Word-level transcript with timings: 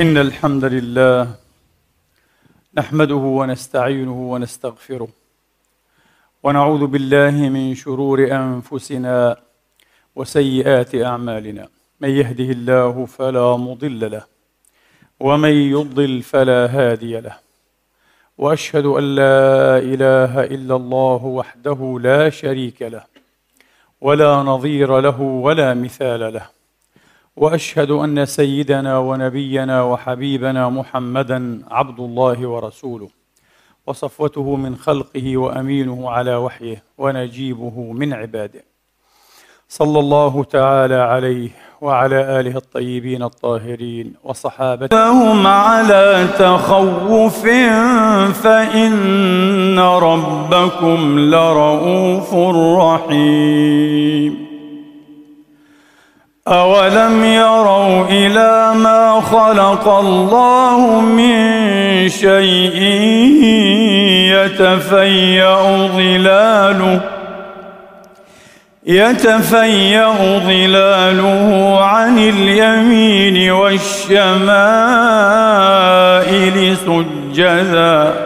إن 0.00 0.16
الحمد 0.16 0.64
لله 0.64 1.34
نحمده 2.78 3.14
ونستعينه 3.14 4.32
ونستغفره 4.32 5.08
ونعوذ 6.42 6.86
بالله 6.86 7.30
من 7.30 7.74
شرور 7.74 8.18
أنفسنا 8.32 9.36
وسيئات 10.16 10.94
أعمالنا. 10.94 11.68
من 12.00 12.08
يهده 12.08 12.44
الله 12.44 13.06
فلا 13.06 13.56
مضل 13.56 14.10
له 14.10 14.24
ومن 15.20 15.54
يضلل 15.76 16.22
فلا 16.22 16.66
هادي 16.66 17.20
له. 17.20 17.36
وأشهد 18.38 18.86
أن 18.86 19.14
لا 19.14 19.78
إله 19.78 20.44
إلا 20.44 20.76
الله 20.76 21.24
وحده 21.24 21.98
لا 22.02 22.30
شريك 22.30 22.82
له 22.82 23.04
ولا 24.00 24.42
نظير 24.42 25.00
له 25.00 25.20
ولا 25.20 25.74
مثال 25.74 26.32
له. 26.34 26.46
وأشهد 27.36 27.90
أن 27.90 28.26
سيدنا 28.26 28.98
ونبينا 28.98 29.82
وحبيبنا 29.82 30.68
محمدا 30.68 31.62
عبد 31.70 32.00
الله 32.00 32.46
ورسوله 32.46 33.08
وصفوته 33.86 34.56
من 34.56 34.76
خلقه 34.76 35.36
وأمينه 35.36 36.10
على 36.10 36.34
وحيه 36.36 36.82
ونجيبه 36.98 37.92
من 37.92 38.12
عباده. 38.12 38.64
صلى 39.68 39.98
الله 39.98 40.44
تعالى 40.44 40.94
عليه 40.94 41.50
وعلى 41.80 42.40
آله 42.40 42.56
الطيبين 42.56 43.22
الطاهرين 43.22 44.14
وصحابته. 44.24 45.48
على 45.48 46.28
تخوف 46.38 47.46
فإن 48.42 49.78
ربكم 49.78 51.18
لرؤوف 51.18 52.34
رحيم. 52.78 54.53
أولم 56.48 57.24
يروا 57.24 58.04
إلى 58.08 58.74
ما 58.74 59.20
خلق 59.20 59.88
الله 59.88 61.00
من 61.00 62.08
شيء 62.08 62.82
يتفيأ 64.36 65.56
ظلاله 65.86 67.00
يتفيأ 68.86 70.12
ظلاله 70.38 71.78
عن 71.80 72.18
اليمين 72.18 73.50
والشمائل 73.50 74.36
سجدا. 76.76 78.23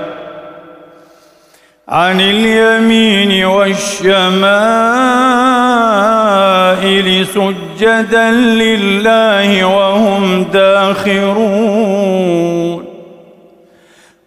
عن 1.88 2.20
اليمين 2.20 3.44
والشمائل 3.44 4.18
سجدا 7.26 8.30
لله 8.30 9.64
وهم 9.64 10.44
داخرون. 10.52 11.68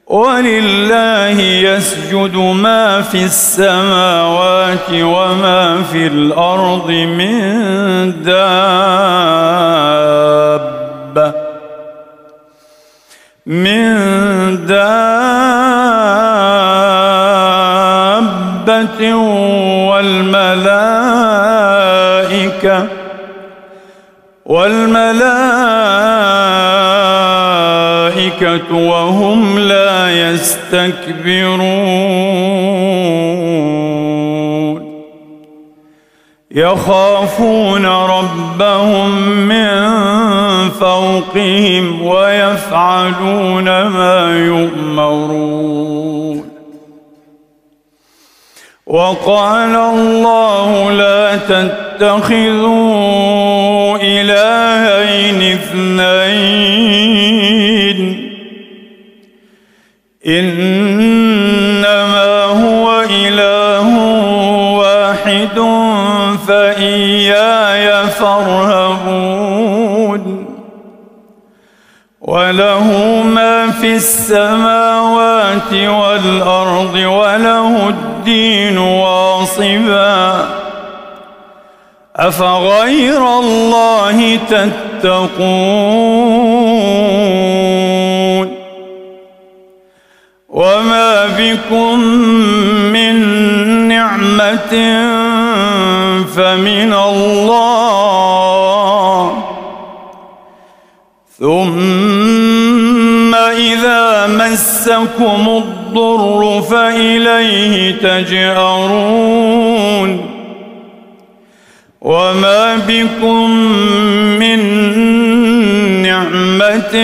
ولله 0.07 1.41
يسجد 1.41 2.35
ما 2.35 3.01
في 3.01 3.23
السماوات 3.23 4.89
وما 4.91 5.83
في 5.91 6.07
الأرض 6.07 6.91
من 6.91 7.43
دابة. 8.23 8.41
من 13.45 14.30
دابه 18.65 19.15
والملائكة 19.89 20.77
والملائكة 24.45 25.51
وهم 28.73 29.59
لا 29.59 30.11
يستكبرون. 30.31 31.61
يخافون 36.51 37.85
ربهم 37.85 39.09
من 39.47 39.89
فوقهم 40.69 42.05
ويفعلون 42.05 43.65
ما 43.65 44.37
يؤمرون. 44.47 45.90
وقال 48.91 49.75
الله 49.75 50.91
لا 50.91 51.35
تتخذوا 51.47 52.67
إلهين 54.03 55.41
اثنين. 55.55 56.79
إنما 60.27 61.83
هو 62.43 63.01
إله 63.01 63.87
واحد 64.75 65.57
فإياي 66.47 68.07
فارهبون. 68.07 69.41
وله 72.21 72.87
ما 73.23 73.71
في 73.71 73.95
السماوات 73.95 75.73
والأرض 75.73 76.95
وله 76.95 77.89
الدين 77.89 78.10
واصبا. 78.77 80.45
أفغير 82.15 83.39
الله 83.39 84.39
تتقون؟ 84.49 85.31
وما 90.49 91.27
بكم 91.37 91.99
من 92.93 93.15
نعمة 93.87 94.73
فمن 96.35 96.93
الله. 96.93 97.71
ثم 101.39 103.35
إذا 103.35 104.27
مسكم 104.27 105.47
الضر 105.47 105.80
فإليه 106.61 107.91
تجأرون 107.91 109.61
وما 112.01 112.77
بكم 112.87 113.49
من 114.39 114.59
نعمة 116.01 116.95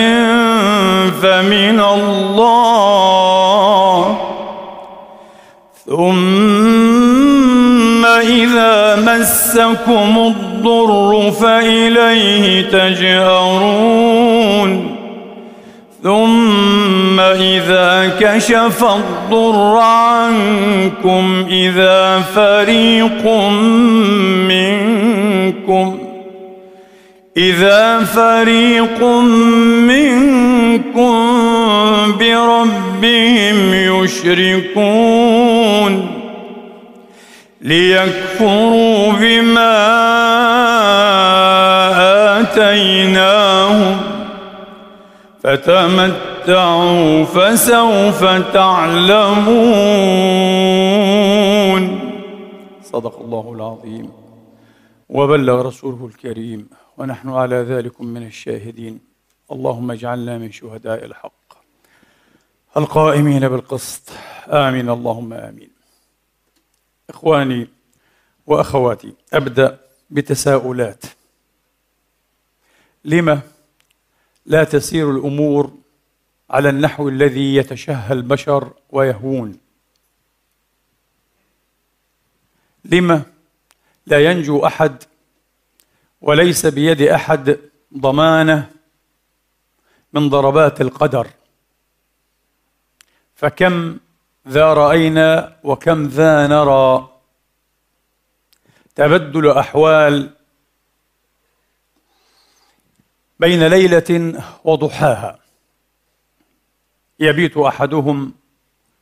فمن 1.22 1.80
الله 1.80 4.18
ثم 5.86 8.06
إذا 8.06 8.96
مسكم 8.96 10.18
الضر 10.18 11.30
فإليه 11.30 12.62
تجأرون 12.62 14.18
ثم 16.02 17.20
إذا 17.20 18.12
كشف 18.20 18.84
الضر 18.84 19.76
عنكم 19.78 21.46
إذا 21.50 22.18
فريق 22.34 23.26
منكم 24.48 25.98
إذا 27.36 28.04
فريق 28.04 29.04
منكم 29.88 31.18
بربهم 32.18 33.74
يشركون 34.04 35.38
ليكفروا 37.62 39.12
بما 39.12 39.78
آتيناهم 42.40 44.17
فتمتعوا 45.42 47.24
فسوف 47.24 48.24
تعلمون. 48.52 49.28
صدق 52.82 53.18
الله 53.20 53.52
العظيم. 53.54 54.12
وبلغ 55.08 55.62
رسوله 55.62 56.06
الكريم. 56.06 56.70
ونحن 56.98 57.28
على 57.28 57.56
ذلك 57.56 58.00
من 58.00 58.26
الشاهدين. 58.26 58.98
اللهم 59.52 59.90
اجعلنا 59.90 60.38
من 60.38 60.52
شهداء 60.52 61.04
الحق. 61.04 61.32
القائمين 62.76 63.48
بالقسط. 63.48 64.10
آمين. 64.48 64.90
اللهم 64.90 65.32
آمين. 65.32 65.70
إخواني 67.10 67.68
وأخواتي 68.46 69.12
أبدأ 69.32 69.78
بتساؤلات. 70.10 71.04
لما 73.04 73.40
لا 74.48 74.64
تسير 74.64 75.10
الأمور 75.10 75.72
على 76.50 76.68
النحو 76.68 77.08
الذي 77.08 77.54
يتشهى 77.54 78.12
البشر 78.12 78.72
ويهوون. 78.90 79.58
لما 82.84 83.22
لا 84.06 84.30
ينجو 84.30 84.66
أحد 84.66 85.02
وليس 86.20 86.66
بيد 86.66 87.02
أحد 87.02 87.58
ضمانة 87.98 88.70
من 90.12 90.28
ضربات 90.28 90.80
القدر؟ 90.80 91.28
فكم 93.34 93.98
ذا 94.48 94.74
رأينا 94.74 95.56
وكم 95.64 96.06
ذا 96.06 96.46
نرى؟ 96.46 97.08
تبدل 98.94 99.50
أحوال 99.50 100.37
بين 103.40 103.66
ليلة 103.66 104.42
وضحاها. 104.64 105.38
يبيت 107.20 107.56
أحدهم 107.56 108.34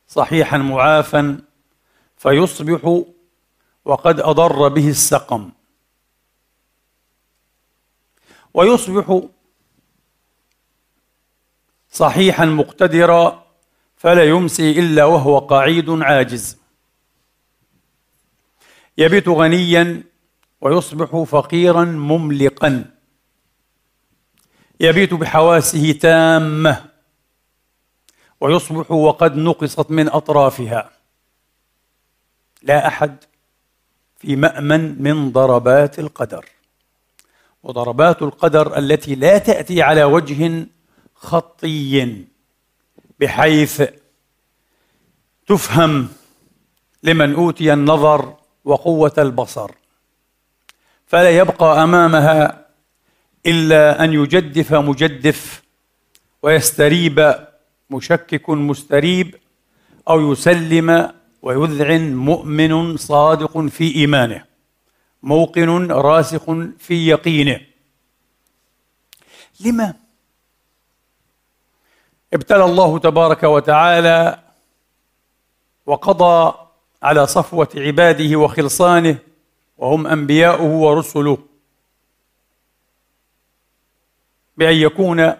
صحيحا 0.07 0.57
معافا 0.57 1.41
فيصبح 2.17 3.01
وقد 3.85 4.19
أضر 4.19 4.67
به 4.67 4.89
السقم. 4.89 5.51
ويصبح 8.53 9.21
صحيحا 11.89 12.45
مقتدرا 12.45 13.47
فلا 13.97 14.23
يمسي 14.23 14.79
إلا 14.79 15.05
وهو 15.05 15.37
قعيد 15.37 15.89
عاجز. 15.89 16.57
يبيت 18.97 19.29
غنيا 19.29 20.03
ويصبح 20.61 21.23
فقيرا 21.23 21.85
مملقا. 21.85 22.96
يبيت 24.79 25.13
بحواسه 25.13 25.91
تامة 25.91 26.85
ويصبح 28.41 28.91
وقد 28.91 29.35
نقصت 29.37 29.91
من 29.91 30.09
أطرافها. 30.09 30.89
لا 32.63 32.87
أحد 32.87 33.23
في 34.17 34.35
مأمن 34.35 35.01
من 35.03 35.31
ضربات 35.31 35.99
القدر. 35.99 36.45
وضربات 37.63 38.21
القدر 38.21 38.77
التي 38.77 39.15
لا 39.15 39.37
تأتي 39.37 39.81
على 39.81 40.03
وجه 40.03 40.65
خطي 41.15 42.25
بحيث 43.19 43.83
تفهم 45.47 46.09
لمن 47.03 47.33
أوتي 47.33 47.73
النظر 47.73 48.35
وقوة 48.65 49.13
البصر. 49.17 49.71
فلا 51.07 51.29
يبقى 51.29 51.83
أمامها 51.83 52.66
إلا 53.47 54.03
أن 54.03 54.13
يجدف 54.13 54.73
مجدف 54.73 55.63
ويستريب 56.41 57.35
مشكك 57.89 58.49
مستريب 58.49 59.35
أو 60.09 60.31
يسلم 60.31 61.11
ويذعن 61.41 62.15
مؤمن 62.15 62.97
صادق 62.97 63.59
في 63.59 63.95
إيمانه 63.95 64.43
موقن 65.23 65.91
راسخ 65.91 66.43
في 66.79 67.07
يقينه. 67.07 67.59
لما؟ 69.59 69.93
ابتلى 72.33 72.65
الله 72.65 72.99
تبارك 72.99 73.43
وتعالى 73.43 74.39
وقضى 75.85 76.53
على 77.03 77.27
صفوة 77.27 77.69
عباده 77.75 78.35
وخلصانه 78.39 79.17
وهم 79.77 80.07
أنبياؤه 80.07 80.71
ورسله. 80.71 81.37
بأن 84.57 84.75
يكون 84.75 85.33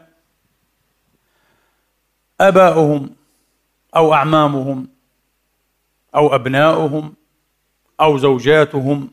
آباؤهم 2.42 3.16
أو 3.96 4.14
أعمامهم 4.14 4.88
أو 6.16 6.36
أبناؤهم 6.36 7.14
أو 8.02 8.18
زوجاتهم 8.18 9.12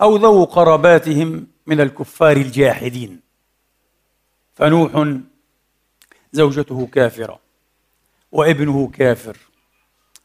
أو 0.00 0.16
ذو 0.16 0.44
قراباتهم 0.44 1.46
من 1.66 1.80
الكفار 1.80 2.36
الجاحدين. 2.36 3.20
فنوح 4.54 5.18
زوجته 6.32 6.86
كافرة 6.86 7.40
وابنه 8.32 8.88
كافر 8.88 9.36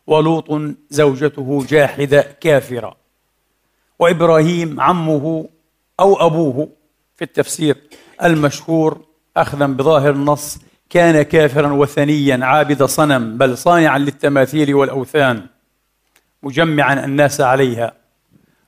ولوط 0.08 0.76
زوجته 0.90 1.66
جاحدة 1.66 2.22
كافرة 2.22 2.98
وإبراهيم 4.00 4.82
عمه 4.82 5.50
أو 6.00 6.16
أبوه 6.28 6.70
في 7.18 7.24
التفسير. 7.24 7.78
المشهور 8.24 9.06
اخذا 9.38 9.66
بظاهر 9.66 10.10
النص 10.10 10.58
كان 10.90 11.22
كافرا 11.22 11.74
وثنيا 11.74 12.46
عابد 12.46 12.84
صنم 12.84 13.38
بل 13.38 13.58
صانعا 13.58 13.98
للتماثيل 13.98 14.76
والأوثان 14.76 15.48
مجمعا 16.44 17.06
الناس 17.06 17.42
عليها. 17.42 17.94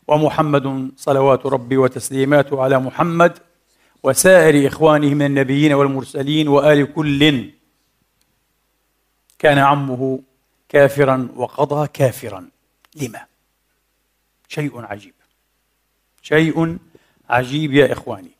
ومحمد 0.07 0.91
صلوات 0.97 1.45
ربي 1.45 1.77
وتسليماته 1.77 2.63
على 2.63 2.79
محمد 2.79 3.37
وسائر 4.03 4.67
إخوانه 4.67 5.13
من 5.13 5.25
النبيين 5.25 5.73
والمرسلين 5.73 6.47
وآل 6.47 6.93
كل. 6.93 7.51
كان 9.39 9.57
عمه 9.57 10.19
كافرا 10.69 11.29
وقضى 11.35 11.87
كافرا. 11.87 12.49
لما؟ 12.95 13.25
شيء 14.47 14.81
عجيب. 14.81 15.13
شيء 16.21 16.77
عجيب 17.29 17.73
يا 17.73 17.93
إخواني. 17.93 18.38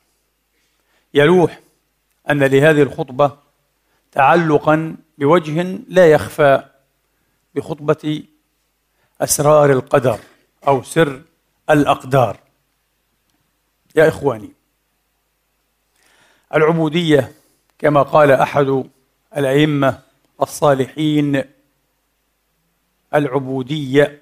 يلوح 1.14 1.60
أن 2.30 2.44
لهذه 2.44 2.82
الخطبة 2.82 3.38
تعلقا 4.12 4.96
بوجه 5.18 5.62
لا 5.88 6.12
يخفى 6.12 6.64
بخطبة 7.56 8.24
أسرار 9.22 9.72
القدر 9.72 10.20
أو 10.68 10.84
سر 10.84 11.22
الأقدار. 11.70 12.40
يا 13.96 14.08
إخواني 14.08 14.52
العبودية 16.54 17.32
كما 17.80 18.02
قال 18.02 18.32
أحد 18.32 18.84
الأئمة 19.38 20.00
الصالحين 20.42 21.44
العبودية 23.16 24.22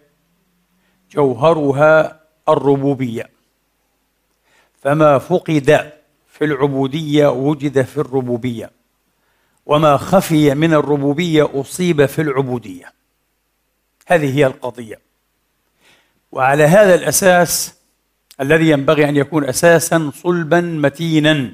جوهرها 1.12 2.20
الربوبية. 2.50 3.30
فما 4.82 5.18
فقد 5.18 5.92
في 6.38 6.46
العبودية 6.46 7.28
وجد 7.28 7.82
في 7.82 7.98
الربوبية. 7.98 8.72
وما 9.66 9.98
خفي 9.98 10.56
من 10.56 10.74
الربوبية 10.74 11.50
أصيب 11.54 12.06
في 12.06 12.22
العبودية. 12.22 12.94
هذه 14.08 14.38
هي 14.38 14.46
القضية. 14.46 15.00
وعلى 16.32 16.64
هذا 16.64 16.96
الأساس 16.96 17.78
الذي 18.42 18.70
ينبغي 18.70 19.10
أن 19.10 19.16
يكون 19.16 19.46
أساسا 19.46 20.12
صلبا 20.16 20.62
متينا 20.62 21.52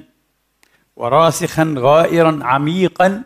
وراسخا 0.96 1.74
غائرا 1.78 2.38
عميقا 2.42 3.22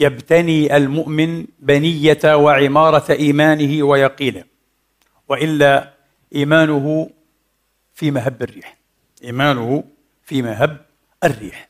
يبتني 0.00 0.76
المؤمن 0.76 1.46
بنية 1.58 2.20
وعمارة 2.24 3.12
إيمانه 3.12 3.82
ويقينه. 3.82 4.44
وإلا 5.28 5.94
إيمانه 6.34 7.10
في 7.94 8.10
مهب 8.10 8.42
الريح. 8.42 8.76
إيمانه 9.24 9.84
في 10.24 10.42
مهب 10.42 10.87
الريح 11.24 11.68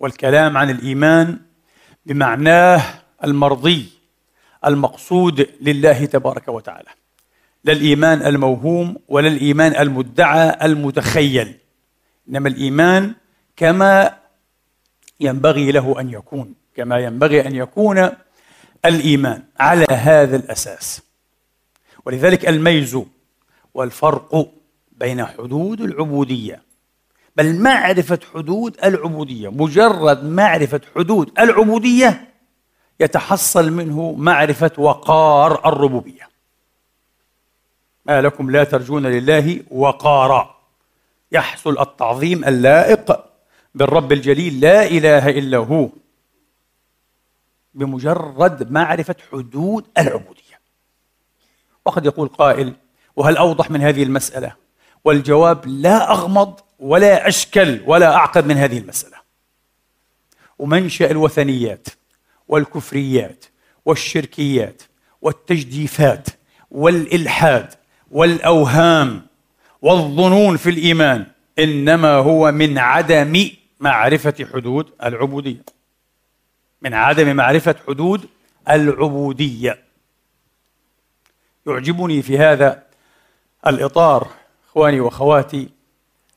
والكلام 0.00 0.56
عن 0.56 0.70
الإيمان 0.70 1.38
بمعناه 2.06 2.82
المرضي 3.24 3.88
المقصود 4.66 5.48
لله 5.60 6.04
تبارك 6.04 6.48
وتعالى 6.48 6.88
لا 7.64 7.72
الإيمان 7.72 8.22
الموهوم 8.26 8.96
ولا 9.08 9.28
الإيمان 9.28 9.76
المدعى 9.76 10.66
المتخيل 10.66 11.54
إنما 12.28 12.48
الإيمان 12.48 13.14
كما 13.56 14.18
ينبغي 15.20 15.72
له 15.72 16.00
أن 16.00 16.10
يكون 16.10 16.54
كما 16.74 16.98
ينبغي 16.98 17.46
أن 17.46 17.56
يكون 17.56 18.10
الإيمان 18.84 19.42
على 19.60 19.86
هذا 19.90 20.36
الأساس. 20.36 21.02
ولذلك 22.04 22.48
الميز 22.48 22.98
والفرق 23.74 24.52
بين 24.92 25.24
حدود 25.26 25.80
العبودية 25.80 26.62
بل 27.36 27.60
معرفة 27.60 28.18
حدود 28.34 28.76
العبودية 28.84 29.48
مجرد 29.48 30.24
معرفة 30.24 30.80
حدود 30.96 31.30
العبودية 31.38 32.28
يتحصل 33.00 33.72
منه 33.72 34.12
معرفة 34.12 34.70
وقار 34.78 35.68
الربوبية. 35.68 36.28
ما 38.06 38.20
لكم 38.22 38.50
لا 38.50 38.64
ترجون 38.64 39.06
لله 39.06 39.62
وقارا. 39.70 40.54
يحصل 41.32 41.80
التعظيم 41.80 42.44
اللائق 42.44 43.24
بالرب 43.74 44.12
الجليل 44.12 44.60
لا 44.60 44.86
إله 44.86 45.28
إلا 45.28 45.58
هو. 45.58 45.88
بمجرد 47.74 48.72
معرفة 48.72 49.16
حدود 49.32 49.86
العبودية. 49.98 50.60
وقد 51.84 52.06
يقول 52.06 52.28
قائل 52.28 52.74
وهل 53.16 53.36
أوضح 53.36 53.70
من 53.70 53.80
هذه 53.80 54.02
المسألة؟ 54.02 54.54
والجواب 55.04 55.66
لا 55.66 56.10
أغمض 56.12 56.60
ولا 56.82 57.28
أشكل 57.28 57.80
ولا 57.86 58.14
اعقد 58.14 58.46
من 58.46 58.56
هذه 58.56 58.78
المسألة. 58.78 59.16
ومنشأ 60.58 61.10
الوثنيات 61.10 61.88
والكفريات 62.48 63.44
والشركيات 63.84 64.82
والتجديفات 65.22 66.28
والإلحاد 66.70 67.74
والأوهام 68.10 69.26
والظنون 69.82 70.56
في 70.56 70.70
الإيمان 70.70 71.26
إنما 71.58 72.14
هو 72.14 72.52
من 72.52 72.78
عدم 72.78 73.50
معرفة 73.80 74.48
حدود 74.52 74.90
العبودية. 75.02 75.64
من 76.82 76.94
عدم 76.94 77.36
معرفة 77.36 77.74
حدود 77.88 78.28
العبودية. 78.70 79.78
يعجبني 81.66 82.22
في 82.22 82.38
هذا 82.38 82.82
الإطار 83.66 84.28
إخواني 84.68 85.00
وأخواتي 85.00 85.68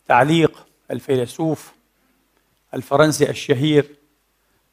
تعليق 0.08 0.68
الفيلسوف 0.92 1.72
الفرنسي 2.74 3.30
الشهير 3.30 3.96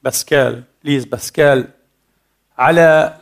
باسكال 0.02 0.62
ليز 0.84 1.04
باسكال 1.04 1.68
على 2.58 3.18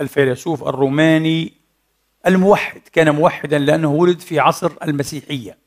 الفيلسوف 0.00 0.62
الروماني 0.62 1.52
الموحد 2.26 2.80
كان 2.92 3.14
موحدا 3.14 3.58
لأنه 3.58 3.92
ولد 3.92 4.20
في 4.20 4.38
عصر 4.40 4.72
المسيحية. 4.82 5.58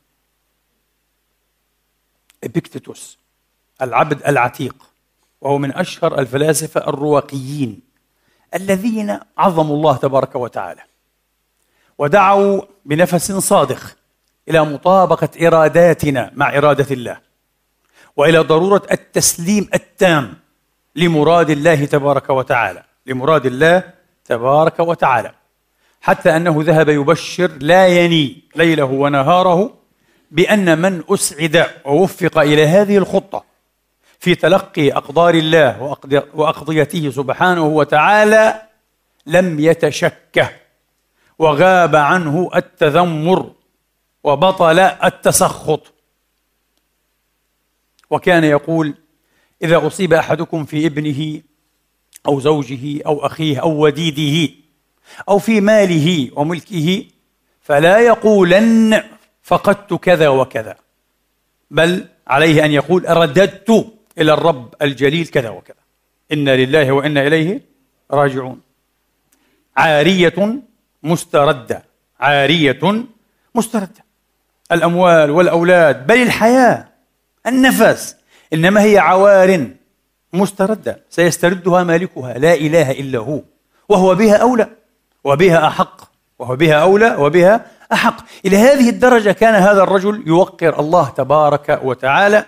إبيكتيتوس 2.44 3.18
العبد 3.82 4.26
العتيق 4.26 4.90
وهو 5.40 5.58
من 5.58 5.72
أشهر 5.72 6.18
الفلاسفة 6.18 6.88
الرواقيين 6.88 7.80
الذين 8.54 9.18
عظموا 9.38 9.76
الله 9.76 9.96
تبارك 9.96 10.34
وتعالى 10.34 10.82
ودعوا 11.98 12.62
بنفس 12.84 13.32
صادق 13.32 13.96
إلى 14.48 14.64
مطابقة 14.64 15.28
إراداتنا 15.46 16.30
مع 16.34 16.58
إرادة 16.58 16.86
الله 16.90 17.18
وإلى 18.16 18.38
ضرورة 18.38 18.82
التسليم 18.92 19.68
التام 19.74 20.34
لمراد 20.96 21.50
الله 21.50 21.84
تبارك 21.84 22.30
وتعالى 22.30 22.82
لمراد 23.06 23.46
الله 23.46 23.82
تبارك 24.24 24.80
وتعالى. 24.80 25.32
حتى 26.00 26.36
أنه 26.36 26.56
ذهب 26.58 26.88
يبشر 26.88 27.50
لا 27.60 27.86
يني 27.88 28.42
ليله 28.56 28.84
ونهاره 28.84 29.74
بأن 30.30 30.78
من 30.78 31.02
أسعد 31.08 31.66
ووفق 31.84 32.38
إلى 32.38 32.66
هذه 32.66 32.96
الخطة 32.98 33.44
في 34.18 34.34
تلقي 34.34 34.92
أقدار 34.92 35.34
الله 35.34 35.96
وأقضيته 36.34 37.10
سبحانه 37.10 37.64
وتعالى 37.64 38.62
لم 39.26 39.60
يتشكه 39.60 40.50
وغاب 41.38 41.96
عنه 41.96 42.50
التذمر 42.56 43.50
وبطل 44.24 44.78
التسخط. 44.78 45.92
وكان 48.10 48.44
يقول 48.44 48.94
إذا 49.62 49.86
أصيب 49.86 50.12
أحدكم 50.12 50.64
في 50.64 50.86
ابنه 50.86 51.42
أو 52.26 52.40
زوجه 52.40 53.02
أو 53.06 53.26
أخيه 53.26 53.62
أو 53.62 53.84
وديده 53.84 54.54
أو 55.28 55.38
في 55.38 55.60
ماله 55.60 56.30
وملكه 56.38 57.04
فلا 57.60 57.98
يقولن 57.98 59.02
فقدت 59.42 59.94
كذا 59.94 60.28
وكذا 60.28 60.76
بل 61.70 62.08
عليه 62.26 62.64
أن 62.64 62.72
يقول 62.72 63.16
رددت 63.16 63.94
إلى 64.18 64.32
الرب 64.32 64.74
الجليل 64.82 65.26
كذا 65.26 65.48
وكذا. 65.50 65.76
إنا 66.32 66.56
لله 66.56 66.92
وإنا 66.92 67.26
إليه 67.26 67.60
راجعون. 68.10 68.60
عارية 69.76 70.62
مستردة 71.02 71.84
عارية 72.20 73.04
مستردة. 73.54 74.03
الأموال 74.72 75.30
والأولاد 75.30 76.06
بل 76.06 76.22
الحياة 76.22 76.88
النفس. 77.46 78.16
إنما 78.52 78.82
هي 78.82 78.98
عوار 78.98 79.68
مستردة 80.32 81.00
سيستردها 81.10 81.82
مالكها 81.82 82.38
لا 82.38 82.54
إله 82.54 82.90
إلا 82.90 83.18
هو. 83.18 83.40
وهو 83.88 84.14
بها 84.14 84.36
أولى 84.36 84.68
وبها 85.24 85.66
أحق 85.66 86.00
وهو 86.38 86.56
بها 86.56 86.74
أولى 86.74 87.16
وبها 87.16 87.66
أحق. 87.92 88.16
إلى 88.46 88.56
هذه 88.56 88.88
الدرجة 88.88 89.30
كان 89.32 89.54
هذا 89.54 89.82
الرجل 89.82 90.22
يوقر 90.26 90.80
الله 90.80 91.08
تبارك 91.08 91.80
وتعالى 91.82 92.44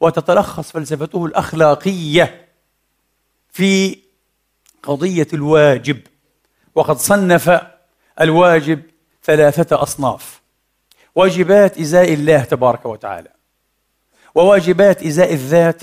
وتتلخص 0.00 0.70
فلسفته 0.70 1.26
الأخلاقية 1.26 2.46
في 3.52 3.98
قضية 4.82 5.28
الواجب. 5.32 6.00
وقد 6.74 6.96
صنف 6.96 7.60
الواجب 8.20 8.82
ثلاثة 9.24 9.82
أصناف. 9.82 10.40
واجبات 11.16 11.78
إزاء 11.78 12.14
الله 12.14 12.40
تبارك 12.40 12.86
وتعالى. 12.86 13.28
وواجبات 14.34 15.02
إزاء 15.02 15.32
الذات 15.32 15.82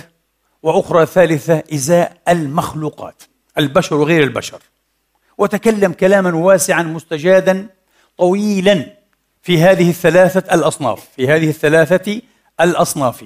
وأخرى 0.64 1.06
ثالثه 1.06 1.64
إزاء 1.74 2.18
المخلوقات 2.30 3.24
البشر 3.58 3.96
وغير 3.96 4.24
البشر. 4.24 4.62
وتكلم 5.38 5.94
كلاما 5.94 6.36
واسعا 6.36 6.84
مستجادا 6.84 7.68
طويلا 8.18 8.86
في 9.42 9.62
هذه 9.62 9.90
الثلاثة 9.90 10.56
الأصناف 10.56 11.08
في 11.16 11.28
هذه 11.28 11.50
الثلاثة 11.50 12.22
الأصناف. 12.62 13.26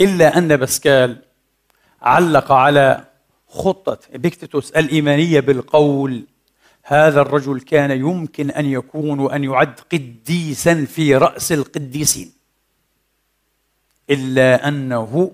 إلا 0.00 0.38
أن 0.38 0.56
باسكال 0.56 1.16
علق 2.02 2.52
على 2.52 3.04
خطة 3.48 3.98
إبيكتيتوس 4.14 4.70
الإيمانية 4.70 5.40
بالقول 5.40 6.26
هذا 6.82 7.20
الرجل 7.20 7.60
كان 7.60 7.90
يمكن 7.90 8.50
أن 8.50 8.66
يكون 8.66 9.18
وأن 9.18 9.44
يعد 9.44 9.80
قديسا 9.92 10.84
في 10.84 11.16
رأس 11.16 11.52
القديسين. 11.52 12.32
إلا 14.10 14.68
أنه 14.68 15.32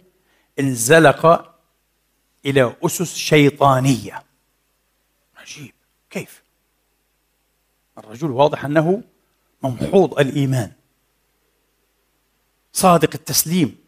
انزلق 0.61 1.53
إلى 2.47 2.77
أسس 2.83 3.17
شيطانية. 3.17 4.23
عجيب. 5.37 5.73
كيف؟ 6.11 6.43
الرجل 7.99 8.31
واضح 8.31 8.65
أنه 8.65 9.03
ممحوض 9.63 10.19
الإيمان. 10.19 10.73
صادق 12.73 13.11
التسليم. 13.15 13.79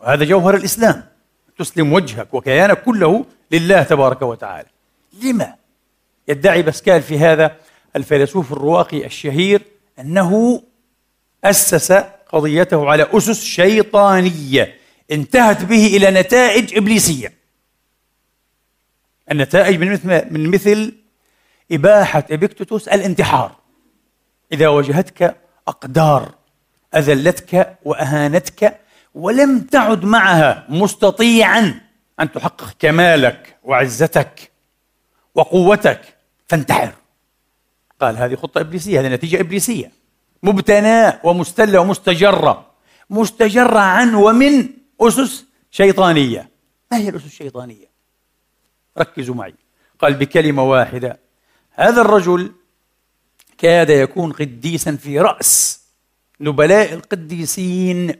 وهذا 0.00 0.24
جوهر 0.24 0.56
الإسلام. 0.56 1.08
تسلم 1.58 1.92
وجهك 1.92 2.34
وكيانك 2.34 2.82
كله 2.82 3.24
لله 3.50 3.82
تبارك 3.82 4.22
وتعالى. 4.22 4.68
لما؟ 5.22 5.61
يدعي 6.28 6.62
باسكال 6.62 7.02
في 7.02 7.18
هذا 7.18 7.56
الفيلسوف 7.96 8.52
الرواقي 8.52 9.06
الشهير 9.06 9.62
أنه 9.98 10.62
أسس 11.44 11.92
قضيته 12.28 12.90
على 12.90 13.06
أسس 13.12 13.44
شيطانية 13.44 14.74
انتهت 15.10 15.64
به 15.64 15.86
إلى 15.86 16.10
نتائج 16.10 16.76
إبليسية. 16.76 17.32
النتائج 19.30 19.80
من 19.80 19.92
مثل 19.92 20.32
من 20.32 20.50
مثل 20.50 20.94
إباحة 21.72 22.24
إبيكتوتوس 22.30 22.88
الانتحار. 22.88 23.56
إذا 24.52 24.68
واجهتك 24.68 25.36
أقدار 25.68 26.34
أذلتك 26.94 27.78
وأهانتك 27.84 28.80
ولم 29.14 29.60
تعد 29.60 30.04
معها 30.04 30.66
مستطيعا 30.68 31.80
أن 32.20 32.32
تحقق 32.32 32.74
كمالك 32.78 33.56
وعزتك 33.64 34.51
وقوتك 35.34 36.00
فانتحر. 36.48 36.94
قال 38.00 38.16
هذه 38.16 38.34
خطة 38.34 38.60
إبليسية 38.60 39.00
هذه 39.00 39.08
نتيجة 39.08 39.40
إبليسية. 39.40 39.92
مبتناه 40.42 41.20
ومستلة 41.24 41.80
ومستجرة. 41.80 42.66
مستجرة 43.10 43.78
عن 43.78 44.14
ومن 44.14 44.68
أسس 45.00 45.44
شيطانية. 45.70 46.48
ما 46.92 46.98
هي 46.98 47.08
الأسس 47.08 47.26
الشيطانية؟ 47.26 47.86
ركزوا 48.98 49.34
معي. 49.34 49.54
قال 49.98 50.14
بكلمة 50.14 50.62
واحدة. 50.62 51.18
هذا 51.72 52.00
الرجل 52.00 52.52
كاد 53.58 53.90
يكون 53.90 54.32
قديسا 54.32 54.96
في 54.96 55.20
رأس 55.20 55.82
نبلاء 56.40 56.92
القديسين. 56.92 58.14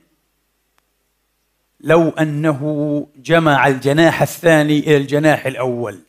لو 1.81 2.09
أنه 2.09 3.07
جمع 3.17 3.67
الجناح 3.67 4.23
الثاني 4.23 4.79
إلى 4.79 4.97
الجناح 4.97 5.47
الأول. 5.47 6.01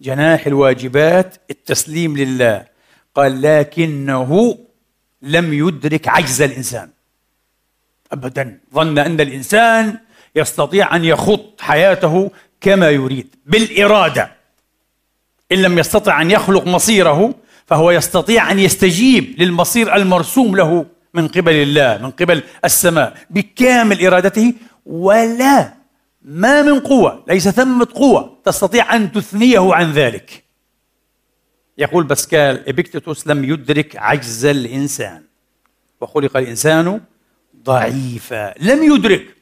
جناح 0.00 0.46
الواجبات 0.46 1.36
التسليم 1.50 2.16
لله. 2.16 2.64
قال 3.14 3.42
لكنه 3.42 4.58
لم 5.22 5.52
يدرك 5.52 6.08
عجز 6.08 6.42
الإنسان. 6.42 6.88
ابدا. 8.12 8.60
ظن 8.74 8.98
أن 8.98 9.20
الإنسان 9.20 9.98
يستطيع 10.36 10.96
أن 10.96 11.04
يخط 11.04 11.60
حياته 11.60 12.30
كما 12.60 12.90
يريد 12.90 13.34
بالإرادة. 13.46 14.32
إن 15.52 15.62
لم 15.62 15.78
يستطع 15.78 16.22
أن 16.22 16.30
يخلق 16.30 16.66
مصيره 16.66 17.34
فهو 17.66 17.90
يستطيع 17.90 18.50
أن 18.50 18.58
يستجيب 18.58 19.34
للمصير 19.38 19.96
المرسوم 19.96 20.56
له 20.56 20.86
من 21.14 21.28
قبل 21.28 21.52
الله 21.52 21.98
من 22.02 22.10
قبل 22.10 22.42
السماء 22.64 23.16
بكامل 23.30 24.06
إرادته 24.06 24.54
ولا 24.86 25.79
ما 26.22 26.62
من 26.62 26.80
قوة 26.80 27.24
ليس 27.28 27.48
ثمة 27.48 27.88
قوة 27.94 28.38
تستطيع 28.44 28.96
أن 28.96 29.12
تثنيه 29.12 29.74
عن 29.74 29.92
ذلك. 29.92 30.44
يقول 31.78 32.04
باسكال 32.04 32.68
إبيكتيتوس 32.68 33.26
لم 33.26 33.44
يدرك 33.44 33.96
عجز 33.96 34.44
الإنسان. 34.44 35.22
وخلق 36.00 36.36
الإنسان 36.36 37.00
ضعيفا. 37.64 38.54
لم 38.58 38.94
يدرك. 38.94 39.36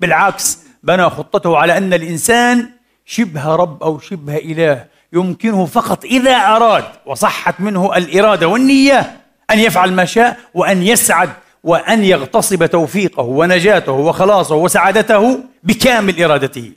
بالعكس 0.00 0.58
بنى 0.82 1.10
خطته 1.10 1.56
على 1.56 1.76
أن 1.76 1.94
الإنسان 1.94 2.70
شبه 3.04 3.56
رب 3.56 3.82
أو 3.82 3.98
شبه 3.98 4.36
إله. 4.36 4.86
يمكنه 5.12 5.66
فقط 5.66 6.04
إذا 6.04 6.36
أراد 6.36 6.84
وصحت 7.06 7.60
منه 7.60 7.96
الإرادة 7.96 8.48
والنية 8.48 9.20
أن 9.50 9.58
يفعل 9.58 9.92
ما 9.92 10.04
شاء 10.04 10.38
وأن 10.54 10.82
يسعد 10.82 11.30
وأن 11.64 12.04
يغتصب 12.04 12.66
توفيقه 12.66 13.22
ونجاته 13.22 13.92
وخلاصه 13.92 14.54
وسعادته 14.54 15.44
بكامل 15.62 16.22
إرادته. 16.22 16.72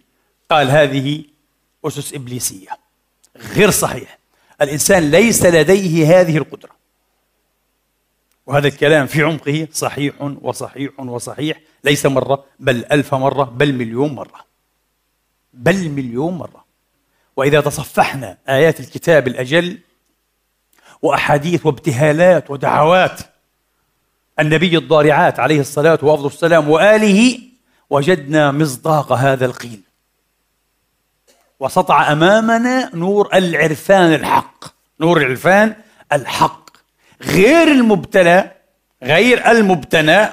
قال 0.50 0.72
هذه 0.72 1.24
أسس 1.86 2.14
إبليسية. 2.14 2.70
غير 3.38 3.70
صحيح. 3.70 4.20
الإنسان 4.62 5.12
ليس 5.12 5.46
لديه 5.46 6.20
هذه 6.20 6.38
القدرة. 6.38 6.72
وهذا 8.46 8.68
الكلام 8.68 9.08
في 9.08 9.24
عمقه 9.24 9.68
صحيح 9.74 10.14
وصحيح 10.42 11.00
وصحيح. 11.00 11.60
ليس 11.84 12.06
مرة 12.06 12.44
بل 12.60 12.86
ألف 12.92 13.16
مرة 13.16 13.44
بل 13.44 13.74
مليون 13.74 14.16
مرة. 14.16 14.46
بل 15.54 15.90
مليون 15.90 16.34
مرة. 16.34 16.66
وإذا 17.36 17.62
تصفحنا 17.62 18.38
آيات 18.50 18.80
الكتاب 18.80 19.28
الأجل 19.28 19.78
وأحاديث 21.02 21.66
وابتهالات 21.66 22.52
ودعوات 22.52 23.20
النبي 24.40 24.78
الضارعات 24.78 25.40
عليه 25.40 25.60
الصلاة 25.60 26.00
وأفضل 26.02 26.28
السلام 26.28 26.70
وآله 26.70 27.40
وجدنا 27.90 28.52
مصداق 28.52 29.12
هذا 29.12 29.46
القيل. 29.46 29.80
وسطع 31.60 32.12
أمامنا 32.12 32.96
نور 32.96 33.30
العرفان 33.34 34.14
الحق. 34.14 34.66
نور 35.00 35.18
العرفان 35.18 35.76
الحق. 36.14 36.70
غير 37.24 37.68
المبتلى 37.68 38.52
غير 39.04 39.52
المبتنى 39.52 40.28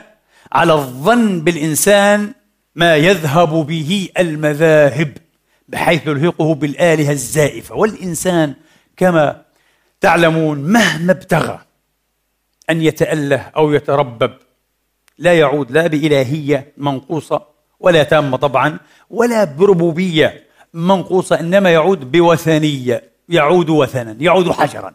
على 0.52 0.73
الظن 0.73 1.40
بالإنسان 1.40 2.33
ما 2.75 2.97
يذهب 2.97 3.49
به 3.49 4.09
المذاهب 4.19 5.19
بحيث 5.69 6.07
يلحقه 6.07 6.55
بالآلهة 6.55 7.12
الزائفة. 7.12 7.75
والإنسان 7.75 8.55
كما 8.97 9.43
تعلمون 10.00 10.59
مهما 10.59 11.12
ابتغى 11.12 11.61
أن 12.71 12.83
يتأله 12.83 13.37
أو 13.37 13.73
يتربب. 13.73 14.33
لا 15.19 15.35
يعود 15.39 15.71
لا 15.71 15.87
بإلهية 15.87 16.73
منقوصة 16.77 17.43
ولا 17.81 18.03
تامة 18.03 18.37
طبعا 18.37 18.79
ولا 19.11 19.45
بربوبية 19.45 20.45
منقوصة 20.75 21.41
إنما 21.41 21.71
يعود 21.71 22.13
بوثنية 22.13 23.03
يعود 23.29 23.71
وثنا 23.71 24.17
يعود 24.21 24.51
حجرا. 24.51 24.95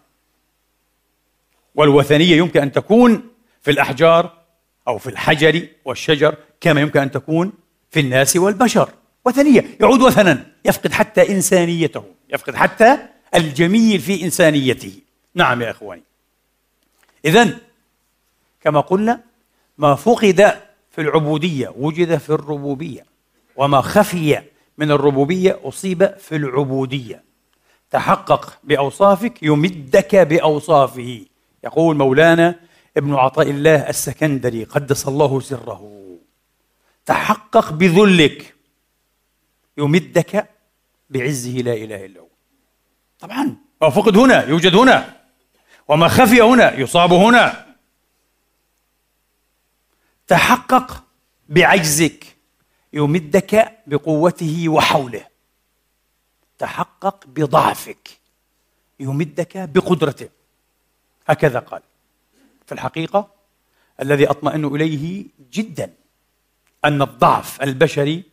والوثنية 1.75 2.36
يمكن 2.36 2.62
أن 2.62 2.72
تكون 2.72 3.24
في 3.62 3.72
الأحجار 3.72 4.34
أو 4.88 4.98
في 4.98 5.10
الحجر 5.10 5.68
والشجر 5.86 6.36
كما 6.62 6.82
يمكن 6.82 7.00
أن 7.00 7.12
تكون 7.12 7.53
في 7.92 8.00
الناس 8.00 8.36
والبشر. 8.36 8.89
وثنية 9.25 9.65
يعود 9.82 10.01
وثنا 10.01 10.46
يفقد 10.65 10.92
حتى 10.92 11.32
إنسانيته 11.32 12.03
يفقد 12.30 12.56
حتى 12.56 12.98
الجميل 13.36 14.00
في 14.00 14.24
إنسانيته. 14.24 14.94
نعم 15.36 15.62
يا 15.62 15.72
إخواني. 15.72 16.03
إذا 17.25 17.58
كما 18.62 18.80
قلنا 18.80 19.24
ما 19.77 19.96
فقد 19.96 20.62
في 20.92 21.01
العبودية 21.01 21.74
وجد 21.77 22.18
في 22.18 22.30
الربوبية 22.30 23.06
وما 23.56 23.82
خفي 23.82 24.42
من 24.77 24.92
الربوبية 24.92 25.60
أصيب 25.63 26.18
في 26.18 26.36
العبودية. 26.36 27.24
تحقق 27.92 28.60
بأوصافك 28.63 29.44
يمدك 29.44 30.15
بأوصافه. 30.15 31.25
يقول 31.63 31.96
مولانا 31.96 32.60
ابن 32.98 33.13
عطاء 33.13 33.50
الله 33.50 33.89
السكندري 33.89 34.63
قدس 34.63 35.08
الله 35.08 35.39
سره 35.39 36.03
تحقق 37.06 37.72
بذلك 37.74 38.56
يمدك 39.77 40.50
بعزه 41.10 41.51
لا 41.51 41.74
إله 41.74 42.06
إلا 42.06 42.20
هو. 42.20 42.27
طبعا 43.20 43.56
ما 43.82 43.89
فقد 43.89 44.18
هنا 44.18 44.48
يوجد 44.48 44.75
هنا. 44.75 45.23
وما 45.87 46.07
خفي 46.07 46.41
هنا 46.41 46.74
يصاب 46.74 47.13
هنا. 47.13 47.65
تحقق 50.27 51.03
بعجزك 51.50 52.25
يمدك 52.93 53.79
بقوته 53.87 54.69
وحوله. 54.69 55.25
تحقق 56.59 57.27
بضعفك 57.27 58.09
يمدك 59.00 59.57
بقدرته. 59.57 60.29
هكذا 61.27 61.59
قال. 61.59 61.81
في 62.65 62.72
الحقيقة 62.72 63.27
الذي 64.01 64.29
أطمئن 64.29 64.65
إليه 64.65 65.25
جدا 65.51 65.93
أن 66.85 67.01
الضعف 67.01 67.61
البشري 67.61 68.24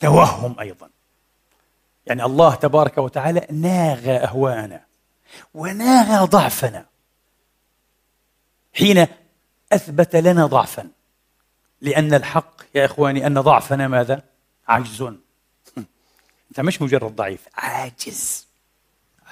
توهم 0.00 0.60
أيضا. 0.60 0.90
يعني 2.06 2.24
الله 2.24 2.54
تبارك 2.54 2.98
وتعالى 2.98 3.46
ناغى 3.50 4.16
أهواءنا 4.16 4.80
وناغى 5.54 6.26
ضعفنا. 6.26 6.91
حين 8.74 9.06
أثبت 9.72 10.16
لنا 10.16 10.46
ضعفا. 10.46 10.88
لأن 11.80 12.14
الحق 12.14 12.62
يا 12.74 12.84
إخواني 12.84 13.26
أن 13.26 13.40
ضعفنا 13.40 13.88
ماذا؟ 13.88 14.22
عجز 14.68 15.02
أنت 16.50 16.60
مش 16.60 16.82
مجرد 16.82 17.16
ضعيف. 17.16 17.40
عاجز. 17.54 18.46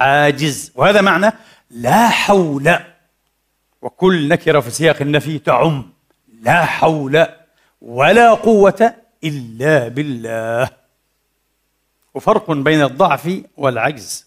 عاجز. 0.01 0.73
وهذا 0.75 1.01
معنى 1.01 1.33
لا 1.71 2.09
حول. 2.09 2.79
وكل 3.83 4.29
نكرة 4.29 4.61
في 4.61 4.71
سياق 4.71 5.03
النفي 5.03 5.39
تعم. 5.39 5.93
لا 6.43 6.65
حول 6.65 7.27
ولا 7.81 8.35
قوة 8.35 8.95
إلا 9.25 9.89
بالله. 9.89 10.71
وفرق 12.15 12.51
بين 12.51 12.83
الضعف 12.83 13.43
والعجز. 13.57 14.27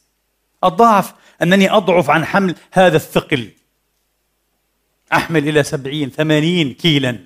الضعف 0.64 1.14
أنني 1.42 1.72
أضعف 1.72 2.10
عن 2.10 2.26
حمل 2.26 2.56
هذا 2.72 2.96
الثقل. 2.96 3.52
أحمل 5.14 5.50
إلى 5.50 5.64
سبعين 5.64 6.10
ثمانين 6.10 6.74
كيلا. 6.74 7.20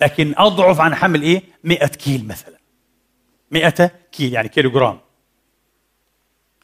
لكن 0.00 0.34
أضعف 0.36 0.80
عن 0.80 0.94
حمل 0.94 1.22
إيه؟ 1.22 1.42
مئة 1.64 1.86
كيل 1.86 2.26
مثلا. 2.26 2.58
مئة 3.50 3.90
كيل 4.12 4.32
يعني 4.32 4.48
كيلوغرام. 4.48 4.98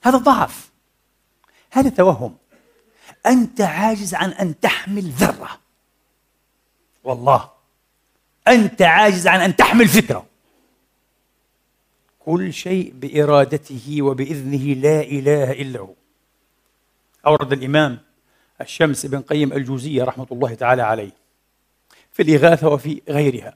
هذا 0.02 0.18
ضعف. 0.18 0.70
هذا 1.70 1.90
توهم. 1.90 2.36
أنت 3.26 3.60
عاجز 3.60 4.14
عن 4.14 4.30
أن 4.30 4.60
تحمل 4.60 5.02
ذرة. 5.02 5.60
والله. 7.04 7.50
أنت 8.48 8.82
عاجز 8.82 9.26
عن 9.26 9.40
أن 9.40 9.56
تحمل 9.56 9.88
فكرة. 9.88 10.26
كل 12.18 12.52
شيء 12.52 12.92
بإرادته 12.94 14.02
وبإذنه 14.02 14.74
لا 14.80 15.00
إله 15.00 15.52
إلا 15.52 15.80
هو. 15.80 15.94
أورد 17.26 17.52
الإمام 17.52 17.98
الشمس 18.60 19.06
بن 19.06 19.20
قيم 19.20 19.52
الجوزية 19.52 20.04
رحمة 20.04 20.26
الله 20.32 20.54
تعالى 20.54 20.82
عليه 20.82 21.12
في 22.12 22.22
الإغاثة 22.22 22.68
وفي 22.68 23.02
غيرها. 23.08 23.54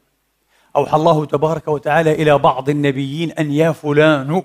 أوحى 0.76 0.96
الله 0.96 1.26
تبارك 1.26 1.68
وتعالى 1.68 2.12
إلى 2.12 2.38
بعض 2.38 2.68
النبيين 2.68 3.32
أن 3.32 3.52
يا 3.52 3.72
فلان 3.72 4.42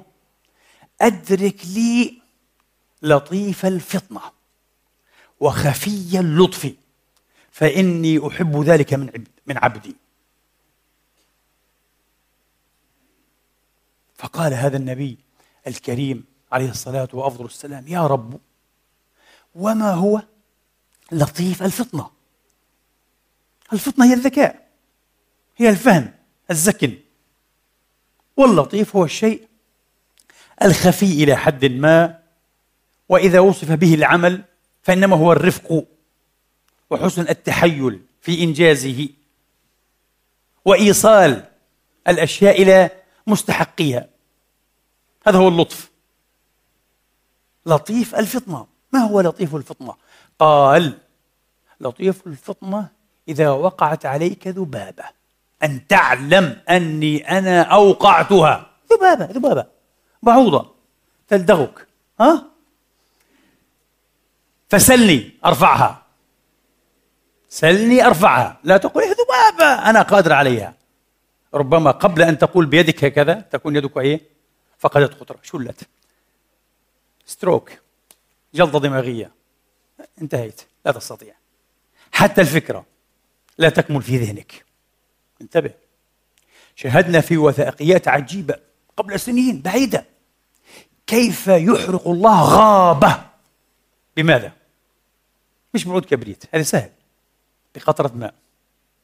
أدرك 1.01 1.65
لي 1.65 2.21
لطيف 3.01 3.65
الفطنة 3.65 4.21
وخفي 5.39 6.19
اللطف 6.19 6.73
فإني 7.51 8.27
أحب 8.27 8.61
ذلك 8.61 8.93
من 8.93 9.09
من 9.47 9.57
عبدي. 9.57 9.95
فقال 14.15 14.53
هذا 14.53 14.77
النبي 14.77 15.17
الكريم 15.67 16.25
عليه 16.51 16.69
الصلاة 16.69 17.07
وأفضل 17.13 17.45
السلام 17.45 17.87
يا 17.87 18.07
رب 18.07 18.39
وما 19.55 19.91
هو؟ 19.93 20.21
لطيف 21.11 21.63
الفطنة. 21.63 22.09
الفطنة 23.73 24.05
هي 24.05 24.13
الذكاء 24.13 24.67
هي 25.57 25.69
الفهم 25.69 26.13
الزكن 26.51 26.97
واللطيف 28.37 28.95
هو 28.95 29.03
الشيء 29.03 29.47
الخفي 30.63 31.23
إلى 31.23 31.35
حد 31.35 31.65
ما 31.65 32.19
وإذا 33.09 33.39
وصف 33.39 33.71
به 33.71 33.93
العمل 33.93 34.43
فإنما 34.83 35.15
هو 35.15 35.31
الرفق 35.31 35.85
وحسن 36.89 37.21
التحيل 37.29 38.01
في 38.21 38.43
إنجازه. 38.43 39.09
وإيصال 40.65 41.45
الأشياء 42.07 42.61
إلى 42.61 42.89
مستحقيها. 43.27 44.09
هذا 45.27 45.37
هو 45.37 45.47
اللطف. 45.47 45.91
لطيف 47.65 48.15
الفطنة. 48.15 48.67
ما 48.93 48.99
هو 48.99 49.21
لطيف 49.21 49.55
الفطنة؟ 49.55 49.95
قال 50.41 50.97
لطيف 51.81 52.27
الفطنة 52.27 52.87
إذا 53.27 53.49
وقعت 53.49 54.05
عليك 54.05 54.47
ذبابة. 54.47 55.03
أن 55.63 55.87
تعلم 55.87 56.61
أني 56.69 57.37
أنا 57.37 57.61
أوقعتها. 57.61 58.69
ذبابة 58.93 59.25
ذبابة. 59.25 59.65
بعوضة. 60.23 60.71
تلدغك. 61.27 61.87
ها؟ 62.19 62.45
فسلني 64.69 65.31
أرفعها. 65.45 66.01
سلني 67.49 68.05
أرفعها. 68.05 68.59
لا 68.63 68.77
تقول 68.77 69.03
ذبابة 69.03 69.89
أنا 69.89 70.01
قادر 70.01 70.33
عليها. 70.33 70.73
ربما 71.53 71.91
قبل 71.91 72.21
أن 72.21 72.37
تقول 72.37 72.65
بيدك 72.65 73.03
هكذا 73.03 73.33
تكون 73.33 73.75
يدك 73.75 73.97
إيه 73.97 74.21
فقدت 74.79 75.19
قطرة 75.19 75.39
شلت. 75.43 75.87
Stroke. 77.25 77.71
جلطة 78.53 78.79
دماغية. 78.79 79.40
انتهيت. 80.21 80.61
لا 80.85 80.91
تستطيع. 80.91 81.35
حتى 82.11 82.41
الفكرة 82.41 82.85
لا 83.57 83.69
تكمل 83.69 84.01
في 84.01 84.17
ذهنك. 84.17 84.65
انتبه. 85.41 85.73
شاهدنا 86.75 87.21
في 87.21 87.37
وثائقيات 87.37 88.07
عجيبة 88.07 88.55
قبل 88.97 89.19
سنين 89.19 89.61
بعيدة. 89.61 90.05
كيف 91.07 91.47
يحرق 91.47 92.07
الله 92.07 92.43
غابة؟ 92.43 93.25
بماذا؟ 94.17 94.51
مش 95.73 95.85
بعود 95.85 96.05
كبريت. 96.05 96.43
هذا 96.53 96.63
سهل. 96.63 96.89
بقطرة 97.75 98.11
ماء. 98.15 98.33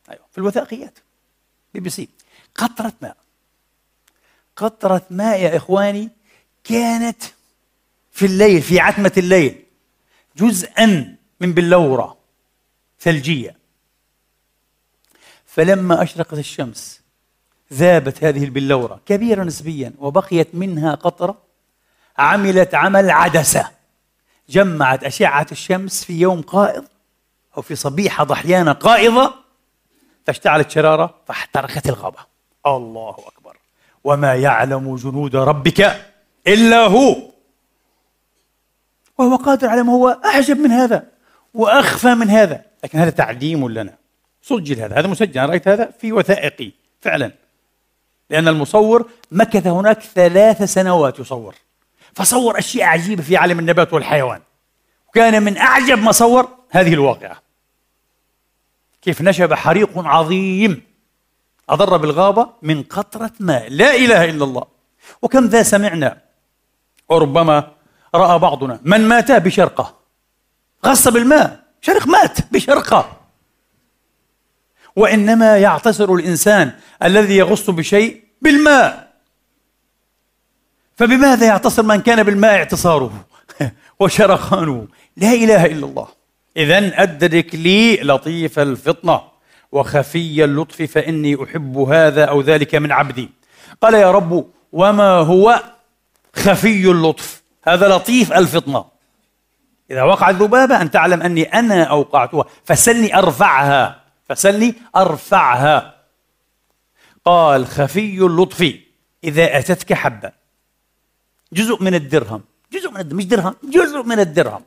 أيوة 0.10 0.26
في 0.32 0.38
الوثائقيات. 0.38 1.00
بي 1.74 1.80
بي 1.80 1.90
سي. 1.90 2.10
قطرة 2.56 2.94
ماء. 3.02 3.18
قطرة 4.56 5.06
ماء 5.10 5.42
يا 5.42 5.58
إخواني 5.58 6.10
كانت 6.64 7.24
في 8.12 8.26
الليل 8.26 8.62
في 8.62 8.80
عتمة 8.80 9.12
الليل. 9.18 9.64
جزءا 10.38 11.15
من 11.39 11.54
بلورة 11.54 12.17
ثلجية. 13.00 13.58
فلما 15.45 16.04
أشرقت 16.04 16.34
الشمس 16.34 17.02
ذابت 17.73 18.23
هذه 18.23 18.43
البلورة 18.43 19.02
كبيرة 19.06 19.43
نسبيا 19.43 19.93
وبقيت 20.00 20.56
منها 20.56 20.95
قطرة 20.95 21.38
عملت 22.17 22.76
عمل 22.76 23.10
عدسة. 23.10 23.71
جمعت 24.50 25.04
أشعة 25.04 25.47
الشمس 25.52 26.04
في 26.04 26.19
يوم 26.19 26.41
قائض 26.41 26.86
أو 27.58 27.62
في 27.62 27.76
صبيحة 27.76 28.23
ضحيانة 28.23 28.71
قائضة 28.71 29.34
فاشتعلت 30.26 30.71
شرارة 30.71 31.15
فاحترقت 31.28 31.89
الغابة. 31.89 32.19
الله 32.65 33.15
أكبر. 33.28 33.58
وما 34.04 34.36
يعلم 34.36 34.95
جنود 34.95 35.36
ربك 35.36 36.06
إلا 36.47 36.88
هو. 36.88 37.27
وهو 39.18 39.36
قادر 39.36 39.68
على 39.68 39.84
ما 39.84 39.94
هو 39.94 40.10
أعجب 40.26 40.58
من 40.58 40.72
هذا 40.72 41.08
وأخفى 41.54 42.16
من 42.16 42.30
هذا. 42.30 42.62
لكن 42.84 43.00
هذا 43.00 43.10
تعليم 43.10 43.70
لنا. 43.70 43.94
سجل 44.42 44.80
هذا. 44.80 45.00
هذا 45.00 45.08
مسجل. 45.08 45.40
أنا 45.40 45.50
رأيت 45.50 45.68
هذا 45.68 45.92
في 46.00 46.12
وثائقي 46.12 46.72
فعلا. 47.02 47.32
لأن 48.30 48.48
المصور 48.48 49.10
مكث 49.32 49.68
هناك 49.68 50.02
ثلاث 50.02 50.64
سنوات 50.64 51.20
يصور. 51.20 51.56
فصور 52.14 52.60
أشياء 52.60 52.88
عجيبة 52.88 53.24
في 53.24 53.38
عالم 53.38 53.60
النبات 53.60 53.94
والحيوان. 53.94 54.42
وكان 55.08 55.44
من 55.44 55.58
أعجب 55.58 55.98
ما 55.98 56.12
صور 56.12 56.50
هذه 56.70 56.94
الواقعة. 56.94 57.42
كيف 59.02 59.22
نشب 59.22 59.54
حريق 59.54 59.90
عظيم. 59.98 60.82
أضر 61.70 61.98
بالغابة 61.98 62.50
من 62.62 62.84
قطرة 62.84 63.32
ماء. 63.40 63.70
لا 63.70 63.96
إله 63.96 64.26
إلا 64.26 64.44
الله. 64.44 64.64
وكم 65.22 65.46
ذا 65.46 65.64
سمعنا. 65.64 66.18
وربما 67.10 67.72
رأى 68.18 68.40
بعضنا. 68.40 68.80
من 68.84 69.08
مات 69.08 69.32
بشرقة. 69.32 69.96
غص 70.86 71.08
بالماء 71.08 71.60
شرق 71.82 72.08
مات 72.08 72.52
بشرقة. 72.52 73.18
وإنما 74.96 75.58
يعتصر 75.58 76.14
الإنسان 76.14 76.72
الذي 77.04 77.38
يغص 77.38 77.70
بشيء 77.70 78.24
بالماء. 78.42 79.08
فبماذا 80.96 81.48
يعتصر 81.48 81.84
من 81.84 82.02
كان 82.02 82.24
بالماء 82.24 82.56
اعتصاره؟ 82.56 83.26
وشرخانه. 84.00 84.88
لا 85.18 85.34
إله 85.34 85.66
إلا 85.66 85.86
الله. 85.86 86.08
إذا 86.58 87.04
أدرك 87.04 87.56
لي 87.56 87.96
لطيف 87.96 88.60
الفطنة. 88.60 89.22
وخفي 89.72 90.44
اللطف 90.44 90.82
فإني 90.82 91.44
أحب 91.44 91.78
هذا 91.78 92.26
أو 92.26 92.42
ذلك 92.42 92.76
من 92.76 92.92
عبدي. 92.92 93.30
قال 93.82 93.94
يا 93.94 94.12
رب 94.12 94.46
وما 94.72 95.12
هو 95.12 95.64
خفي 96.36 96.92
اللطف؟ 96.92 97.44
هذا 97.68 97.88
لطيف 97.88 98.34
الفطنة. 98.34 98.86
إذا 99.92 100.04
وقعت 100.04 100.36
ذبابة 100.36 100.82
أن 100.82 100.92
تعلم 100.92 101.22
أني 101.22 101.44
أنا 101.44 101.84
أوقعتها 101.84 102.46
فسلني 102.66 103.18
أرفعها 103.18 104.04
فسلني 104.30 104.76
أرفعها. 104.96 105.98
قال 107.26 107.68
خفي 107.68 108.18
اللطف 108.18 108.74
إذا 109.24 109.58
أتتك 109.58 109.94
حبة 109.94 110.32
جزء 111.54 111.84
من 111.84 111.96
الدرهم 111.96 112.44
جزء 112.72 112.92
من 112.92 112.98
الدرهم 112.98 113.18
مش 113.18 113.26
درهم 113.26 113.56
جزء 113.64 114.04
من 114.04 114.20
الدرهم. 114.20 114.64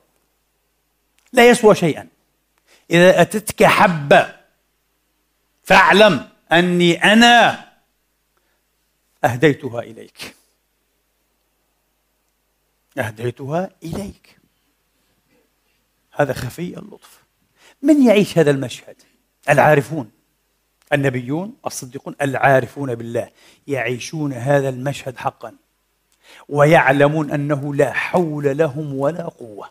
لا 1.33 1.49
يسوى 1.49 1.75
شيئا. 1.75 2.09
إذا 2.91 3.23
أتتك 3.23 3.65
حبة 3.65 4.35
فاعلم 5.63 6.29
أني 6.53 7.13
أنا 7.13 7.65
أهديتها 9.25 9.81
إليك. 9.81 10.40
أهديتها 12.99 13.71
إليك. 13.83 14.39
هذا 16.13 16.33
خفي 16.33 16.79
اللطف. 16.79 17.23
من 17.83 18.07
يعيش 18.07 18.39
هذا 18.39 18.51
المشهد؟ 18.51 18.97
العارفون. 19.49 20.11
النبيون 20.93 21.53
الصديقون 21.67 22.15
العارفون 22.23 22.95
بالله 22.95 23.29
يعيشون 23.67 24.33
هذا 24.33 24.69
المشهد 24.69 25.17
حقا. 25.17 25.55
ويعلمون 26.49 27.31
أنه 27.31 27.75
لا 27.75 27.93
حول 27.93 28.59
لهم 28.59 28.95
ولا 28.95 29.23
قوة. 29.23 29.71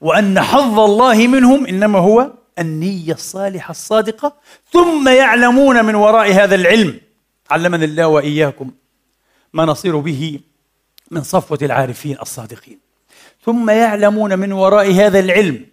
وأن 0.00 0.40
حظ 0.40 0.78
الله 0.78 1.26
منهم 1.26 1.66
إنما 1.66 1.98
هو 1.98 2.32
النية 2.58 3.12
الصالحة 3.12 3.70
الصادقة. 3.70 4.36
ثم 4.72 5.08
يعلمون 5.08 5.84
من 5.84 5.94
وراء 5.94 6.32
هذا 6.32 6.54
العلم. 6.54 7.00
علمنا 7.50 7.84
الله 7.84 8.06
وإياكم 8.06 8.70
ما 9.52 9.64
نصير 9.64 9.98
به 9.98 10.40
من 11.10 11.22
صفوة 11.22 11.58
العارفين 11.62 12.18
الصادقين. 12.22 12.78
ثم 13.44 13.70
يعلمون 13.70 14.38
من 14.38 14.52
وراء 14.52 14.92
هذا 14.92 15.18
العلم 15.18 15.66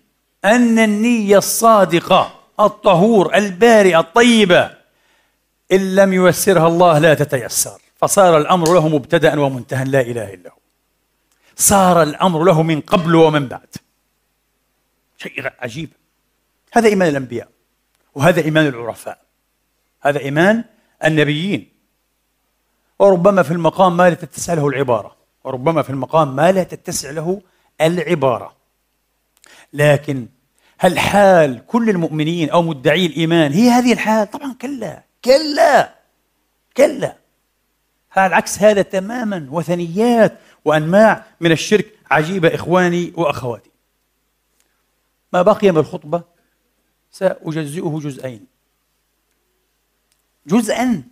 أن 0.45 0.79
النية 0.79 1.37
الصادقة 1.37 2.39
الطهور 2.59 3.35
البارئة 3.35 3.99
الطيبة 3.99 4.71
إن 5.71 5.95
لم 5.95 6.13
ييسرها 6.13 6.67
الله 6.67 6.99
لا 6.99 7.13
تتيسر. 7.13 7.81
فصار 7.95 8.37
الأمر 8.37 8.73
له 8.73 8.87
مبتدأ 8.87 9.39
ومنتهى 9.39 9.85
لا 9.85 10.01
إله 10.01 10.33
إلا 10.33 10.49
هو. 10.49 10.57
صار 11.55 12.03
الأمر 12.03 12.43
له 12.43 12.63
من 12.63 12.81
قبل 12.81 13.15
ومن 13.15 13.47
بعد. 13.47 13.75
شيء 15.17 15.51
عجيب. 15.59 15.89
هذا 16.73 16.87
إيمان 16.87 17.09
الأنبياء 17.09 17.47
وهذا 18.15 18.41
إيمان 18.41 18.67
العرفاء. 18.67 19.21
هذا 20.01 20.19
إيمان 20.19 20.63
النبيين. 21.05 21.69
وربما 22.99 23.43
في 23.43 23.51
المقام 23.51 23.97
ما 23.97 24.09
لا 24.09 24.15
تتسع 24.15 24.53
له 24.53 24.67
العبارة. 24.67 25.14
وربما 25.45 25.81
في 25.81 25.89
المقام 25.89 26.35
ما 26.35 26.51
لا 26.51 26.63
تتسع 26.63 27.11
له 27.11 27.41
العبارة. 27.81 28.55
لكن 29.73 30.27
هل 30.77 30.99
حال 30.99 31.65
كل 31.67 31.89
المؤمنين 31.89 32.49
أو 32.49 32.61
مدعي 32.61 33.05
الإيمان 33.05 33.51
هي 33.51 33.69
هذه 33.69 33.93
الحال؟ 33.93 34.31
طبعا 34.31 34.53
كلا 34.53 35.03
كلا 35.25 35.95
كلا. 36.77 37.17
على 38.11 38.35
عكس 38.35 38.59
هذا 38.59 38.81
تماما 38.81 39.47
وثنيات 39.51 40.39
وانواع 40.65 41.25
من 41.39 41.51
الشرك. 41.51 41.95
عجيبة 42.11 42.55
إخواني 42.55 43.13
وأخواتي. 43.15 43.69
ما 45.33 45.41
بقي 45.41 45.71
من 45.71 45.77
الخطبة؟ 45.77 46.23
سأجزئه 47.11 47.99
جزئين. 48.03 48.45
جزءا. 50.47 51.03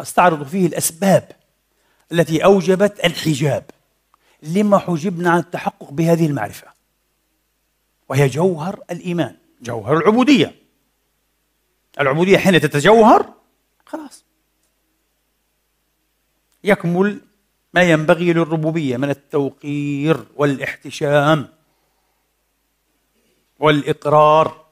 أستعرض 0.00 0.42
فيه 0.42 0.66
الأسباب. 0.66 1.37
التي 2.12 2.44
أوجبت 2.44 3.04
الحجاب. 3.04 3.64
لما 4.42 4.78
حجبنا 4.78 5.30
عن 5.30 5.38
التحقق 5.38 5.90
بهذه 5.90 6.26
المعرفة. 6.26 6.66
وهي 8.08 8.26
جوهر 8.26 8.80
الإيمان 8.90 9.36
جوهر 9.62 9.96
العبودية. 9.96 10.54
العبودية 12.00 12.38
حين 12.38 12.60
تتجوهر 12.60 13.32
خلاص. 13.86 14.24
يكمل 16.64 17.20
ما 17.74 17.82
ينبغي 17.82 18.32
للربوبية 18.32 18.96
من 18.96 19.10
التوقير 19.10 20.26
والاحتشام 20.36 21.48
والإقرار 23.58 24.66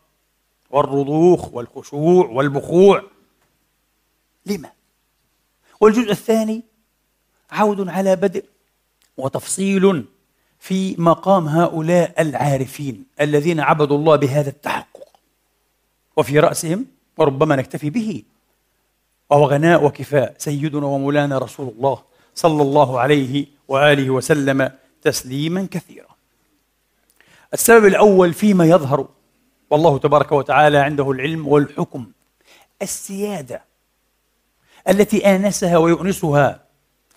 والرضوخ 0.71 1.55
والخشوع 1.55 2.27
والبخوع. 2.27 3.03
لما؟ 4.47 4.73
والجزء 5.81 6.11
الثاني 6.11 6.63
عود 7.51 7.89
على 7.89 8.17
بدء 8.17 8.45
وتفصيل 9.17 10.05
في 10.59 10.95
مقام 10.99 11.49
هؤلاء 11.49 12.23
العارفين 12.23 13.05
الذين 13.21 13.61
عبدوا 13.61 13.99
الله 13.99 14.17
بهذا 14.17 14.49
التحقق 14.49 15.09
وفي 16.17 16.39
رأسهم 16.39 16.87
وربما 17.19 17.57
نكتفي 17.57 17.91
به 17.91 18.23
وهو 19.31 19.45
غناء 19.45 19.85
وكفاء 19.85 20.35
سيدنا 20.39 20.87
ومولانا 20.87 21.39
رسول 21.39 21.69
الله 21.69 22.03
صلى 22.35 22.63
الله 22.63 23.01
عليه 23.01 23.47
وآله 23.69 24.11
وسلم 24.11 24.71
تسليما 25.03 25.69
كثيرا. 25.71 26.07
السبب 27.55 27.85
الأول 27.87 28.35
فيما 28.35 28.67
يظهر 28.67 29.09
والله 29.71 29.99
تبارك 29.99 30.33
وتعالى 30.33 30.79
عنده 30.79 31.11
العلم 31.11 31.49
والحكم 31.49 32.07
السيادة 32.83 33.63
التي 34.89 35.27
آنسها 35.27 35.77
ويؤنسها 35.77 36.66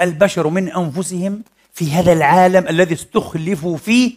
البشر 0.02 0.48
من 0.48 0.72
أنفسهم 0.72 1.44
في 1.74 1.92
هذا 1.92 2.14
العالم 2.14 2.68
الذي 2.68 2.94
استخلفوا 2.94 3.78
فيه 3.78 4.16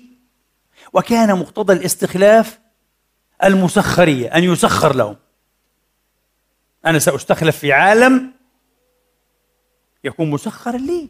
وكان 0.93 1.39
مقتضى 1.39 1.73
الاستخلاف 1.73 2.59
المسخرية 3.45 4.29
أن 4.29 4.45
يسخر 4.45 4.97
لهم. 4.97 5.17
أنا 6.87 6.99
سأستخلف 6.99 7.59
في 7.59 7.73
عالم 7.73 8.33
يكون 10.05 10.31
مسخرا 10.31 10.77
لي. 10.77 11.09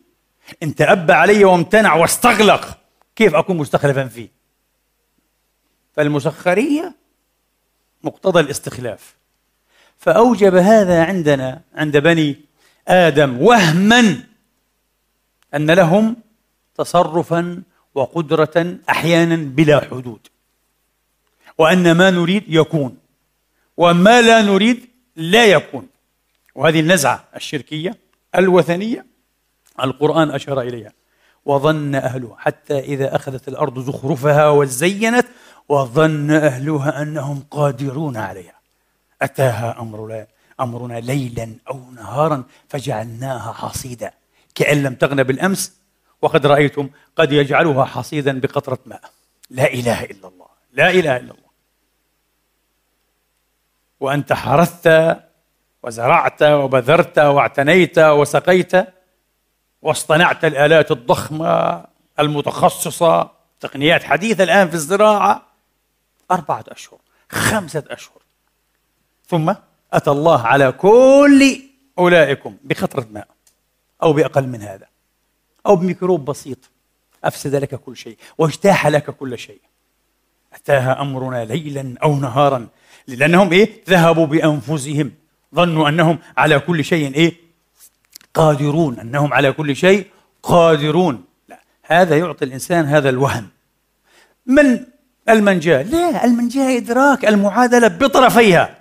إن 0.63 0.75
تأب 0.75 1.11
علي 1.11 1.45
وامتنع 1.45 1.95
واستغلق 1.95 2.79
كيف 3.17 3.35
أكون 3.35 3.57
مستخلفا 3.57 4.09
فيه؟ 4.09 4.29
فالمسخرية 5.93 6.95
مقتضى 8.03 8.41
الاستخلاف. 8.41 9.17
فأوجب 9.99 10.55
هذا 10.55 11.05
عندنا 11.05 11.61
عند 11.75 11.97
بني 11.97 12.41
آدم 12.89 13.43
وهما 13.43 14.32
أن 15.55 15.71
لهم 15.71 16.17
تصرفا 16.75 17.63
وقدرة 17.95 18.77
أحيانا 18.89 19.37
بلا 19.37 19.81
حدود. 19.81 20.21
وأن 21.59 21.93
ما 21.93 22.11
نريد 22.11 22.45
يكون 22.49 22.97
وما 23.77 24.23
لا 24.23 24.43
نريد 24.43 24.89
لا 25.17 25.45
يكون. 25.47 25.89
وهذه 26.55 26.81
النزعة 26.81 27.25
الشركية 27.37 27.99
الوثنية 28.35 29.07
القرآن 29.83 30.31
أشار 30.31 30.61
إليها. 30.61 30.93
وظن 31.45 31.95
أهلها 31.95 32.37
حتى 32.39 32.79
إذا 32.79 33.17
أخذت 33.17 33.49
الأرض 33.49 33.79
زخرفها 33.79 34.49
وزينت 34.49 35.27
وظن 35.69 36.31
أهلها 36.31 37.03
أنهم 37.03 37.45
قادرون 37.51 38.17
عليها. 38.17 38.55
أتاها 39.23 39.81
أمرنا 39.81 40.27
أمرنا 40.61 41.01
ليلا 41.01 41.55
أو 41.71 41.91
نهارا 41.91 42.45
فجعلناها 42.69 43.53
حصيدا. 43.53 44.13
كأن 44.55 44.83
لم 44.83 44.95
تغن 44.95 45.23
بالأمس 45.23 45.77
وقد 46.23 46.47
رأيتم 46.47 46.91
قد 47.17 47.33
يجعلها 47.33 47.85
حصيدا 47.85 48.41
بقطرة 48.41 48.79
ماء. 48.87 49.11
لا 49.51 49.73
إله 49.73 50.05
إلا 50.05 50.29
الله 50.29 50.47
لا 50.73 50.91
إله 50.91 51.17
إلا 51.17 51.31
الله. 51.31 51.53
وأنت 54.01 54.33
حرثت 54.33 55.17
وزرعت 55.83 56.43
وبذرت 56.43 57.19
واعتنيت 57.19 57.99
وسقيت 57.99 58.73
واصطنعت 59.83 60.45
الآلات 60.45 60.91
الضخمة 60.91 61.85
المتخصصة 62.19 63.31
تقنيات 63.61 64.03
حديثة 64.03 64.45
الآن 64.45 64.69
في 64.69 64.75
الزراعة. 64.75 65.47
أربعة 66.31 66.65
أشهر 66.69 66.99
خمسة 67.31 67.85
أشهر. 67.89 68.23
ثم 69.27 69.55
أتى 69.93 70.11
الله 70.11 70.47
على 70.47 70.73
كل 70.73 71.63
أولئكم 71.99 72.57
بقطرة 72.65 73.07
ماء. 73.11 73.29
أو 74.03 74.13
بأقل 74.13 74.47
من 74.47 74.63
هذا. 74.63 74.87
أو 75.67 75.77
بميكروب 75.77 76.25
بسيط. 76.25 76.59
أفسد 77.25 77.55
لك 77.55 77.75
كل 77.75 77.97
شيء. 77.97 78.17
واجتاح 78.39 78.87
لك 78.87 79.11
كل 79.11 79.39
شيء. 79.39 79.61
أتاها 80.55 81.01
أمرنا 81.01 81.45
ليلا 81.45 81.95
أو 82.03 82.17
نهارا. 82.17 82.69
لأنهم 83.07 83.53
إيه؟ 83.53 83.85
ذهبوا 83.89 84.27
بأنفسهم. 84.27 85.13
ظنوا 85.55 85.89
أنهم 85.89 86.19
على 86.37 86.59
كل 86.59 86.85
شيء 86.85 87.15
إيه؟ 87.15 87.35
قادرون. 88.35 88.99
أنهم 89.01 89.33
على 89.35 89.53
كل 89.53 89.77
شيء 89.77 90.07
قادرون. 90.43 91.25
لا. 91.49 91.61
هذا 91.83 92.19
يعطي 92.19 92.45
الإنسان 92.45 92.85
هذا 92.85 93.09
الوهم. 93.09 93.49
من 94.47 94.85
المنجاة؟ 95.29 95.83
لا. 95.83 96.25
المنجاة 96.25 96.77
إدراك 96.77 97.25
المعادلة 97.25 97.89
بطرفيها. 97.89 98.79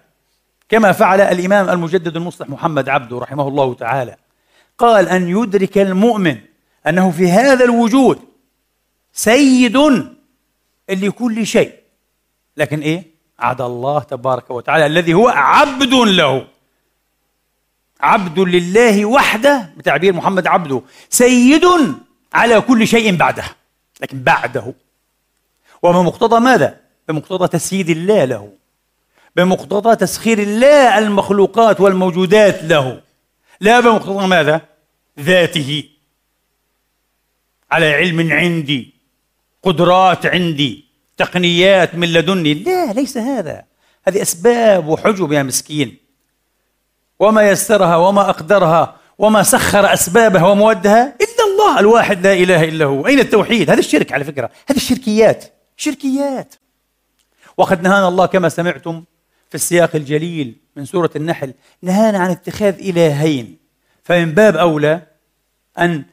كما 0.69 0.91
فعل 0.91 1.21
الإمام 1.21 1.69
المجدد 1.69 2.15
المصلح 2.15 2.49
محمد 2.49 2.89
عبده 2.89 3.19
رحمه 3.19 3.47
الله 3.47 3.73
تعالى. 3.73 4.15
قال 4.81 5.09
أن 5.09 5.27
يدرك 5.27 5.77
المؤمن 5.77 6.37
أنه 6.87 7.11
في 7.11 7.31
هذا 7.31 7.65
الوجود 7.65 8.19
سيد 9.13 9.77
لكل 10.89 11.47
شيء. 11.47 11.73
لكن 12.57 12.79
إيه؟ 12.79 13.03
عدا 13.39 13.65
الله 13.65 13.99
تبارك 13.99 14.51
وتعالى 14.51 14.85
الذي 14.85 15.13
هو 15.13 15.27
عبد 15.27 15.93
له. 15.93 16.47
عبد 18.01 18.39
لله 18.39 19.05
وحده 19.05 19.73
بتعبير 19.77 20.13
محمد 20.13 20.47
عبده. 20.47 20.81
سيد 21.09 21.65
على 22.33 22.61
كل 22.61 22.87
شيء 22.87 23.15
بعده. 23.15 23.43
لكن 24.01 24.23
بعده. 24.23 24.73
وبمقتضى 25.83 26.39
ماذا؟ 26.39 26.79
بمقتضى 27.07 27.47
تسييد 27.47 27.89
الله 27.89 28.25
له. 28.25 28.53
بمقتضى 29.35 29.95
تسخير 29.95 30.39
الله 30.39 30.97
المخلوقات 30.97 31.81
والموجودات 31.81 32.63
له. 32.63 33.01
لا 33.61 33.79
بمقتضى 33.79 34.27
ماذا؟ 34.27 34.70
ذاته. 35.21 35.83
على 37.71 37.93
علم 37.93 38.31
عندي 38.31 38.93
قدرات 39.63 40.25
عندي 40.25 40.85
تقنيات 41.17 41.95
من 41.95 42.13
لدني. 42.13 42.53
لا 42.53 42.93
ليس 42.93 43.17
هذا. 43.17 43.63
هذه 44.07 44.21
أسباب 44.21 44.87
وحجب 44.87 45.31
يا 45.31 45.43
مسكين. 45.43 45.97
وما 47.19 47.49
يسرها 47.49 47.95
وما 47.95 48.29
أقدرها 48.29 48.97
وما 49.17 49.43
سخر 49.43 49.93
أسبابها 49.93 50.47
ومودها 50.47 51.15
إلا 51.21 51.43
الله 51.51 51.79
الواحد 51.79 52.27
لا 52.27 52.33
إله 52.33 52.63
إلا 52.63 52.85
هو. 52.85 53.07
أين 53.07 53.19
التوحيد؟ 53.19 53.69
هذا 53.69 53.79
الشرك 53.79 54.11
على 54.11 54.23
فكرة. 54.23 54.49
هذه 54.69 54.77
الشركيات. 54.77 55.45
شركيات. 55.77 56.55
وقد 57.57 57.81
نهانا 57.81 58.07
الله 58.07 58.25
كما 58.25 58.49
سمعتم 58.49 59.03
في 59.49 59.55
السياق 59.55 59.95
الجليل 59.95 60.55
من 60.75 60.85
سورة 60.85 61.09
النحل 61.15 61.53
نهانا 61.81 62.19
عن 62.19 62.29
اتخاذ 62.29 62.79
إلهين. 62.79 63.57
فمن 64.03 64.31
باب 64.31 64.57
أولى 64.57 65.01
أن 65.79 66.03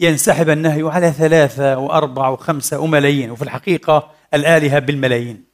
ينسحب 0.00 0.50
النهي 0.50 0.82
على 0.82 1.12
ثلاثة 1.12 1.78
وأربعة 1.78 2.30
وخمسة 2.30 2.78
وملايين 2.78 3.30
وفي 3.30 3.42
الحقيقة 3.42 4.10
الآلهة 4.34 4.78
بالملايين. 4.78 5.44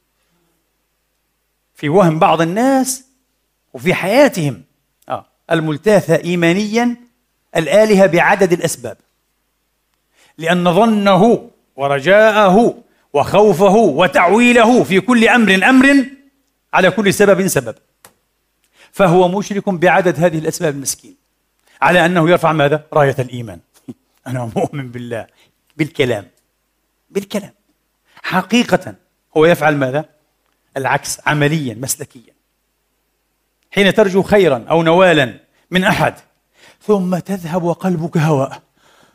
في 1.75 1.89
وهم 1.89 2.19
بعض 2.19 2.41
الناس 2.41 3.05
وفي 3.73 3.93
حياتهم 3.93 4.63
آه 5.09 5.25
الملتاثة 5.51 6.15
إيمانيا 6.15 6.95
الآلهة 7.55 8.05
بعدد 8.05 8.53
الأسباب. 8.53 8.97
لأن 10.37 10.73
ظنه 10.73 11.49
ورجاءه 11.75 12.83
وخوفه 13.13 13.75
وتعويله 13.75 14.83
في 14.83 14.99
كل 14.99 15.27
أمر 15.27 15.69
أمر 15.69 16.05
على 16.73 16.91
كل 16.91 17.13
سبب 17.13 17.47
سبب. 17.47 17.75
فهو 18.91 19.27
مشرك 19.27 19.69
بعدد 19.69 20.19
هذه 20.19 20.37
الأسباب 20.37 20.75
المسكين. 20.75 21.24
على 21.81 22.05
أنه 22.05 22.29
يرفع 22.29 22.51
ماذا؟ 22.51 22.85
راية 22.93 23.15
الإيمان. 23.19 23.59
أنا 24.27 24.51
مؤمن 24.55 24.91
بالله 24.91 25.27
بالكلام 25.77 26.27
بالكلام. 27.09 27.53
حقيقة 28.23 28.95
هو 29.37 29.45
يفعل 29.45 29.75
ماذا؟ 29.75 30.05
العكس 30.77 31.19
عمليا 31.25 31.73
مسلكيا. 31.73 32.33
حين 33.71 33.93
ترجو 33.93 34.21
خيرا 34.23 34.65
أو 34.69 34.83
نوالا 34.83 35.39
من 35.71 35.83
أحد 35.83 36.15
ثم 36.81 37.17
تذهب 37.17 37.63
وقلبك 37.63 38.17
هواء. 38.17 38.61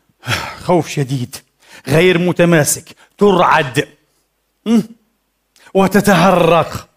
خوف 0.67 0.89
شديد 0.89 1.37
غير 1.89 2.19
متماسك 2.19 2.97
ترعد. 3.19 3.89
وتتهرق. 5.75 6.89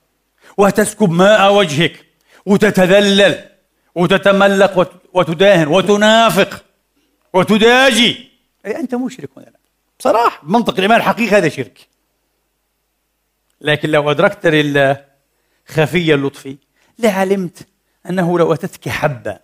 وتسكب 0.58 1.12
ماء 1.12 1.54
وجهك. 1.54 2.06
وتتذلل. 2.46 3.53
وتتملق 3.96 4.92
وتداهن 5.14 5.68
وتنافق 5.68 6.64
وتداجي. 7.34 8.30
أي 8.66 8.80
أنت 8.80 8.96
مشرك 8.96 9.30
لا. 9.38 9.52
بصراحة 10.00 10.40
منطق 10.44 10.74
الإيمان 10.74 10.98
الحقيقي 10.98 11.38
هذا 11.38 11.50
شرك. 11.50 11.88
لكن 13.62 13.90
لو 13.90 14.12
أدركت 14.12 14.46
لله 14.48 15.06
خفي 15.68 16.14
اللطفي 16.14 16.58
لعلمت 17.00 17.68
أنه 18.10 18.40
لو 18.40 18.54
أتتك 18.54 18.90
حبة 18.90 19.40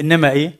إنما 0.00 0.30
إيه؟ 0.30 0.56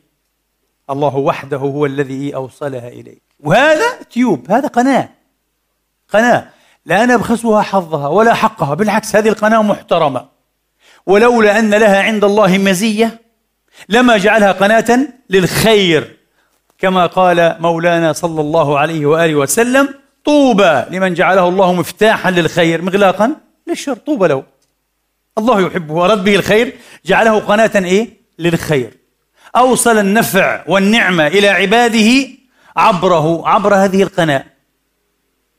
الله 0.91 1.17
وحده 1.17 1.57
هو 1.57 1.87
الذي 1.87 2.35
أوصلها 2.35 2.89
إليك. 2.89 3.23
وهذا 3.41 4.03
تيوب 4.03 4.51
هذا 4.51 4.69
قناة 4.69 5.09
قناة 6.09 6.51
لا 6.87 7.07
نبخسها 7.07 7.63
حظها 7.63 8.09
ولا 8.09 8.35
حقها 8.35 8.75
بالعكس 8.75 9.17
هذه 9.17 9.29
القناة 9.29 9.63
محترمة. 9.63 10.29
ولولا 11.07 11.59
أن 11.59 11.75
لها 11.75 12.03
عند 12.03 12.25
الله 12.25 12.59
مزية 12.59 13.21
لما 13.89 14.17
جعلها 14.17 14.53
قناة 14.53 15.09
للخير 15.31 16.17
كما 16.79 17.07
قال 17.07 17.57
مولانا 17.61 18.13
صلى 18.13 18.41
الله 18.41 18.79
عليه 18.79 19.07
وآله 19.07 19.35
وسلم 19.35 19.95
طوبى 20.25 20.85
لمن 20.91 21.15
جعله 21.15 21.49
الله 21.49 21.73
مفتاحا 21.73 22.31
للخير 22.31 22.83
مغلاقا 22.83 23.37
للشر 23.67 23.95
طوبى 23.95 24.29
له. 24.29 24.43
الله 25.39 25.61
يحبه 25.61 25.95
وأراد 25.95 26.25
به 26.25 26.35
الخير 26.35 26.77
جعله 27.07 27.39
قناة 27.39 27.71
إيه؟ 27.77 28.09
للخير. 28.39 28.99
أوصل 29.57 29.99
النفع 29.99 30.65
والنعمة 30.69 31.27
إلى 31.27 31.49
عباده 31.49 32.29
عبره 32.77 33.49
عبر 33.49 33.75
هذه 33.75 34.03
القناة. 34.03 34.45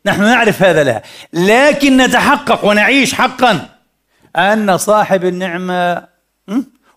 نحن 0.05 0.21
نعرف 0.21 0.63
هذا 0.63 0.84
لها. 0.84 1.01
لكن 1.34 1.97
نتحقق 1.97 2.65
ونعيش 2.65 3.13
حقا 3.13 3.69
أن 4.36 4.77
صاحب 4.77 5.25
النعمة 5.25 6.08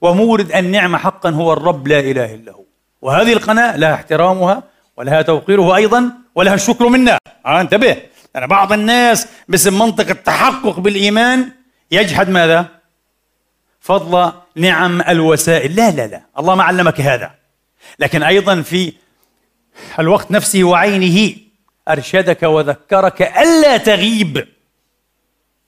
ومورد 0.03 0.53
النعمة 0.53 0.99
حقا 0.99 1.31
هو 1.31 1.53
الرب 1.53 1.89
لا 1.89 2.01
إله 2.01 2.35
إلا 2.35 2.53
هو. 2.53 2.65
وهذه 3.03 3.33
القناة 3.33 3.77
لها 3.77 3.95
احترامها 3.95 4.63
ولها 4.97 5.23
توقيره 5.23 5.77
أيضا 5.77 6.11
ولها 6.35 6.55
الشكر 6.55 6.89
منا. 6.89 7.19
آه 7.47 7.61
انتبه. 7.61 7.97
أنا 8.37 8.47
بعض 8.47 8.73
الناس 8.73 9.29
باسم 9.49 9.79
منطق 9.79 10.09
التحقق 10.09 10.81
بالإيمان 10.81 11.53
يجحد 11.91 12.29
ماذا؟ 12.29 12.67
فضل 13.81 14.33
نعم 14.57 15.03
الوسائل. 15.03 15.77
لا 15.77 15.91
لا 15.91 16.07
لا. 16.07 16.23
الله 16.39 16.55
ما 16.55 16.63
علمك 16.63 17.01
هذا. 17.01 17.31
لكن 17.99 18.23
أيضا 18.23 18.63
في 18.63 18.93
الوقت 19.99 20.31
نفسه 20.31 20.65
وعينه 20.65 21.37
أرشدك 21.89 22.43
وذكرك 22.43 23.23
ألا 23.23 23.77
تغيب 23.77 24.49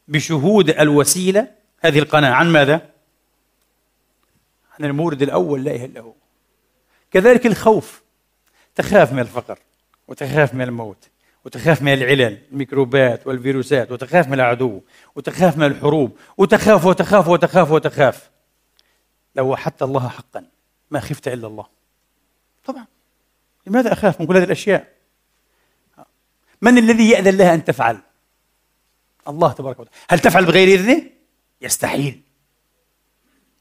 بشهود 0.09 0.71
الوسيلة. 0.71 1.47
هذه 1.81 1.99
القناة 1.99 2.31
عن 2.31 2.53
ماذا؟ 2.53 2.94
عن 4.79 4.85
المورد 4.85 5.23
الأول 5.23 5.65
لا 5.65 5.71
إله 5.71 5.85
إلا 5.85 6.01
هو. 6.01 6.13
كذلك 7.11 7.47
الخوف. 7.47 8.05
تخاف 8.75 9.13
من 9.13 9.19
الفقر 9.19 9.59
وتخاف 10.09 10.55
من 10.55 10.63
الموت 10.63 11.09
وتخاف 11.45 11.83
من 11.83 11.93
العلل 11.93 12.39
الميكروبات 12.53 13.27
والفيروسات 13.27 13.93
وتخاف 13.93 14.29
من 14.29 14.35
العدو 14.35 14.81
وتخاف 15.15 15.59
من 15.59 15.67
الحروب 15.67 16.19
وتخاف 16.37 16.85
وتخاف 16.85 17.29
وتخاف 17.29 17.71
وتخاف. 17.71 18.31
لو 19.37 19.49
وحدت 19.49 19.83
الله 19.83 20.09
حقا 20.09 20.47
ما 20.91 21.01
خفت 21.01 21.29
إلا 21.29 21.47
الله. 21.47 21.67
طبعا. 22.65 22.87
لماذا 23.67 23.93
أخاف 23.93 24.21
من 24.21 24.27
كل 24.27 24.37
هذه 24.37 24.45
الأشياء؟ 24.45 24.93
من 26.63 26.79
الذي 26.79 27.11
يأذن 27.11 27.37
لها 27.37 27.55
أن 27.55 27.65
تفعل؟ 27.65 27.99
الله 29.29 29.53
تبارك 29.53 29.81
وتعالى. 29.81 29.99
هل 30.09 30.19
تفعل 30.19 30.45
بغير 30.45 30.79
إذنه؟ 30.79 31.03
يستحيل. 31.61 32.21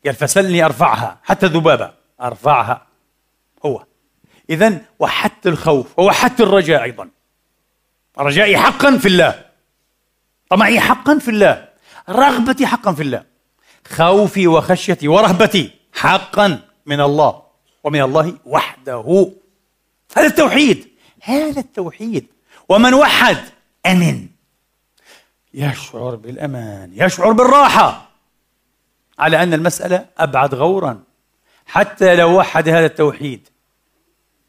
قال 0.06 0.16
فسلني 0.16 0.66
أرفعها 0.66 1.20
حتى 1.24 1.46
ذبابة. 1.46 1.94
أرفعها. 2.22 2.88
هو. 3.66 3.86
إذا 4.50 4.82
وحدت 5.00 5.48
الخوف 5.48 6.00
ووحدت 6.00 6.42
الرجاء 6.42 6.84
أيضا. 6.84 7.10
رجائي 8.20 8.58
حقا 8.58 8.98
في 8.98 9.08
الله. 9.08 9.46
طمعي 10.50 10.80
حقا 10.80 11.20
في 11.20 11.32
الله. 11.32 11.70
رغبتي 12.10 12.68
حقا 12.68 12.94
في 12.94 13.02
الله. 13.02 13.24
خوفي 13.88 14.48
وخشيتي 14.48 15.08
ورهبتي 15.08 15.72
حقا 15.94 16.60
من 16.86 17.02
الله 17.02 17.44
ومن 17.84 18.02
الله 18.02 18.38
وحده. 18.46 19.32
هذا 20.18 20.28
التوحيد. 20.28 20.88
هذا 21.22 21.60
التوحيد. 21.60 22.28
ومن 22.70 22.94
وحد 22.94 23.38
أمن. 23.86 24.28
يشعر 25.54 26.16
بالأمان 26.16 26.92
يشعر 26.94 27.32
بالراحة. 27.32 28.13
على 29.20 29.44
أن 29.44 29.54
المسألة 29.54 30.06
أبعد 30.18 30.56
غورا. 30.56 31.04
حتى 31.66 32.16
لو 32.16 32.38
وحد 32.38 32.70
هذا 32.70 32.86
التوحيد 32.86 33.48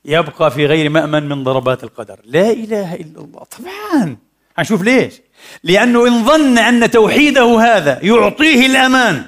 يبقى 0.05 0.51
في 0.51 0.67
غير 0.67 0.91
مأمن 0.91 1.29
من 1.29 1.45
ضربات 1.45 1.85
القدر. 1.85 2.21
لا 2.25 2.51
إله 2.51 2.95
إلا 2.95 3.21
الله. 3.21 3.45
طبعا. 3.45 4.17
هنشوف 4.59 4.83
ليش؟ 4.83 5.21
لأنه 5.63 6.07
إن 6.07 6.25
ظن 6.25 6.59
أن 6.59 6.91
توحيده 6.91 7.61
هذا 7.61 7.99
يعطيه 8.03 8.67
الأمان 8.67 9.27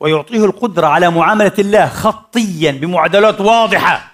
ويعطيه 0.00 0.44
القدرة 0.44 0.86
على 0.86 1.10
معاملة 1.10 1.52
الله 1.58 1.86
خطيا 1.86 2.70
بمعادلات 2.70 3.40
واضحة. 3.40 4.12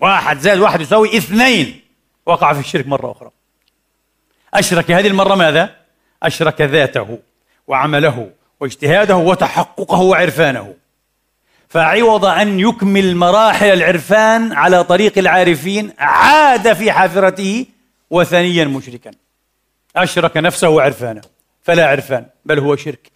واحد 0.00 0.38
زائد 0.38 0.58
واحد 0.58 0.80
يساوي 0.80 1.16
اثنين. 1.16 1.80
وقع 2.26 2.52
في 2.52 2.60
الشرك 2.60 2.86
مرة 2.86 3.12
أخرى. 3.12 3.30
أشرك 4.54 4.90
هذه 4.90 5.06
المرة 5.06 5.34
ماذا؟ 5.34 5.76
أشرك 6.22 6.60
ذاته 6.60 7.18
وعمله. 7.66 8.30
واجتهاده 8.60 9.16
وتحققه 9.16 10.00
وعرفانه. 10.00 10.74
فعوض 11.68 12.24
أن 12.24 12.60
يكمل 12.60 13.16
مراحل 13.16 13.66
العرفان 13.66 14.52
على 14.52 14.84
طريق 14.84 15.18
العارفين 15.18 15.92
عاد 15.98 16.72
في 16.72 16.92
حافرته 16.92 17.66
وثنيا 18.10 18.64
مشركا. 18.64 19.10
أشرك 19.96 20.36
نفسه 20.36 20.68
وعرفانه 20.68 21.20
فلا 21.62 21.86
عرفان 21.86 22.26
بل 22.44 22.58
هو 22.58 22.76
شرك. 22.76 23.10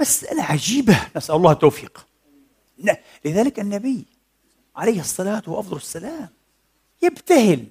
مسألة 0.00 0.42
عجيبة 0.42 1.00
نسأل 1.16 1.34
الله 1.34 1.52
التوفيق. 1.52 2.06
لذلك 3.24 3.60
النبي 3.60 4.04
عليه 4.76 5.00
الصلاة 5.00 5.42
وأفضل 5.46 5.76
السلام 5.76 6.28
يبتهل 7.02 7.64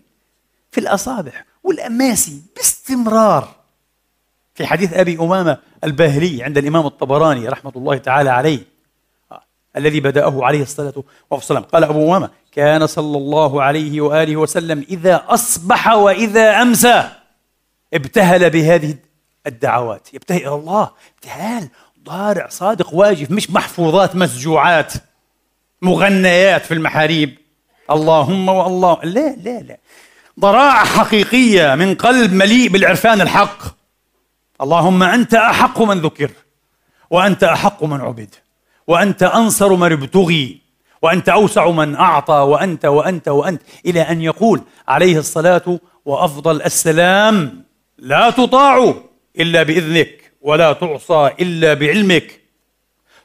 في 0.71 0.80
الأصابع 0.80 1.43
والأماسي 1.63 2.41
باستمرار. 2.56 3.56
في 4.56 4.65
حديث 4.65 4.94
أبي 4.94 5.18
أمامة 5.20 5.58
الباهلي 5.84 6.44
عند 6.44 6.58
الإمام 6.58 6.86
الطبراني 6.86 7.48
رحمة 7.48 7.72
الله 7.76 7.98
تعالى 7.98 8.30
عليه 8.30 8.60
الذي 9.78 10.00
بدأه 10.00 10.46
عليه 10.46 10.62
الصلاة 10.62 10.94
والسلام. 11.30 11.63
قال 11.63 11.84
أبو 11.84 12.08
أمامة 12.08 12.30
كان 12.52 12.88
صلى 12.88 13.18
الله 13.18 13.63
عليه 13.63 14.02
وآله 14.02 14.36
وسلم 14.36 14.86
إذا 14.89 15.24
أصبح 15.28 15.88
وإذا 15.88 16.62
أمسى 16.62 17.10
ابتهل 17.94 18.50
بهذه 18.50 18.96
الدعوات. 19.48 20.13
يبتهل 20.13 20.41
إلى 20.41 20.56
الله 20.56 20.91
ابتهال 21.15 21.70
ضارع 22.04 22.48
صادق 22.50 22.94
واجب 22.94 23.32
مش 23.32 23.52
محفوظات 23.52 24.15
مسجوعات 24.15 24.94
مغنيات 25.82 26.65
في 26.65 26.74
المحاريب. 26.74 27.38
اللهم 27.91 28.50
والله 28.50 29.00
لا 29.04 29.36
لا 29.36 29.60
لا. 29.60 29.78
ضراعة 30.39 30.86
حقيقية 30.86 31.76
من 31.76 31.96
قلب 31.96 32.34
مليء 32.34 32.70
بالعرفان 32.70 33.22
الحق. 33.22 33.85
اللهم 34.62 35.04
أنت 35.04 35.34
أحق 35.34 35.82
من 35.82 36.02
ذكر 36.02 36.32
وأنت 37.10 37.44
أحق 37.44 37.84
من 37.84 38.02
عبد 38.02 38.36
وأنت 38.88 39.24
أنصر 39.24 39.76
من 39.76 39.91
ابتغي 39.91 40.62
وأنت 41.02 41.30
أوسع 41.30 41.72
من 41.72 41.96
أعطى 41.96 42.34
وأنت 42.34 42.86
وأنت 42.86 43.28
وأنت. 43.28 43.62
إلى 43.86 44.02
أن 44.02 44.22
يقول 44.22 44.62
عليه 44.88 45.20
الصلاة 45.20 45.80
وأفضل 46.06 46.62
السلام 46.62 47.63
لا 47.98 48.30
تطاع 48.30 48.94
إلا 49.39 49.63
بإذنك 49.63 50.32
ولا 50.41 50.74
تعصى 50.74 51.32
إلا 51.39 51.74
بعلمك. 51.74 52.41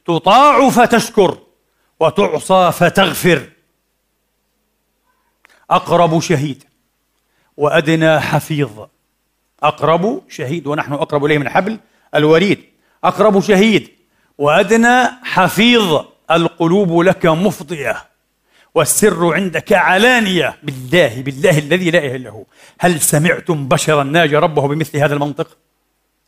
تطاع 0.07 0.69
فتشكر 0.69 1.38
وتعصى 2.01 2.73
فتغفر. 2.73 3.43
أقرب 5.71 6.21
شهيد 6.21 6.64
وأدنى 7.57 8.21
حفيظ. 8.21 8.87
أقرب 9.62 10.23
شهيد 10.29 10.66
ونحن 10.66 10.92
أقرب 10.92 11.25
إليه 11.25 11.38
من 11.38 11.49
حبل 11.49 11.79
الوريد. 12.14 12.64
أقرب 13.05 13.40
شهيد. 13.40 13.88
وأدنى 14.38 15.07
حفيظ 15.23 16.05
القلوب 16.31 17.01
لك 17.01 17.27
مفضية. 17.27 17.96
والسر 18.75 19.35
عندك 19.35 19.73
علانية. 19.73 20.57
بالله 20.62 21.23
بالله 21.23 21.59
الذي 21.59 21.90
لا 21.90 21.99
إله 21.99 22.16
إلا 22.16 22.31
هو. 22.31 22.44
هل 22.81 23.01
سمعتم 23.01 23.68
بشرا 23.68 24.03
ناجى 24.03 24.37
ربه 24.37 24.68
بمثل 24.68 24.99
هذا 24.99 25.14
المنطق؟ 25.14 25.59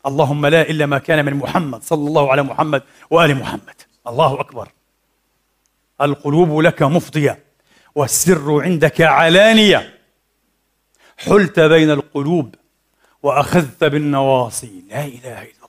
اللهم 0.06 0.46
لا 0.46 0.62
إلا 0.62 0.86
ما 0.86 0.98
كان 0.98 1.24
من 1.24 1.34
محمد 1.34 1.82
صلى 1.82 2.08
الله 2.08 2.30
على 2.32 2.42
محمد 2.42 2.82
وآل 3.10 3.34
محمد. 3.34 3.82
الله 4.06 4.40
أكبر. 4.40 4.68
القلوب 6.00 6.60
لك 6.60 6.82
مفضية. 6.82 7.38
والسر 7.94 8.62
عندك 8.62 9.00
علانية. 9.00 9.98
حلت 11.18 11.60
بين 11.60 11.90
القلوب. 11.90 12.54
وأخذت 13.22 13.84
بالنواصي. 13.84 14.84
لا 14.90 15.04
إله 15.04 15.42
إلا 15.42 15.62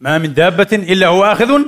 ما 0.00 0.18
من 0.18 0.34
دابة 0.34 0.68
إلا 0.72 1.06
هو 1.06 1.24
آخذ. 1.24 1.62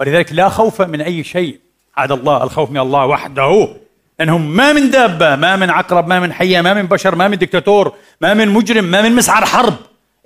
ولذلك 0.00 0.32
لا 0.32 0.48
خوف 0.48 0.82
من 0.82 1.00
أي 1.00 1.24
شيء. 1.24 1.60
عاد 1.96 2.12
الله 2.12 2.42
الخوف 2.42 2.70
من 2.70 2.78
الله 2.78 3.06
وحده. 3.06 3.76
لأنهم 4.18 4.56
ما 4.56 4.72
من 4.72 4.90
دابة 4.90 5.36
ما 5.36 5.56
من 5.56 5.70
عقرب 5.70 6.08
ما 6.08 6.20
من 6.20 6.32
حية 6.32 6.60
ما 6.60 6.74
من 6.74 6.86
بشر 6.86 7.14
ما 7.14 7.28
من 7.28 7.38
دكتاتور 7.38 7.94
ما 8.20 8.34
من 8.34 8.48
مجرم 8.48 8.84
ما 8.84 9.02
من 9.02 9.12
مسعر 9.12 9.44
حرب. 9.44 9.76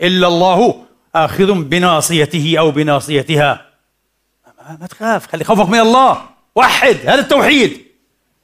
إلا 0.03 0.27
الله 0.27 0.85
آخذ 1.15 1.53
بناصيته 1.63 2.55
أو 2.59 2.71
بناصيتها. 2.71 3.67
ما 4.81 4.87
تخاف 4.87 5.27
خلي 5.27 5.45
خوفك 5.45 5.69
من 5.69 5.81
الله. 5.81 6.23
وحد 6.55 6.97
هذا 7.05 7.21
التوحيد. 7.21 7.83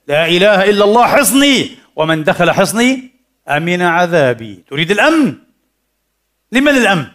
لا 0.08 0.28
إله 0.28 0.64
إلا 0.64 0.84
الله 0.84 1.06
حصني. 1.06 1.70
ومن 1.96 2.24
دخل 2.24 2.50
حصني 2.50 3.10
أمن 3.48 3.82
عذابي. 3.82 4.64
تريد 4.70 4.90
الأمن؟ 4.90 5.43
لمن 6.55 6.68
الأمن؟ 6.68 7.07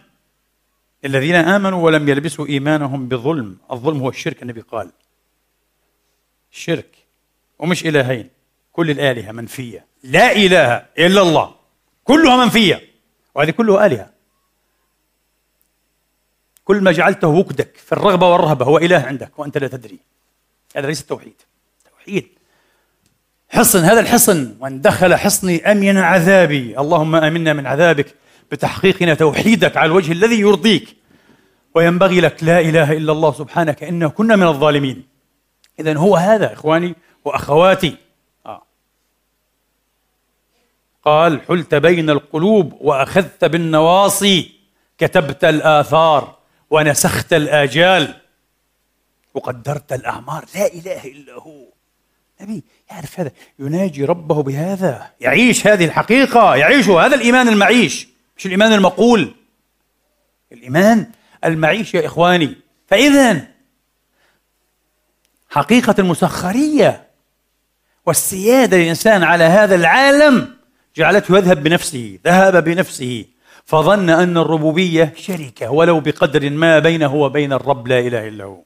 الذين 1.04 1.34
آمنوا 1.34 1.84
ولم 1.84 2.08
يلبسوا 2.08 2.46
إيمانهم 2.46 3.08
بظلم. 3.08 3.56
الظلم 3.72 4.00
هو 4.00 4.08
الشرك 4.08 4.42
النبي 4.42 4.60
قال. 4.60 4.90
الشرك 6.52 6.94
ومش 7.58 7.86
إلهين. 7.86 8.30
كل 8.72 8.90
الآلهة 8.90 9.32
منفية. 9.32 9.86
لا 10.02 10.32
إله 10.32 10.86
إلا 10.98 11.22
الله. 11.22 11.54
كلها 12.04 12.44
منفية. 12.44 12.80
وهذه 13.34 13.50
كلها 13.50 13.86
آلهة. 13.86 14.10
كل 16.64 16.80
ما 16.80 16.92
جعلته 16.92 17.28
وكدك 17.28 17.76
في 17.76 17.92
الرغبة 17.92 18.32
والرهبة 18.32 18.64
هو 18.64 18.78
إله 18.78 19.02
عندك 19.02 19.38
وأنت 19.38 19.58
لا 19.58 19.68
تدري. 19.68 19.98
هذا 20.76 20.86
ليس 20.86 21.00
التوحيد. 21.00 21.34
توحيد. 21.90 22.28
حصن. 23.48 23.78
هذا 23.78 24.00
الحصن. 24.00 24.56
وإن 24.60 24.80
دخل 24.80 25.14
حصني 25.14 25.72
أمن 25.72 25.96
عذابي. 25.96 26.78
اللهم 26.78 27.14
أمنا 27.14 27.52
من 27.52 27.66
عذابك. 27.66 28.14
بتحقيقنا 28.50 29.14
توحيدك 29.14 29.76
على 29.76 29.86
الوجه 29.86 30.12
الذي 30.12 30.40
يرضيك. 30.40 30.96
وينبغي 31.74 32.20
لك 32.20 32.44
لا 32.44 32.60
إله 32.60 32.92
إلا 32.92 33.12
الله 33.12 33.32
سبحانك 33.32 33.82
انا 33.82 34.08
كنا 34.08 34.36
من 34.36 34.46
الظالمين. 34.46 35.06
اذا 35.80 35.98
هو 35.98 36.16
هذا 36.16 36.52
إخواني 36.52 36.94
وأخواتي. 37.24 37.96
آه. 38.46 38.62
قال 41.04 41.42
حلت 41.48 41.74
بين 41.74 42.10
القلوب 42.10 42.72
وأخذت 42.80 43.44
بالنواصي 43.44 44.52
كتبت 44.98 45.44
الآثار 45.44 46.36
ونسخت 46.70 47.32
الآجال 47.32 48.14
وقدرت 49.34 49.92
الأعمار. 49.92 50.44
لا 50.54 50.66
إله 50.66 51.04
إلا 51.04 51.34
هو. 51.34 51.64
نبي 52.40 52.64
يعرف 52.90 53.20
هذا 53.20 53.30
يناجي 53.58 54.04
ربه 54.04 54.42
بهذا 54.42 55.10
يعيش 55.20 55.66
هذه 55.66 55.84
الحقيقة 55.84 56.56
يعيش 56.56 56.88
هذا 56.88 57.14
الإيمان 57.14 57.48
المعيش. 57.48 58.09
مش 58.40 58.46
الإيمان 58.46 58.72
المقول. 58.72 59.34
الإيمان 60.52 61.06
المعيش 61.44 61.94
يا 61.94 62.06
إخواني. 62.06 62.56
فإذا 62.86 63.46
حقيقة 65.50 65.94
المسخرية 65.98 67.06
والسيادة 68.06 68.76
للإنسان 68.76 69.22
على 69.22 69.44
هذا 69.44 69.74
العالم 69.74 70.56
جعلته 70.96 71.36
يذهب 71.36 71.62
بنفسه 71.62 72.18
ذهب 72.24 72.64
بنفسه. 72.64 73.24
فظن 73.64 74.10
أن 74.10 74.36
الربوبية 74.36 75.12
شركة 75.16 75.70
ولو 75.70 76.00
بقدر 76.00 76.50
ما 76.50 76.78
بينه 76.78 77.14
وبين 77.14 77.52
الرب 77.52 77.88
لا 77.88 77.98
إله 77.98 78.28
إلا 78.28 78.44
هو. 78.44 78.62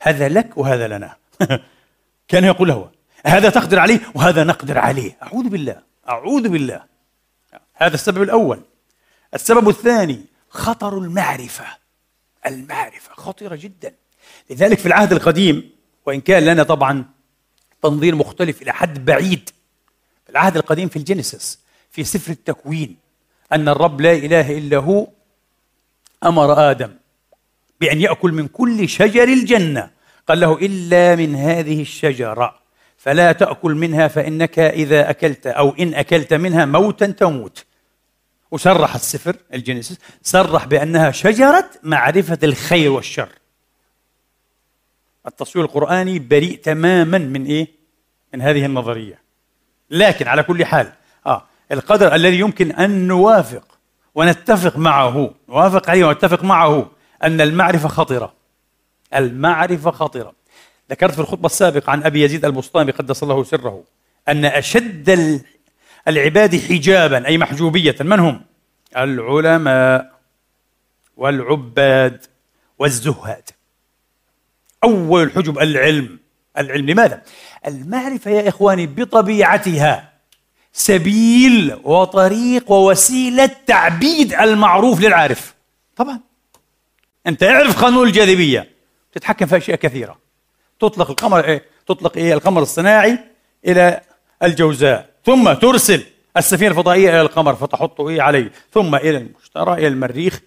هذا 0.00 0.28
لك 0.28 0.58
وهذا 0.58 0.88
لنا. 0.88 1.16
كان 2.28 2.44
يقول 2.44 2.70
هو 2.70 2.88
هذا 3.26 3.50
تقدر 3.50 3.78
عليه 3.78 4.00
وهذا 4.14 4.44
نقدر 4.44 4.78
عليه. 4.78 5.16
أعوذ 5.22 5.48
بالله 5.48 5.76
أعوذ 6.08 6.48
بالله. 6.48 6.82
هذا 7.74 7.94
السبب 7.94 8.22
الأول. 8.22 8.60
السبب 9.34 9.68
الثاني 9.68 10.24
خطر 10.48 10.98
المعرفة. 10.98 11.64
المعرفة 12.46 13.14
خطيرة 13.14 13.54
جدا. 13.54 13.94
لذلك 14.50 14.78
في 14.78 14.86
العهد 14.86 15.12
القديم 15.12 15.70
وإن 16.06 16.20
كان 16.20 16.44
لنا 16.44 16.62
طبعا 16.62 17.04
تنظير 17.82 18.14
مختلف 18.14 18.62
إلى 18.62 18.72
حد 18.72 19.04
بعيد 19.04 19.50
في 20.24 20.30
العهد 20.30 20.56
القديم 20.56 20.88
في 20.88 20.96
الجينيسيس 20.96 21.58
في 21.90 22.04
سفر 22.04 22.32
التكوين 22.32 22.96
أن 23.52 23.68
الرب 23.68 24.00
لا 24.00 24.12
إله 24.12 24.58
إلا 24.58 24.76
هو 24.76 25.08
أمر 26.24 26.70
آدم 26.70 26.94
بأن 27.80 28.00
يأكل 28.00 28.32
من 28.32 28.48
كل 28.48 28.88
شجر 28.88 29.28
الجنة. 29.28 29.90
قال 30.28 30.40
له 30.40 30.52
إلا 30.52 31.16
من 31.16 31.34
هذه 31.34 31.82
الشجرة 31.82 32.58
فلا 32.96 33.32
تأكل 33.32 33.74
منها 33.74 34.08
فإنك 34.08 34.58
إذا 34.58 35.10
أكلت 35.10 35.46
أو 35.46 35.70
إن 35.70 35.94
أكلت 35.94 36.34
منها 36.34 36.64
موتا 36.64 37.06
تموت. 37.06 37.64
وشرح 38.54 38.94
السفر 38.94 39.36
الجينيسيس 39.54 39.98
صرح 40.22 40.64
بأنها 40.64 41.10
شجرة 41.10 41.70
معرفة 41.82 42.38
الخير 42.42 42.90
والشر. 42.90 43.28
التصوير 45.26 45.64
القرآني 45.64 46.18
بريء 46.18 46.58
تماما 46.58 47.18
من 47.18 47.46
إيه؟ 47.46 47.68
من 48.34 48.42
هذه 48.42 48.66
النظرية. 48.66 49.18
لكن 49.90 50.28
على 50.28 50.42
كل 50.42 50.64
حال 50.64 50.92
آه 51.26 51.44
القدر 51.72 52.14
الذي 52.14 52.38
يمكن 52.38 52.72
أن 52.72 53.08
نوافق 53.08 53.78
ونتفق 54.14 54.76
معه 54.76 55.34
نوافق 55.48 55.90
عليه 55.90 56.04
ونتفق 56.04 56.44
معه 56.44 56.90
أن 57.22 57.40
المعرفة 57.40 57.88
خطرة. 57.88 58.32
المعرفة 59.14 59.90
خطرة. 59.90 60.32
ذكرت 60.90 61.14
في 61.14 61.20
الخطبة 61.20 61.46
السابقة 61.46 61.90
عن 61.90 62.02
أبي 62.02 62.22
يزيد 62.22 62.44
البسطامي 62.44 62.92
قدس 62.92 63.22
الله 63.22 63.44
سره 63.44 63.84
أن 64.28 64.44
أشد 64.44 65.40
العباد 66.08 66.56
حجابا 66.56 67.26
أي 67.26 67.38
محجوبية. 67.38 67.96
من 68.00 68.20
هم؟ 68.20 68.44
العلماء 68.96 70.12
والعباد 71.16 72.26
والزهاد. 72.78 73.50
أول 74.84 75.22
الحجب 75.22 75.58
العلم. 75.58 76.18
العلم 76.58 76.90
لماذا؟ 76.90 77.22
المعرفة 77.66 78.30
يا 78.30 78.48
إخواني 78.48 78.86
بطبيعتها 78.86 80.12
سبيل 80.72 81.80
وطريق 81.84 82.72
ووسيلة 82.72 83.50
تعبيد 83.66 84.32
المعروف 84.32 85.00
للعارف. 85.00 85.54
طبعا. 85.96 86.20
أنت 87.26 87.42
اعرف 87.42 87.82
قانون 87.82 88.06
الجاذبية. 88.06 88.70
تتحكم 89.12 89.46
في 89.46 89.56
أشياء 89.56 89.78
كثيرة. 89.78 90.18
تطلق 90.80 91.10
القمر 91.10 91.44
إيه؟ 91.44 91.64
تطلق 91.86 92.16
إيه 92.16 92.34
القمر 92.34 92.62
الصناعي 92.62 93.18
إلى 93.66 94.00
الجوزاء. 94.42 95.13
ثم 95.26 95.52
ترسل 95.52 96.02
السفينة 96.36 96.70
الفضائية 96.70 97.10
إلى 97.10 97.20
القمر 97.20 97.54
فتحطه 97.54 98.08
إيه 98.08 98.22
عليه. 98.22 98.52
ثم 98.72 98.94
إلى 98.94 99.16
المشترى 99.16 99.72
إلى 99.72 99.88
المريخ. 99.88 100.40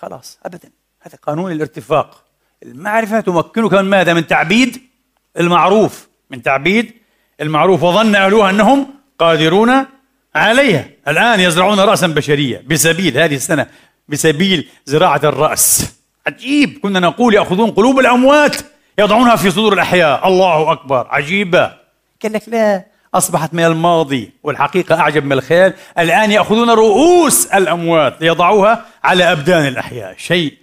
خلاص 0.00 0.38
أبدا. 0.46 0.70
هذا 1.00 1.18
قانون 1.22 1.52
الارتفاق. 1.52 2.24
المعرفة 2.62 3.20
تمكنك 3.20 3.72
من 3.72 3.84
ماذا؟ 3.84 4.14
من 4.14 4.26
تعبيد 4.26 4.82
المعروف. 5.40 6.08
من 6.30 6.42
تعبيد 6.42 6.92
المعروف. 7.40 7.82
وظن 7.82 8.14
أهلها 8.14 8.50
أنهم 8.50 8.86
قادرون 9.18 9.86
عليها. 10.34 10.88
الآن 11.08 11.40
يزرعون 11.40 11.80
رأسا 11.80 12.06
بشرية 12.06 12.64
بسبيل 12.66 13.18
هذه 13.18 13.34
السنة 13.34 13.66
بسبيل 14.08 14.68
زراعة 14.84 15.20
الرأس. 15.24 15.94
عجيب. 16.26 16.78
كنا 16.82 17.00
نقول 17.00 17.34
يأخذون 17.34 17.70
قلوب 17.70 17.98
الأموات 17.98 18.56
يضعونها 18.98 19.36
في 19.36 19.50
صدور 19.50 19.72
الأحياء. 19.72 20.28
الله 20.28 20.72
أكبر. 20.72 21.06
عجيبة. 21.10 21.72
قال 22.22 22.32
لك 22.32 22.48
لا. 22.48 22.93
أصبحت 23.14 23.54
من 23.54 23.64
الماضي 23.64 24.30
والحقيقة 24.42 25.00
أعجب 25.00 25.24
من 25.24 25.32
الخيال. 25.32 25.74
الآن 25.98 26.30
يأخذون 26.30 26.70
رؤوس 26.70 27.46
الأموات 27.46 28.20
ليضعوها 28.20 28.86
على 29.04 29.32
أبدان 29.32 29.66
الأحياء. 29.66 30.14
شيء. 30.16 30.54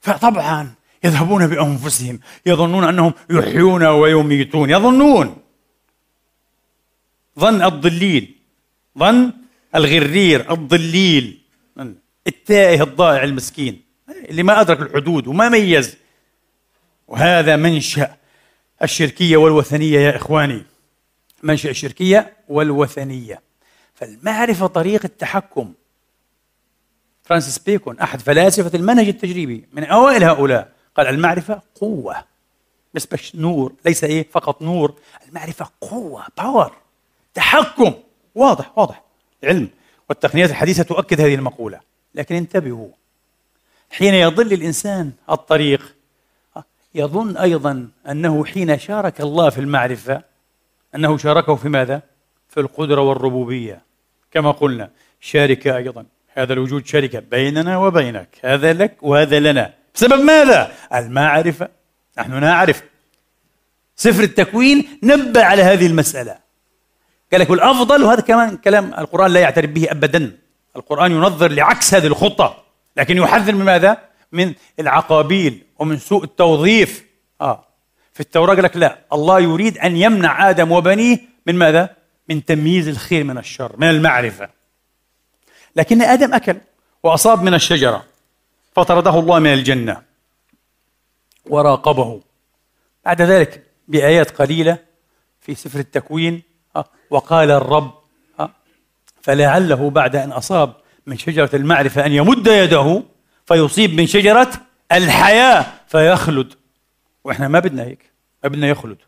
فطبعا 0.00 0.70
يذهبون 1.04 1.46
بأنفسهم. 1.46 2.20
يظنون 2.46 2.84
أنهم 2.84 3.12
يحيون 3.30 3.84
ويميتون. 3.84 4.70
يظنون. 4.70 5.36
ظن 7.38 7.62
الضليل. 7.62 8.34
ظن 8.98 9.32
الغرير 9.74 10.52
الضليل. 10.52 11.40
التائه 12.26 12.82
الضائع 12.82 13.22
المسكين. 13.22 13.82
اللي 14.28 14.42
ما 14.42 14.60
أدرك 14.60 14.80
الحدود 14.80 15.26
وما 15.26 15.48
ميز. 15.48 15.96
وهذا 17.08 17.56
منشأ 17.56 18.16
الشركية 18.82 19.36
والوثنية 19.36 20.00
يا 20.00 20.16
إخواني. 20.16 20.62
منشأ 21.42 21.70
الشركية 21.70 22.36
والوثنية. 22.48 23.40
فالمعرفة 23.94 24.66
طريق 24.66 25.04
التحكم. 25.04 25.72
فرانسيس 27.22 27.58
بيكون 27.58 27.98
أحد 27.98 28.20
فلاسفة 28.20 28.78
المنهج 28.78 29.08
التجريبي 29.08 29.68
من 29.72 29.84
أوائل 29.84 30.24
هؤلاء. 30.24 30.72
قال 30.96 31.06
المعرفة 31.06 31.62
قوة. 31.80 32.24
بس 32.94 33.34
نور 33.34 33.72
ليس 33.84 34.04
إيه؟ 34.04 34.28
فقط 34.32 34.62
نور. 34.62 34.94
المعرفة 35.28 35.70
قوة 35.80 36.26
power 36.38 36.76
تحكم. 37.34 37.94
واضح 38.34 38.78
واضح. 38.78 39.02
العلم 39.44 39.68
والتقنيات 40.08 40.50
الحديثة 40.50 40.82
تؤكد 40.82 41.20
هذه 41.20 41.34
المقولة. 41.34 41.80
لكن 42.14 42.34
انتبهوا. 42.34 42.88
حين 43.90 44.14
يضل 44.14 44.52
الإنسان 44.52 45.12
الطريق 45.30 45.94
يظن 46.94 47.36
أيضا 47.36 47.88
أنه 48.08 48.44
حين 48.44 48.78
شارك 48.78 49.20
الله 49.20 49.50
في 49.50 49.58
المعرفة 49.58 50.29
أنه 50.94 51.16
شاركه 51.16 51.54
في 51.54 51.68
ماذا؟ 51.68 52.02
في 52.48 52.60
القدرة 52.60 53.00
والربوبية. 53.00 53.82
كما 54.30 54.50
قلنا 54.50 54.90
شاركة 55.20 55.76
أيضا. 55.76 56.04
هذا 56.34 56.52
الوجود 56.52 56.86
شركة 56.86 57.18
بيننا 57.18 57.76
وبينك. 57.76 58.28
هذا 58.44 58.72
لك 58.72 58.96
وهذا 59.02 59.40
لنا. 59.40 59.74
بسبب 59.94 60.20
ماذا؟ 60.20 60.72
المعرفة. 60.94 61.68
نحن 62.18 62.40
نعرف. 62.40 62.82
سفر 63.96 64.22
التكوين 64.22 64.98
نبه 65.02 65.44
على 65.44 65.62
هذه 65.62 65.86
المسألة. 65.86 66.38
قال 67.32 67.40
لك 67.40 67.50
والأفضل 67.50 68.04
وهذا 68.04 68.20
كمان 68.20 68.56
كلام 68.56 68.94
القرآن 68.94 69.30
لا 69.30 69.40
يعترف 69.40 69.70
به 69.70 69.90
أبدا. 69.90 70.36
القرآن 70.76 71.12
ينظر 71.12 71.50
لعكس 71.50 71.94
هذه 71.94 72.06
الخطة 72.06 72.64
لكن 72.96 73.16
يحذر 73.16 73.54
من 73.54 73.64
ماذا؟ 73.64 73.98
من 74.32 74.54
العقابيل 74.80 75.62
ومن 75.78 75.98
سوء 75.98 76.24
التوظيف. 76.24 77.04
آه. 77.40 77.69
في 78.12 78.20
التوراة 78.20 78.54
قال 78.54 78.64
لك 78.64 78.76
لا 78.76 78.98
الله 79.12 79.40
يريد 79.40 79.78
أن 79.78 79.96
يمنع 79.96 80.50
آدم 80.50 80.72
وبنيه 80.72 81.18
من 81.46 81.54
ماذا؟ 81.54 81.96
من 82.28 82.44
تمييز 82.44 82.88
الخير 82.88 83.24
من 83.24 83.38
الشر 83.38 83.76
من 83.78 83.90
المعرفة. 83.90 84.48
لكن 85.76 86.02
آدم 86.02 86.34
أكل 86.34 86.56
وأصاب 87.02 87.42
من 87.42 87.54
الشجرة 87.54 88.04
فطرده 88.76 89.18
الله 89.18 89.38
من 89.38 89.52
الجنة 89.52 90.02
وراقبه. 91.46 92.20
بعد 93.04 93.22
ذلك 93.22 93.62
بآيات 93.88 94.30
قليلة 94.30 94.78
في 95.40 95.54
سفر 95.54 95.78
التكوين 95.78 96.42
آه، 96.76 96.84
وقال 97.10 97.50
الرب 97.50 97.94
آه، 98.40 98.50
فلعله 99.22 99.90
بعد 99.90 100.16
أن 100.16 100.32
أصاب 100.32 100.72
من 101.06 101.18
شجرة 101.18 101.50
المعرفة 101.54 102.06
أن 102.06 102.12
يمد 102.12 102.46
يده 102.46 103.02
فيصيب 103.46 103.94
من 103.94 104.06
شجرة 104.06 104.50
الحياة 104.92 105.66
فيخلد. 105.88 106.54
وإحنا 107.24 107.48
ما 107.48 107.58
بدنا 107.58 107.82
هيك 107.82 108.10
ما 108.44 108.48
بدنا 108.48 108.68
يخلد. 108.68 108.98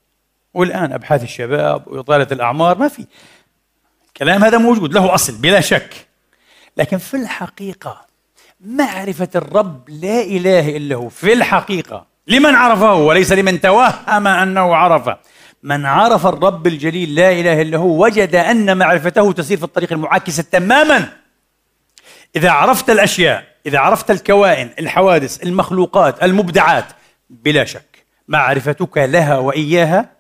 والآن 0.54 0.92
أبحاث 0.92 1.22
الشباب 1.22 1.88
وإطالة 1.88 2.26
الأعمار 2.32 2.78
ما 2.78 2.88
في. 2.88 3.06
الكلام 4.06 4.44
هذا 4.44 4.58
موجود 4.58 4.94
له 4.94 5.14
أصل 5.14 5.32
بلا 5.32 5.60
شك. 5.60 6.06
لكن 6.76 6.98
في 6.98 7.16
الحقيقة 7.16 8.06
معرفة 8.60 9.28
الرب 9.34 9.90
لا 9.90 10.22
إله 10.22 10.76
إلا 10.76 10.96
هو. 10.96 11.08
في 11.08 11.32
الحقيقة 11.32 12.06
لمن 12.26 12.54
عرفه 12.54 12.94
وليس 12.94 13.32
لمن 13.32 13.60
توهم 13.60 14.26
أنه 14.26 14.76
عرفه 14.76 15.18
من 15.62 15.86
عرف 15.86 16.26
الرب 16.26 16.66
الجليل 16.66 17.14
لا 17.14 17.32
إله 17.32 17.62
إلا 17.62 17.78
هو 17.78 18.04
وجد 18.04 18.34
أن 18.34 18.78
معرفته 18.78 19.32
تسير 19.32 19.58
في 19.58 19.64
الطريق 19.64 19.92
المعاكسة 19.92 20.42
تماما. 20.42 21.08
إذا 22.36 22.50
عرفت 22.50 22.90
الأشياء 22.90 23.44
إذا 23.66 23.78
عرفت 23.78 24.10
الكوائن 24.10 24.70
الحوادث 24.78 25.42
المخلوقات 25.42 26.22
المبدعات 26.22 26.84
بلا 27.30 27.64
شك. 27.64 27.91
معرفتك 28.28 28.98
لها 28.98 29.38
وإياها 29.38 30.10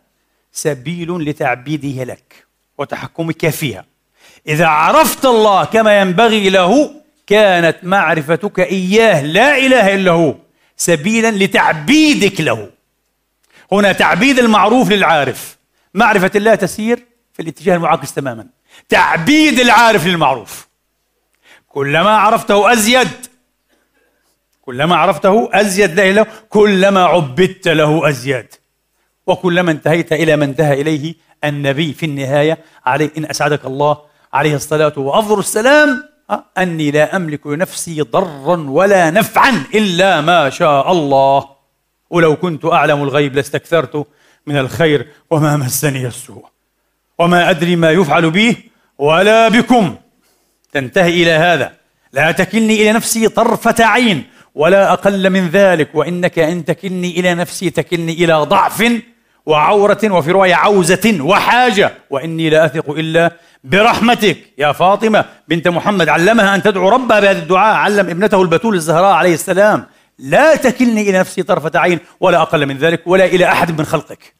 سبيل 0.52 1.24
لتعبيده 1.24 2.04
لك 2.04 2.46
وتحكمك 2.78 3.48
فيها. 3.48 3.84
إذا 4.46 4.66
عرفت 4.66 5.24
الله 5.24 5.64
كما 5.64 6.00
ينبغي 6.00 6.50
له 6.50 6.90
كانت 7.26 7.76
معرفتك 7.82 8.60
إياه 8.60 9.22
لا 9.22 9.58
إله 9.58 9.94
إلا 9.94 10.10
هو 10.10 10.34
سبيلا 10.76 11.30
لتعبيدك 11.30 12.40
له. 12.40 12.70
هنا 13.72 13.92
تعبيد 13.92 14.38
المعروف 14.38 14.90
للعارف. 14.90 15.58
معرفة 15.94 16.30
الله 16.34 16.54
تسير 16.54 17.06
في 17.32 17.42
الاتجاه 17.42 17.74
المعاكس 17.76 18.14
تماما. 18.14 18.46
تعبيد 18.88 19.60
العارف 19.60 20.06
للمعروف. 20.06 20.68
كلما 21.68 22.10
عرفته 22.10 22.72
أزيد 22.72 23.08
كلما 24.62 24.96
عرفته 24.96 25.48
أزيد 25.52 25.90
لا 26.00 26.12
له 26.12 26.26
كلما 26.48 27.04
عبدت 27.04 27.68
له 27.68 28.08
أزيد. 28.08 28.46
وكلما 29.26 29.70
انتهيت 29.70 30.12
إلى 30.12 30.36
ما 30.36 30.44
انتهى 30.44 30.80
إليه 30.80 31.14
النبي 31.44 31.92
في 31.92 32.06
النهاية 32.06 32.58
عليه 32.86 33.10
إن 33.18 33.24
أسعدك 33.24 33.64
الله 33.64 33.98
عليه 34.32 34.54
الصلاة 34.54 34.92
وأفضل 34.96 35.38
السلام. 35.38 36.08
أني 36.58 36.90
لا 36.90 37.16
أملك 37.16 37.46
لنفسي 37.46 38.00
ضرا 38.00 38.56
ولا 38.68 39.10
نفعا 39.10 39.64
إلا 39.74 40.20
ما 40.20 40.50
شاء 40.50 40.92
الله. 40.92 41.48
ولو 42.10 42.36
كنت 42.36 42.64
أعلم 42.64 43.02
الغيب 43.02 43.36
لاستكثرت 43.36 44.06
من 44.46 44.58
الخير 44.58 45.06
وما 45.30 45.56
مسني 45.56 46.06
السوء. 46.06 46.44
وما 47.18 47.50
أدري 47.50 47.76
ما 47.76 47.90
يفعل 47.90 48.30
بي 48.30 48.70
ولا 48.98 49.48
بكم. 49.48 49.96
تنتهي 50.72 51.22
إلى 51.22 51.30
هذا. 51.30 51.72
لا 52.12 52.32
تكلني 52.32 52.82
إلى 52.82 52.92
نفسي 52.92 53.28
طرفة 53.28 53.84
عين. 53.84 54.24
ولا 54.54 54.92
أقل 54.92 55.30
من 55.30 55.48
ذلك 55.48 55.94
وإنك 55.94 56.38
إن 56.38 56.64
تكلني 56.64 57.20
إلى 57.20 57.34
نفسي 57.34 57.70
تكلني 57.70 58.12
إلى 58.12 58.32
ضعف 58.34 58.92
وعورة 59.46 59.98
وفي 60.04 60.30
رواية 60.30 60.54
عوزة 60.54 61.18
وحاجة 61.20 61.92
وإني 62.10 62.50
لا 62.50 62.64
أثق 62.64 62.90
إلا 62.90 63.32
برحمتك. 63.64 64.36
يا 64.58 64.72
فاطمة 64.72 65.24
بنت 65.48 65.68
محمد 65.68 66.08
علمها 66.08 66.54
أن 66.54 66.62
تدعو 66.62 66.88
ربها 66.88 67.20
بهذا 67.20 67.38
الدعاء 67.38 67.76
علم 67.76 68.08
ابنته 68.08 68.42
البتول 68.42 68.74
الزهراء 68.74 69.12
عليه 69.12 69.34
السلام. 69.34 69.86
لا 70.18 70.56
تكلني 70.56 71.10
إلى 71.10 71.18
نفسي 71.18 71.42
طرفة 71.42 71.80
عين 71.80 71.98
ولا 72.20 72.42
أقل 72.42 72.66
من 72.66 72.78
ذلك 72.78 73.06
ولا 73.06 73.24
إلى 73.24 73.52
أحد 73.52 73.78
من 73.78 73.84
خلقك. 73.84 74.34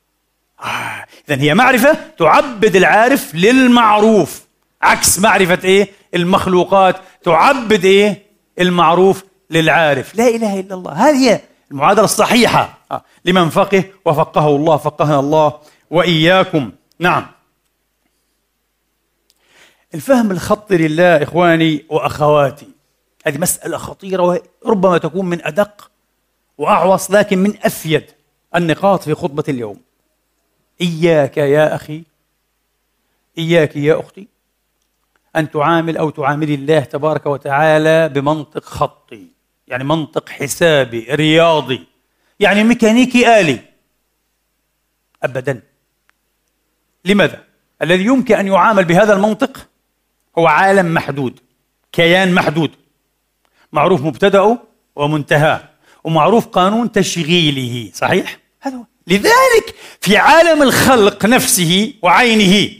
آه. 0.64 1.04
إذن 1.28 1.40
هي 1.40 1.54
معرفة 1.54 1.96
تعبد 2.18 2.76
العارف 2.76 3.34
للمعروف. 3.34 4.42
عكس 4.82 5.18
معرفة 5.18 5.58
إيه؟ 5.64 5.88
المخلوقات. 6.14 6.96
تعبد 7.24 7.84
إيه؟ 7.84 8.22
المعروف 8.60 9.24
للعارف. 9.52 10.14
لا 10.14 10.28
إله 10.28 10.60
إلا 10.60 10.74
الله. 10.74 10.92
هذه 10.92 11.40
المعادلة 11.70 12.04
الصحيحة. 12.04 12.78
آه. 12.92 13.04
لمن 13.24 13.48
فقه 13.48 13.84
وفقهه 14.04 14.56
الله 14.56 14.76
فقهنا 14.76 15.20
الله 15.20 15.58
وإياكم. 15.90 16.70
نعم. 16.98 17.26
الفهم 19.94 20.30
الخطي 20.30 20.76
لله 20.76 21.22
إخواني 21.22 21.84
وأخواتي. 21.88 22.68
هذه 23.26 23.38
مسألة 23.38 23.76
خطيرة 23.78 24.42
وربما 24.62 24.98
تكون 24.98 25.26
من 25.26 25.44
أدق 25.46 25.90
وأعوص 26.58 27.10
لكن 27.10 27.38
من 27.38 27.54
أفيد 27.62 28.04
النقاط 28.56 29.02
في 29.02 29.14
خطبة 29.14 29.44
اليوم. 29.48 29.80
إياك 30.80 31.36
يا 31.36 31.74
أخي 31.74 32.02
إياك 33.38 33.76
يا 33.76 34.00
أختي 34.00 34.28
أن 35.36 35.50
تعامل 35.50 35.96
أو 35.96 36.10
تعاملي 36.10 36.54
الله 36.54 36.80
تبارك 36.80 37.26
وتعالى 37.26 38.08
بمنطق 38.08 38.64
خطي. 38.64 39.26
يعني 39.68 39.84
منطق 39.84 40.28
حسابي 40.28 41.06
رياضي 41.10 41.86
يعني 42.40 42.64
ميكانيكي 42.64 43.40
آلي 43.40 43.58
أبدا 45.22 45.62
لماذا؟ 47.04 47.44
الذي 47.82 48.04
يمكن 48.04 48.34
أن 48.34 48.46
يعامل 48.46 48.84
بهذا 48.84 49.12
المنطق 49.12 49.68
هو 50.38 50.46
عالم 50.46 50.94
محدود 50.94 51.40
كيان 51.92 52.34
محدود 52.34 52.70
معروف 53.72 54.02
مبتدأه 54.02 54.58
ومنتهاه 54.96 55.68
ومعروف 56.04 56.46
قانون 56.46 56.92
تشغيله 56.92 57.90
صحيح؟ 57.94 58.38
هذا 58.60 58.76
هو 58.76 58.84
لذلك 59.06 59.74
في 60.00 60.16
عالم 60.16 60.62
الخلق 60.62 61.26
نفسه 61.26 61.94
وعينه 62.02 62.70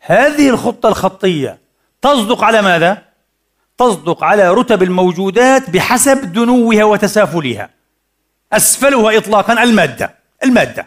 هذه 0.00 0.50
الخطة 0.50 0.88
الخطية 0.88 1.58
تصدق 2.02 2.44
على 2.44 2.62
ماذا؟ 2.62 3.09
تصدق 3.80 4.24
على 4.24 4.50
رتب 4.50 4.82
الموجودات 4.82 5.70
بحسب 5.70 6.32
دنوها 6.32 6.84
وتسافلها. 6.84 7.70
أسفلها 8.52 9.18
إطلاقا 9.18 9.62
المادة 9.62 10.14
المادة. 10.44 10.86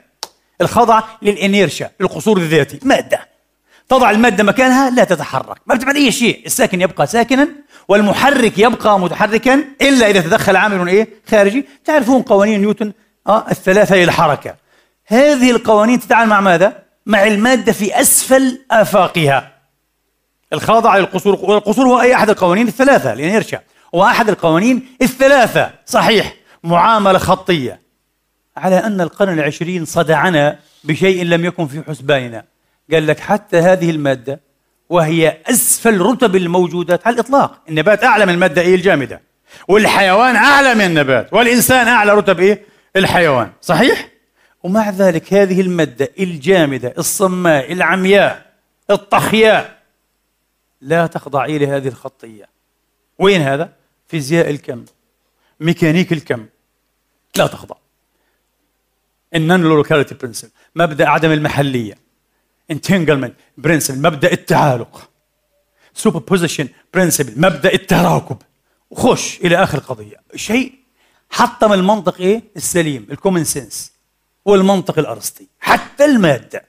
الخضع 0.61 1.03
للإنيرشا 1.21 1.89
للقصور 1.99 2.37
الذاتي 2.37 2.79
مادة. 2.83 3.27
تضع 3.89 4.11
المادة 4.11 4.43
مكانها 4.43 4.89
لا 4.89 5.03
تتحرك. 5.03 5.57
ما 5.65 5.75
بتعمل 5.75 5.95
أي 5.95 6.11
شيء. 6.11 6.45
الساكن 6.45 6.81
يبقى 6.81 7.07
ساكنا 7.07 7.47
والمحرك 7.87 8.57
يبقى 8.57 8.99
متحركا 8.99 9.63
إلا 9.81 10.09
إذا 10.09 10.21
تدخل 10.21 10.55
عامل 10.55 10.87
إيه؟ 10.87 11.07
خارجي. 11.31 11.65
تعرفون 11.85 12.21
قوانين 12.21 12.61
نيوتن؟ 12.61 12.93
آه 13.27 13.45
الثلاثة 13.51 13.95
للحركة 13.95 14.55
هذه 15.05 15.51
القوانين 15.51 15.99
تتعامل 15.99 16.29
مع 16.29 16.41
ماذا؟ 16.41 16.83
مع 17.05 17.23
المادة 17.23 17.71
في 17.71 18.01
أسفل 18.01 18.61
آفاقها. 18.71 19.52
الخاضع 20.53 20.97
للقصور 20.97 21.39
والقصور 21.41 21.85
هو 21.85 22.01
أي 22.01 22.15
أحد 22.15 22.29
القوانين 22.29 22.67
الثلاثة 22.67 23.13
لإنيرشا 23.13 23.59
هو 23.95 24.03
أحد 24.03 24.29
القوانين 24.29 24.87
الثلاثة. 25.01 25.71
صحيح. 25.85 26.33
معاملة 26.63 27.17
خطية. 27.17 27.79
على 28.57 28.75
أن 28.75 29.01
القرن 29.01 29.33
العشرين 29.39 29.85
صدعنا 29.85 30.59
بشيء 30.83 31.25
لم 31.25 31.45
يكن 31.45 31.67
في 31.67 31.83
حسباننا. 31.87 32.43
قال 32.91 33.07
لك 33.07 33.19
حتى 33.19 33.57
هذه 33.57 33.89
المادة 33.89 34.39
وهي 34.89 35.37
أسفل 35.49 36.01
رتب 36.01 36.35
الموجودات 36.35 37.07
على 37.07 37.13
الإطلاق. 37.13 37.61
النبات 37.69 38.03
أعلى 38.03 38.25
من 38.25 38.33
المادة 38.33 38.61
إيه؟ 38.61 38.75
الجامدة. 38.75 39.21
والحيوان 39.67 40.35
أعلى 40.35 40.75
من 40.75 40.85
النبات. 40.85 41.33
والإنسان 41.33 41.87
أعلى 41.87 42.13
رتب 42.13 42.39
إيه؟ 42.39 42.63
الحيوان. 42.95 43.51
صحيح؟ 43.61 44.07
ومع 44.63 44.89
ذلك 44.89 45.33
هذه 45.33 45.61
المادة 45.61 46.09
الجامدة 46.19 46.93
الصماء 46.97 47.71
العمياء 47.71 48.45
الطخياء 48.91 49.82
لا 50.83 51.07
تخضع 51.07 51.45
إلى 51.45 51.67
هذه 51.67 51.87
الخطية. 51.87 52.49
وين 53.19 53.41
هذا؟ 53.41 53.73
فيزياء 54.07 54.49
الكم. 54.49 54.85
ميكانيك 55.59 56.13
الكم. 56.13 56.45
لا 57.35 57.47
تخضع. 57.47 57.75
ال 59.35 59.61
non-locality 59.61 60.15
principle 60.15 60.51
مبدأ 60.75 61.09
عدم 61.09 61.31
المحلية. 61.31 61.97
entanglement 62.71 63.33
principle 63.57 64.01
مبدأ 64.01 64.31
التعالق. 64.31 65.09
superposition 65.93 66.67
principle 66.93 67.41
مبدأ 67.41 67.73
التراكب. 67.73 68.37
وخش 68.89 69.37
إلى 69.37 69.63
آخر 69.63 69.77
القضية 69.77 70.17
شيء 70.35 70.73
حطم 71.29 71.73
المنطق 71.73 72.21
إيه؟ 72.21 72.43
السليم. 72.55 73.07
ال 73.11 73.16
common 73.16 73.43
sense 73.43 73.93
والمنطق 74.45 74.99
الأرسطي. 74.99 75.47
حتى 75.59 76.05
المادة. 76.05 76.65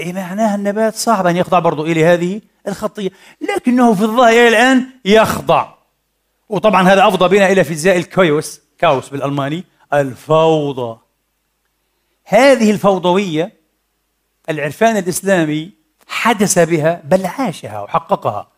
إيه 0.00 0.12
معناها 0.12 0.54
النبات؟ 0.54 0.94
صعب 0.94 1.26
أن 1.26 1.36
يخضع 1.36 1.58
برضه 1.58 1.84
إلى 1.84 2.04
هذه 2.04 2.40
الخطية. 2.68 3.10
لكنه 3.56 3.94
في 3.94 4.02
الظاهر 4.02 4.48
الآن 4.48 4.86
يخضع. 5.04 5.74
وطبعا 6.48 6.88
هذا 6.88 7.08
أفضى 7.08 7.36
بنا 7.36 7.52
إلى 7.52 7.64
فيزياء 7.64 7.96
الكايوس 7.96 8.60
كاوس 8.78 9.08
بالألماني 9.08 9.64
الفوضى. 9.92 10.98
هذه 12.24 12.70
الفوضوية 12.70 13.52
العرفان 14.50 14.96
الإسلامي 14.96 15.70
حدث 16.08 16.58
بها 16.58 17.02
بل 17.04 17.26
عاشها 17.26 17.80
وحققها 17.80 18.48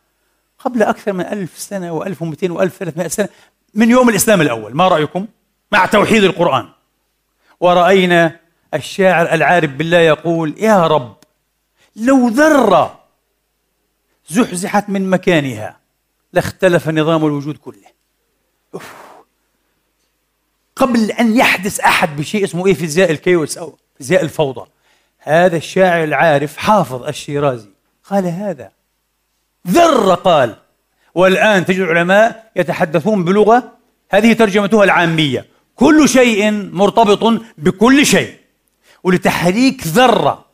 قبل 0.58 0.82
أكثر 0.82 1.12
من 1.12 1.26
ألف 1.26 1.58
سنة 1.58 2.00
و1200 2.00 2.48
و1300 2.48 3.06
سنة 3.06 3.28
من 3.74 3.90
يوم 3.90 4.08
الإسلام 4.08 4.40
الأول. 4.40 4.76
ما 4.76 4.88
رأيكم؟ 4.88 5.26
مع 5.72 5.86
توحيد 5.86 6.24
القرآن. 6.24 6.68
ورأينا 7.60 8.40
الشاعر 8.74 9.34
العارف 9.34 9.70
بالله 9.70 9.98
يقول 9.98 10.54
يا 10.58 10.86
رب 10.86 11.16
لو 11.96 12.28
ذره 12.28 13.01
زحزحت 14.28 14.90
من 14.90 15.10
مكانها. 15.10 15.76
لاختلف 16.32 16.88
نظام 16.88 17.26
الوجود 17.26 17.56
كله. 17.56 17.92
أوف. 18.74 18.92
قبل 20.76 21.10
أن 21.10 21.36
يحدث 21.36 21.80
أحد 21.80 22.16
بشيء 22.16 22.44
اسمه 22.44 22.66
إيه؟ 22.66 22.74
فيزياء 22.74 23.10
الكيوس 23.10 23.58
أو 23.58 23.78
فيزياء 23.98 24.22
الفوضى. 24.22 24.66
هذا 25.18 25.56
الشاعر 25.56 26.04
العارف 26.04 26.56
حافظ 26.56 27.02
الشيرازي 27.02 27.68
قال 28.10 28.26
هذا. 28.26 28.72
ذرة 29.68 30.14
قال 30.14 30.56
والآن 31.14 31.64
تجد 31.64 31.80
العلماء 31.80 32.50
يتحدثون 32.56 33.24
بلغة 33.24 33.72
هذه 34.10 34.32
ترجمتها 34.32 34.84
العامية. 34.84 35.46
كل 35.76 36.08
شيء 36.08 36.50
مرتبط 36.52 37.42
بكل 37.58 38.06
شيء. 38.06 38.36
ولتحريك 39.02 39.86
ذرة 39.86 40.44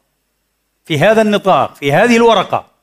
في 0.85 0.99
هذا 0.99 1.23
النطاق 1.23 1.75
في 1.75 1.93
هذه 1.93 2.17
الورقة 2.17 2.78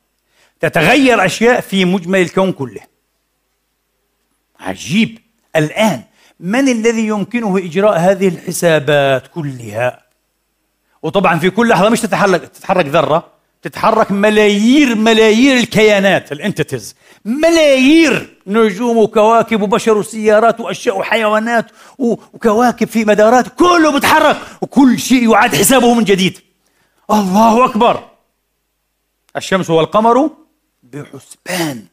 تتغير 0.59 1.25
أشياء 1.25 1.61
في 1.61 1.85
مجمل 1.85 2.21
الكون 2.21 2.51
كله. 2.51 2.81
عجيب. 4.59 5.19
الآن 5.55 6.03
من 6.39 6.69
الذي 6.69 7.07
يمكنه 7.07 7.57
إجراء 7.57 7.99
هذه 7.99 8.27
الحسابات 8.27 9.27
كلها؟ 9.27 10.05
وطبعا 11.03 11.39
في 11.39 11.49
كل 11.49 11.69
لحظة 11.69 11.89
مش 11.89 12.01
تتحرك 12.01 12.41
تتحرك 12.41 12.85
ذرة 12.85 13.27
تتحرك 13.61 14.11
ملايير 14.11 14.95
ملايير 14.95 15.57
الكيانات 15.57 16.31
الانتيتيز 16.31 16.95
ملايير 17.25 18.37
نجوم 18.47 18.97
وكواكب 18.97 19.61
وبشر 19.61 19.97
وسيارات 19.97 20.59
وأشياء 20.59 20.97
وحيوانات 20.99 21.65
وكواكب 21.97 22.87
في 22.87 23.05
مدارات 23.05 23.47
كله 23.47 23.91
بيتحرك 23.91 24.37
وكل 24.61 24.99
شيء 24.99 25.31
يعاد 25.31 25.55
حسابه 25.55 25.93
من 25.93 26.03
جديد. 26.03 26.39
الله 27.11 27.65
أكبر. 27.65 28.03
الشمس 29.37 29.69
والقمر 29.69 30.29
بحسبان 30.93 31.85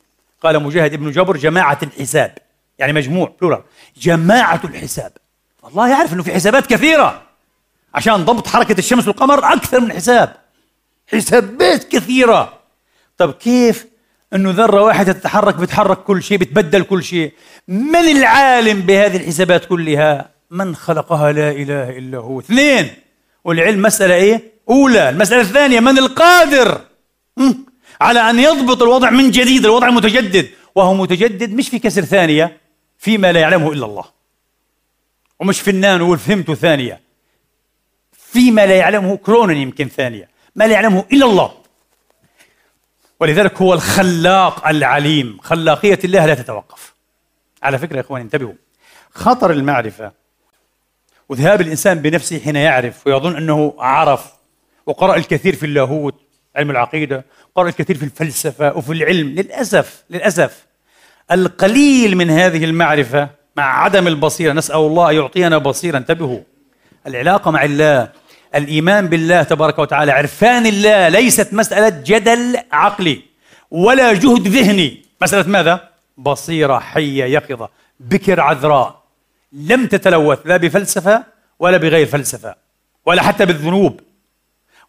قال 0.43 0.63
مجاهد 0.63 0.93
ابن 0.93 1.11
جبر 1.11 1.37
جماعة 1.37 1.79
الحساب. 1.83 2.39
يعني 2.79 2.93
مجموع 2.93 3.33
بلورال 3.41 3.63
جماعة 3.97 4.61
الحساب. 4.65 5.13
الله 5.65 5.89
يعرف 5.91 6.13
إنه 6.13 6.23
في 6.23 6.35
حسابات 6.35 6.67
كثيرة. 6.67 7.23
عشان 7.95 8.25
ضبط 8.25 8.47
حركة 8.47 8.79
الشمس 8.79 9.09
والقمر 9.09 9.53
أكثر 9.53 9.81
من 9.81 9.93
حساب. 9.93 10.37
حسابات 11.13 11.85
كثيرة. 11.85 12.59
طب 13.19 13.33
كيف 13.33 13.87
إنه 14.35 14.51
ذرة 14.51 14.83
واحدة 14.83 15.13
تتحرك 15.13 15.55
بتحرك 15.55 15.99
كل 15.99 16.23
شيء 16.23 16.39
بتبدل 16.39 16.83
كل 16.83 17.05
شيء؟ 17.05 17.33
من 17.69 17.97
العالم 17.97 18.81
بهذه 18.81 19.17
الحسابات 19.17 19.65
كلها؟ 19.65 20.31
من 20.51 20.77
خلقها 20.77 21.33
لا 21.33 21.51
إله 21.51 21.99
إلا 21.99 22.19
هو. 22.19 22.41
اثنين. 22.41 22.91
والعلم 23.45 23.83
مسألة 23.83 24.15
إيه؟ 24.15 24.53
أولى. 24.69 25.09
المسألة 25.09 25.41
الثانية 25.41 25.81
من 25.81 25.99
القادر؟ 25.99 26.81
على 28.03 28.31
أن 28.31 28.39
يضبط 28.39 28.83
الوضع 28.83 29.11
من 29.11 29.31
جديد 29.31 29.65
الوضع 29.65 29.89
المتجدد 29.89 30.49
وهو 30.75 30.95
متجدد 30.95 31.53
مش 31.53 31.69
في 31.69 31.79
كسر 31.79 32.03
ثانية 32.03 32.61
فيما 32.99 33.33
لا 33.33 33.41
يعلمه 33.41 33.73
إلا 33.73 33.87
الله. 33.87 34.05
ومش 35.41 35.61
فنان 35.61 36.01
والفهمت 36.01 36.53
ثانية. 36.53 37.01
فيما 38.13 38.67
لا 38.67 38.77
يعلمه 38.77 39.17
كرون 39.17 39.57
يمكن 39.57 39.89
ثانية. 39.89 40.29
ما 40.57 40.65
لا 40.65 40.73
يعلمه 40.73 41.05
إلا 41.13 41.27
الله. 41.27 41.53
ولذلك 43.21 43.63
هو 43.63 43.75
الخلاق 43.75 44.69
العليم. 44.69 45.39
خلاقية 45.43 45.99
الله 46.05 46.27
لا 46.27 46.35
تتوقف. 46.35 46.95
على 47.63 47.79
فكرة 47.79 47.97
يا 47.97 48.01
إخواني 48.01 48.25
انتبهوا. 48.25 48.55
خطر 49.11 49.51
المعرفة. 49.51 50.13
وذهاب 51.29 51.61
الإنسان 51.61 51.99
بنفسه 51.99 52.39
حين 52.39 52.57
يعرف 52.57 53.07
ويظن 53.07 53.37
أنه 53.37 53.75
عرف. 53.79 54.33
وقرأ 54.87 55.17
الكثير 55.17 55.57
في 55.57 55.67
اللاهوت. 55.67 56.32
علم 56.57 56.71
العقيدة 56.71 57.25
قرأ 57.55 57.69
الكثير 57.69 57.97
في 57.97 58.03
الفلسفة 58.03 58.77
وفي 58.77 58.93
العلم. 58.93 59.29
للأسف 59.29 60.05
للأسف 60.11 60.67
القليل 61.33 62.17
من 62.17 62.31
هذه 62.31 62.65
المعرفة 62.65 63.29
مع 63.57 63.85
عدم 63.85 64.07
البصيرة 64.07 64.53
نسأل 64.53 64.77
الله 64.77 65.11
أن 65.11 65.15
يعطينا 65.15 65.59
بصيرة. 65.59 65.99
انتبهوا 65.99 66.41
العلاقة 67.07 67.51
مع 67.51 67.65
الله 67.65 68.09
الإيمان 68.55 69.07
بالله 69.07 69.43
تبارك 69.43 69.79
وتعالى 69.79 70.13
عرفان 70.13 70.67
الله 70.67 71.09
ليست 71.09 71.55
مسألة 71.55 72.03
جدل 72.07 72.59
عقلي 72.73 73.23
ولا 73.71 74.13
جهد 74.13 74.49
ذهني. 74.49 75.03
مسألة 75.23 75.49
ماذا؟ 75.49 75.89
بصيرة 76.19 76.79
حية 76.79 77.25
يقظة 77.25 77.69
بكر 78.01 78.41
عذراء. 78.41 79.03
لم 79.53 79.87
تتلوث 79.87 80.39
لا 80.45 80.57
بفلسفة 80.57 81.25
ولا 81.59 81.77
بغير 81.77 82.07
فلسفة 82.07 82.55
ولا 83.07 83.23
حتى 83.23 83.47
بالذنوب. 83.47 84.01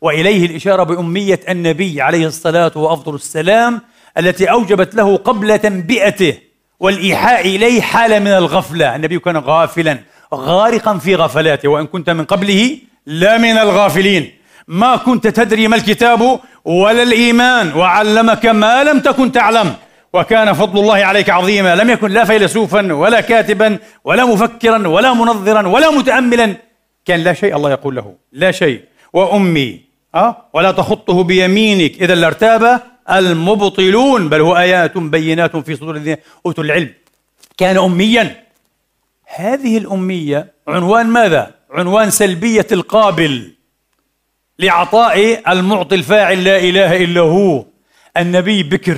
وإليه 0.04 0.46
الإشارة 0.46 0.84
بأمية 0.84 1.40
النبي 1.50 2.02
عليه 2.02 2.28
الصلاة 2.28 2.72
وأفضل 2.76 3.16
السلام 3.16 3.82
التي 4.18 4.52
أوجبت 4.52 4.96
له 4.96 5.18
قبل 5.18 5.60
تنبئته 5.60 6.38
والإيحاء 6.80 7.42
إليه 7.48 7.82
حاله 7.82 8.20
من 8.20 8.28
الغفلة، 8.28 8.96
النبي 8.96 9.20
كان 9.20 9.38
غافلا 9.38 10.00
غارقا 10.34 10.98
في 10.98 11.16
غفلاته 11.16 11.70
وإن 11.70 11.86
كنت 11.88 12.10
من 12.10 12.24
قبله 12.24 12.78
لا 13.06 13.38
من 13.38 13.58
الغافلين. 13.58 14.32
ما 14.68 14.96
كنت 14.96 15.28
تدري 15.28 15.68
ما 15.68 15.76
الكتاب 15.76 16.40
ولا 16.66 17.04
الإيمان 17.04 17.74
وعلمك 17.74 18.46
ما 18.46 18.84
لم 18.84 19.00
تكن 19.00 19.32
تعلم. 19.32 19.74
وكان 20.14 20.54
فضل 20.54 20.80
الله 20.80 21.06
عليك 21.06 21.30
عظيما. 21.30 21.76
لم 21.76 21.90
يكن 21.90 22.12
لا 22.12 22.26
فيلسوفا 22.26 22.94
ولا 22.94 23.22
كاتبا 23.22 23.78
ولا 24.04 24.26
مفكرا 24.26 24.88
ولا 24.88 25.14
منظرا 25.14 25.68
ولا 25.68 25.92
متاملا. 25.92 26.56
كان 27.06 27.20
لا 27.20 27.34
شيء 27.34 27.56
الله 27.56 27.72
يقول 27.72 27.96
له 27.96 28.16
لا 28.32 28.52
شيء. 28.52 28.82
وأمي 29.14 29.83
أه؟ 30.16 30.50
ولا 30.54 30.72
تخطه 30.72 31.24
بيمينك 31.24 32.02
إذا 32.02 32.16
لارتاب 32.16 32.82
المبطلون 33.12 34.30
بل 34.30 34.42
هو 34.42 34.58
آيات 34.58 34.98
بينات 34.98 35.58
في 35.58 35.76
صدور 35.76 35.96
الذين 35.96 36.18
أوتوا 36.46 36.64
العلم 36.64 36.94
كان 37.58 37.78
أميا 37.78 38.44
هذه 39.36 39.78
الأمية 39.78 40.54
عنوان 40.68 41.06
ماذا؟ 41.06 41.52
عنوان 41.72 42.10
سلبية 42.10 42.68
القابل 42.72 43.54
لعطاء 44.60 45.52
المعطي 45.54 45.96
الفاعل 45.96 46.44
لا 46.44 46.58
إله 46.58 47.04
إلا 47.04 47.22
هو 47.22 47.66
النبي 48.18 48.64
بكر 48.64 48.98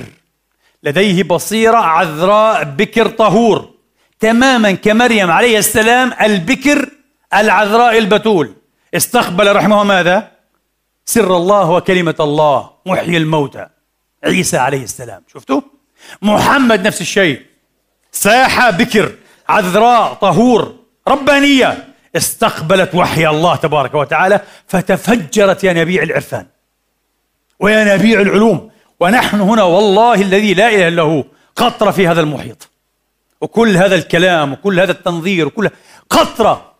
لديه 0.82 1.22
بصيرة 1.22 1.76
عذراء 1.76 2.64
بكر 2.64 3.08
طهور 3.08 3.70
تماما 4.20 4.72
كمريم 4.72 5.30
عليه 5.30 5.58
السلام 5.58 6.12
البكر 6.22 6.90
العذراء 7.34 7.98
البتول 7.98 8.54
استقبل 8.94 9.56
رحمه 9.56 9.84
ماذا؟ 9.84 10.35
سر 11.06 11.36
الله 11.36 11.70
وكلمة 11.70 12.14
الله 12.20 12.70
محيي 12.86 13.16
الموتى. 13.16 13.66
عيسى 14.24 14.56
عليه 14.56 14.82
السلام. 14.82 15.22
شفتوا؟ 15.32 15.60
محمد 16.22 16.86
نفس 16.86 17.00
الشيء. 17.00 17.42
ساحة 18.12 18.70
بكر 18.70 19.12
عذراء 19.48 20.14
طهور 20.14 20.76
ربانية. 21.08 21.94
استقبلت 22.16 22.94
وحي 22.94 23.26
الله 23.26 23.56
تبارك 23.56 23.94
وتعالى 23.94 24.40
فتفجرت 24.66 25.64
ينابيع 25.64 26.02
العرفان. 26.02 26.46
وينابيع 27.60 28.20
العلوم 28.20 28.70
ونحن 29.00 29.40
هنا 29.40 29.62
والله 29.62 30.14
الذي 30.14 30.54
لا 30.54 30.68
إله 30.68 30.88
إلا 30.88 31.02
هو 31.02 31.24
قطرة 31.56 31.90
في 31.90 32.08
هذا 32.08 32.20
المحيط. 32.20 32.68
وكل 33.40 33.76
هذا 33.76 33.94
الكلام 33.94 34.52
وكل 34.52 34.80
هذا 34.80 34.92
التنظير 34.92 35.46
وكل 35.46 35.70
قطرة 36.10 36.72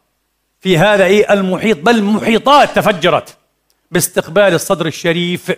في 0.61 0.79
هذا 0.79 1.05
إيه 1.05 1.33
المحيط 1.33 1.79
بل 1.79 2.03
محيطات 2.03 2.77
تفجرت. 2.77 3.37
باستقبال 3.91 4.55
الصدر 4.55 4.87
الشريف 4.87 5.53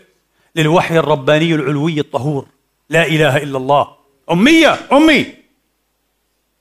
للوحي 0.57 0.99
الرباني 0.99 1.55
العلوي 1.55 2.01
الطهور. 2.01 2.47
لا 2.91 3.07
إله 3.07 3.37
إلا 3.37 3.59
الله. 3.59 3.89
أمية! 4.31 4.77
أمي! 4.93 5.35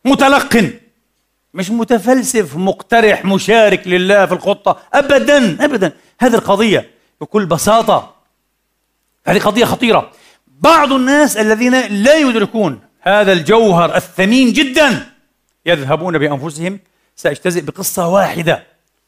متلقن! 0.06 0.74
مش 1.54 1.72
متفلسف 1.72 2.56
مقترح 2.56 3.26
مشارك 3.26 3.88
لله 3.88 4.26
في 4.26 4.34
الخطة. 4.34 4.80
ابدا 4.94 5.66
ابدا. 5.66 5.92
هذه 6.20 6.36
القضية 6.36 6.92
بكل 7.22 7.46
بساطة 7.46 8.16
هذه 9.26 9.40
قضية 9.40 9.66
خطيرة. 9.66 10.12
بعض 10.48 10.94
الناس 10.94 11.38
الذين 11.38 12.04
لا 12.04 12.16
يدركون 12.16 12.80
هذا 13.02 13.34
الجوهر 13.34 13.96
الثمين 13.96 14.54
جدا 14.54 15.06
يذهبون 15.66 16.18
بأنفسهم. 16.18 16.80
سأجتزئ 17.16 17.62
بقصة 17.62 18.08
واحدة. 18.08 18.64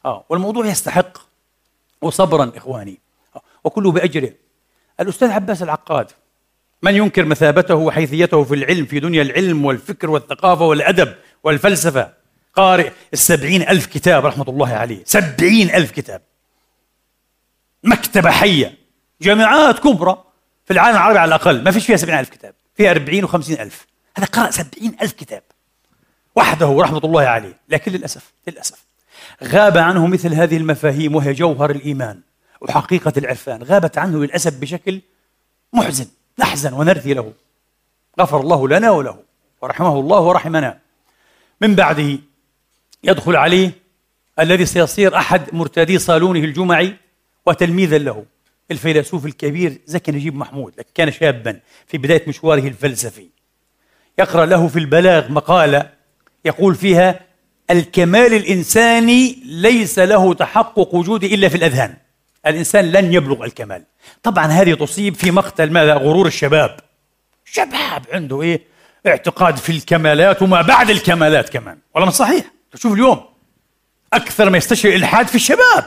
آه 0.06 0.26
والموضوع 0.30 0.66
يستحق. 0.66 1.29
وصبرا 2.02 2.52
إخواني. 2.56 3.00
وكله 3.64 3.92
بأجره. 3.92 4.34
الأستاذ 5.00 5.30
عباس 5.30 5.64
العقاد 5.64 6.12
من 6.82 6.96
ينكر 6.96 7.26
مثابته 7.26 7.76
وحيثيته 7.76 8.44
في 8.44 8.56
العلم 8.56 8.86
في 8.86 9.00
دنيا 9.00 9.22
العلم 9.22 9.66
والفكر 9.66 10.10
والثقافة 10.10 10.66
والأدب 10.66 11.16
والفلسفة؟ 11.44 12.14
قارئ 12.54 12.92
السبعين 13.14 13.62
ألف 13.62 13.86
كتاب 13.86 14.26
رحمة 14.26 14.46
الله 14.50 14.70
عليه. 14.70 15.04
سبعين 15.06 15.70
ألف 15.70 15.92
كتاب. 15.92 16.22
مكتبة 17.84 18.32
حية. 18.32 18.78
جامعات 19.22 19.80
كبرى 19.80 20.24
في 20.66 20.74
العالم 20.74 20.96
العربي 20.98 21.20
على 21.20 21.30
الأقل. 21.30 21.64
ما 21.64 21.72
فيش 21.72 21.86
فيها 21.86 21.98
سبعين 21.98 22.20
ألف 22.20 22.30
كتاب. 22.30 22.54
فيها 22.76 22.92
أربعين 22.92 23.24
وخمسين 23.24 23.60
ألف. 23.60 23.88
هذا 24.18 24.26
قرأ 24.26 24.52
سبعين 24.52 24.96
ألف 25.02 25.12
كتاب. 25.12 25.44
وحده 26.36 26.78
رحمة 26.80 27.02
الله 27.04 27.22
عليه. 27.22 27.60
لكن 27.70 27.92
للأسف 27.92 28.32
للأسف 28.48 28.89
غاب 29.44 29.78
عنه 29.78 30.08
مثل 30.08 30.34
هذه 30.34 30.58
المفاهيم 30.58 31.16
وهي 31.16 31.34
جوهر 31.34 31.72
الإيمان 31.72 32.20
وحقيقة 32.62 33.14
العرفان. 33.18 33.64
غابت 33.64 33.98
عنه 33.98 34.20
للأسف 34.20 34.60
بشكل 34.60 35.02
محزن 35.74 36.06
نحزن 36.40 36.74
ونرثي 36.74 37.14
له. 37.14 37.34
غفر 38.20 38.42
الله 38.42 38.68
لنا 38.68 38.92
وله 38.92 39.20
ورحمه 39.62 40.00
الله 40.00 40.20
ورحمنا. 40.20 40.80
من 41.62 41.76
بعده 41.76 42.18
يدخل 43.04 43.36
عليه 43.36 43.72
الذي 44.40 44.66
سيصير 44.66 45.16
أحد 45.16 45.54
مرتادي 45.54 46.00
صالونه 46.00 46.40
الجمعي 46.40 46.96
وتلميذا 47.46 47.98
له 47.98 48.26
الفيلسوف 48.72 49.26
الكبير 49.26 49.78
زكي 49.86 50.12
نجيب 50.12 50.36
محمود 50.36 50.74
كان 50.96 51.12
شابا 51.12 51.60
في 51.88 51.98
بداية 51.98 52.24
مشواره 52.28 52.68
الفلسفي. 52.68 53.28
يقرأ 54.20 54.46
له 54.46 54.68
في 54.68 54.80
البلاغ 54.80 55.32
مقالة 55.32 55.90
يقول 56.46 56.76
فيها 56.76 57.29
الكمال 57.72 58.34
الإنساني 58.34 59.44
ليس 59.46 60.00
له 60.00 60.34
تحقق 60.34 60.96
وجودي 60.96 61.36
إلا 61.36 61.50
في 61.50 61.58
الأذهان. 61.58 61.98
الإنسان 62.48 62.92
لن 62.92 63.14
يبلغ 63.14 63.44
الكمال. 63.44 63.84
طبعا 64.24 64.46
هذه 64.46 64.74
تصيب 64.74 65.16
في 65.16 65.32
مقتل 65.32 65.72
ماذا؟ 65.72 65.94
غرور 65.94 66.28
الشباب. 66.28 66.80
شباب 67.46 68.06
عنده 68.14 68.42
إيه؟ 68.42 68.62
اعتقاد 69.08 69.58
في 69.58 69.72
الكمالات 69.72 70.42
وما 70.42 70.62
بعد 70.62 70.90
الكمالات 70.90 71.50
كمان. 71.50 71.78
ولا 71.96 72.06
مش 72.06 72.14
صحيح. 72.14 72.46
شوف 72.76 72.94
اليوم 72.94 73.26
أكثر 74.14 74.50
ما 74.50 74.58
يستشعر 74.58 74.92
الإلحاد 74.92 75.28
في 75.28 75.36
الشباب. 75.36 75.86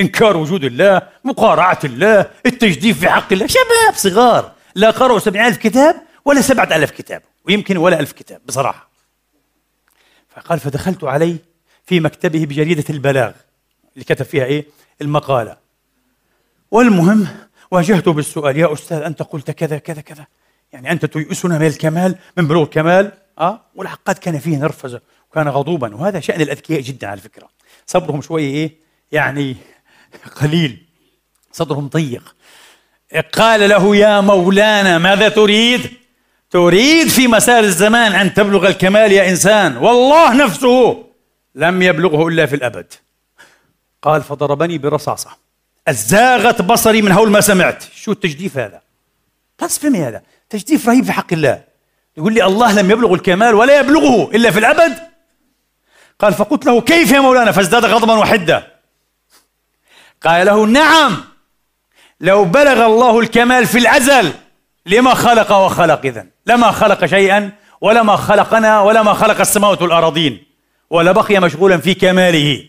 إنكار 0.00 0.36
وجود 0.36 0.64
الله 0.64 1.02
مقارعة 1.24 1.78
الله 1.84 2.26
التجديف 2.46 3.00
في 3.00 3.08
حق 3.08 3.32
الله. 3.32 3.46
شباب 3.46 3.94
صغار. 3.94 4.52
لا 4.74 4.90
قرأوا 4.90 5.18
سبعين 5.18 5.46
ألف 5.46 5.56
كتاب 5.56 5.96
ولا 6.24 6.40
سبعة 6.40 6.76
ألف 6.76 6.90
كتاب. 6.90 7.22
ويمكن 7.44 7.76
ولا 7.76 8.00
ألف 8.00 8.12
كتاب 8.12 8.40
بصراحة. 8.46 8.87
فقال 10.38 10.60
فدخلت 10.60 11.04
عليه 11.04 11.36
في 11.84 12.00
مكتبه 12.00 12.46
بجريدة 12.46 12.84
البلاغ. 12.90 13.32
اللي 13.94 14.04
كتب 14.04 14.24
فيها 14.24 14.44
إيه؟ 14.44 14.66
المقالة. 15.00 15.56
والمهم 16.70 17.28
واجهته 17.70 18.12
بالسؤال 18.12 18.56
يا 18.56 18.72
أستاذ 18.72 18.96
أنت 18.96 19.22
قلت 19.22 19.50
كذا 19.50 19.78
كذا 19.78 20.00
كذا. 20.00 20.26
يعني 20.72 20.92
أنت 20.92 21.06
تيئسنا 21.06 21.58
من 21.58 21.66
الكمال 21.66 22.16
من 22.36 22.48
بلوغ 22.48 22.62
الكمال 22.62 23.12
أه؟ 23.38 23.60
والعقاد 23.74 24.18
كان 24.18 24.38
فيه 24.38 24.56
نرفزة 24.56 25.00
وكان 25.30 25.48
غضوبا 25.48 25.96
وهذا 25.96 26.20
شأن 26.20 26.40
الأذكياء 26.40 26.80
جدا 26.80 27.06
على 27.06 27.20
فكرة. 27.20 27.48
صبرهم 27.86 28.22
شوية 28.22 28.54
إيه؟ 28.54 28.76
يعني 29.12 29.56
قليل. 30.40 30.86
صدرهم 31.52 31.88
ضيق. 31.88 32.34
قال 33.32 33.68
له 33.68 33.96
يا 33.96 34.20
مولانا 34.20 34.98
ماذا 34.98 35.28
تريد؟ 35.28 35.90
تريد 36.50 37.08
في 37.08 37.28
مسار 37.28 37.64
الزمان 37.64 38.12
أن 38.12 38.34
تبلغ 38.34 38.68
الكمال 38.68 39.12
يا 39.12 39.28
إنسان؟ 39.28 39.76
والله 39.76 40.34
نفسه 40.34 41.04
لم 41.54 41.82
يبلغه 41.82 42.28
إلا 42.28 42.46
في 42.46 42.56
الأبد. 42.56 42.92
قال 44.02 44.22
فضربني 44.22 44.78
برصاصة. 44.78 45.30
أزاغت 45.88 46.62
بصري 46.62 47.02
من 47.02 47.12
هول 47.12 47.30
ما 47.30 47.40
سمعت. 47.40 47.84
شو 47.94 48.12
التجديف 48.12 48.58
هذا؟ 48.58 48.80
تصفمي 49.58 49.98
هذا. 49.98 50.22
تجديف 50.50 50.88
رهيب 50.88 51.04
في 51.04 51.12
حق 51.12 51.32
الله. 51.32 51.62
يقول 52.16 52.34
لي 52.34 52.44
الله 52.44 52.72
لم 52.72 52.90
يبلغ 52.90 53.14
الكمال 53.14 53.54
ولا 53.54 53.80
يبلغه 53.80 54.30
إلا 54.34 54.50
في 54.50 54.58
الأبد. 54.58 54.98
قال 56.18 56.34
فقلت 56.34 56.66
له 56.66 56.80
كيف 56.80 57.12
يا 57.12 57.20
مولانا؟ 57.20 57.52
فازداد 57.52 57.84
غضبا 57.84 58.12
وحدة. 58.12 58.66
قال 60.22 60.46
له 60.46 60.66
نعم. 60.66 61.24
لو 62.20 62.44
بلغ 62.44 62.86
الله 62.86 63.20
الكمال 63.20 63.66
في 63.66 63.78
الأزل 63.78 64.32
لما 64.86 65.14
خلق 65.14 65.52
وخلق 65.52 66.00
إذن. 66.04 66.28
لما 66.48 66.70
خلق 66.70 67.06
شيئا 67.06 67.50
ولما 67.80 68.16
خلقنا 68.16 68.80
ولما 68.80 69.14
خلق 69.14 69.40
السماوات 69.40 69.82
والأراضين 69.82 70.42
ولبقي 70.90 71.40
مشغولا 71.40 71.76
في 71.78 71.94
كماله. 71.94 72.64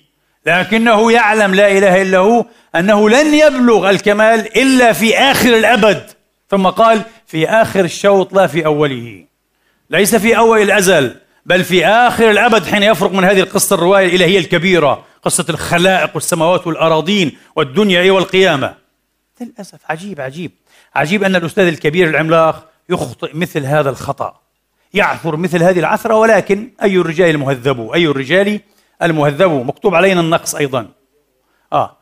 لكنه 0.46 1.12
يعلم 1.12 1.56
لا 1.56 1.72
إله 1.72 2.02
إلا 2.02 2.18
هو 2.18 2.46
أنه 2.76 3.10
لن 3.10 3.34
يبلغ 3.34 3.90
الكمال 3.90 4.58
إلا 4.58 4.94
في 4.94 5.18
آخر 5.18 5.58
الأبد. 5.58 6.04
ثم 6.50 6.68
قال 6.68 7.02
في 7.28 7.50
آخر 7.50 7.86
الشوط 7.86 8.34
لا 8.34 8.48
في 8.48 8.66
أوله. 8.66 9.26
ليس 9.90 10.16
في 10.16 10.38
أول 10.38 10.62
الأزل 10.62 11.16
بل 11.46 11.64
في 11.64 11.86
آخر 11.86 12.32
الأبد 12.32 12.66
حين 12.66 12.84
يفرق 12.84 13.12
من 13.12 13.24
هذه 13.24 13.40
القصة 13.40 13.74
الرواية 13.74 14.06
الإلهية 14.06 14.40
الكبيرة 14.40 15.04
قصة 15.24 15.46
الخلائق 15.50 16.10
والسماوات 16.16 16.68
والأراضين 16.68 17.38
والدنيا 17.56 18.12
والقيامة. 18.12 18.74
للأسف 19.42 19.80
عجيب 19.90 20.22
عجيب. 20.22 20.52
عجيب 20.96 21.24
أن 21.24 21.36
الأستاذ 21.36 21.68
الكبير 21.68 22.10
العملاق 22.10 22.70
يخطئ 22.90 23.30
مثل 23.34 23.66
هذا 23.66 23.90
الخطأ. 23.90 24.40
يعثر 24.94 25.36
مثل 25.36 25.64
هذه 25.64 25.80
العثرة 25.80 26.16
ولكن 26.16 26.70
أي 26.84 26.98
الرجال 26.98 27.30
المهذب؟ 27.30 27.92
أي 27.92 28.06
الرجال 28.08 28.60
المهذب؟ 29.02 29.52
مكتوب 29.52 29.96
علينا 29.96 30.22
النقص 30.22 30.56
أيضا. 30.56 30.88
آه. 31.74 31.98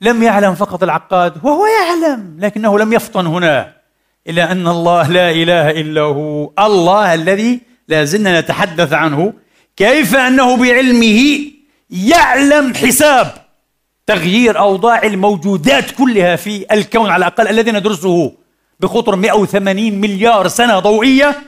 لم 0.00 0.22
يعلم 0.22 0.54
فقط 0.54 0.82
العقاد 0.82 1.44
وهو 1.44 1.66
يعلم 1.66 2.36
لكنه 2.40 2.78
لم 2.78 2.92
يفطن 2.92 3.26
هنا. 3.26 3.72
إلى 4.26 4.42
أن 4.42 4.68
الله 4.68 5.08
لا 5.08 5.30
إله 5.30 5.70
إلا 5.70 6.00
هو. 6.00 6.50
الله 6.58 7.14
الذي 7.14 7.60
لا 7.88 8.04
زلنا 8.04 8.40
نتحدث 8.40 8.92
عنه. 8.92 9.32
كيف 9.76 10.16
أنه 10.16 10.56
بعلمه 10.56 11.40
يعلم 11.90 12.74
حساب 12.74 13.32
تغيير 14.06 14.58
أوضاع 14.58 15.02
الموجودات 15.02 15.90
كلها 15.90 16.36
في 16.36 16.66
الكون 16.72 17.10
على 17.10 17.26
الأقل 17.26 17.48
الذي 17.48 17.70
ندرسه؟ 17.70 18.32
بقطر 18.80 19.16
180 19.16 19.92
مليار 19.92 20.48
سنة 20.48 20.78
ضوئية 20.78 21.42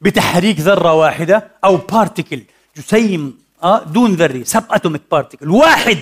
بتحريك 0.00 0.60
ذرة 0.60 0.92
واحدة 0.92 1.50
أو 1.64 1.76
particle 1.76 2.42
جسيم 2.76 3.38
دون 3.86 4.14
ذري 4.14 4.44
subatomic 4.44 5.02
particle 5.10 5.50
واحد. 5.50 5.98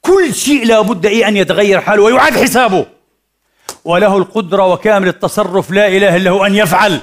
كل 0.00 0.34
شيء 0.34 0.66
لابد 0.66 1.06
إيه 1.06 1.28
أن 1.28 1.36
يتغير 1.36 1.80
حاله 1.80 2.02
ويعاد 2.02 2.32
حسابه. 2.32 2.86
وله 3.84 4.16
القدرة 4.16 4.66
وكامل 4.66 5.08
التصرف 5.08 5.70
لا 5.70 5.88
إله 5.88 6.16
إلا 6.16 6.30
هو 6.30 6.46
أن 6.46 6.54
يفعل. 6.54 7.00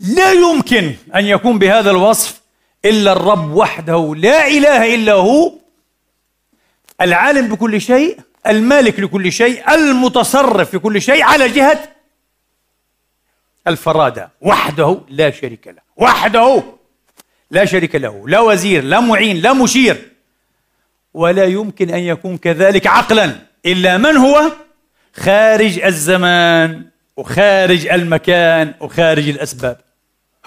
لا 0.00 0.32
يمكن 0.32 0.94
أن 1.14 1.24
يكون 1.24 1.58
بهذا 1.58 1.90
الوصف 1.90 2.40
إلا 2.84 3.12
الرب 3.12 3.54
وحده 3.54 4.14
لا 4.16 4.46
إله 4.46 4.94
إلا 4.94 5.12
هو. 5.12 5.52
العالم 7.00 7.48
بكل 7.48 7.80
شيء 7.80 8.18
المالك 8.48 9.00
لكل 9.00 9.32
شيء 9.32 9.74
المتصرف 9.74 10.70
في 10.70 10.78
كل 10.78 11.02
شيء 11.02 11.22
على 11.22 11.48
جهة 11.48 11.88
الفرادة 13.66 14.30
وحده 14.40 15.00
لا 15.08 15.30
شريك 15.30 15.66
له 15.66 15.82
وحده 15.96 16.62
لا 17.50 17.64
شريك 17.64 17.94
له 17.94 18.28
لا 18.28 18.40
وزير 18.40 18.84
لا 18.84 19.00
معين 19.00 19.36
لا 19.36 19.52
مشير. 19.52 20.12
ولا 21.14 21.44
يمكن 21.44 21.90
أن 21.90 22.00
يكون 22.00 22.36
كذلك 22.38 22.86
عقلا 22.86 23.32
إلا 23.66 23.98
من 23.98 24.16
هو؟ 24.16 24.52
خارج 25.14 25.78
الزمان 25.78 26.84
وخارج 27.16 27.86
المكان 27.86 28.74
وخارج 28.80 29.28
الأسباب. 29.28 29.80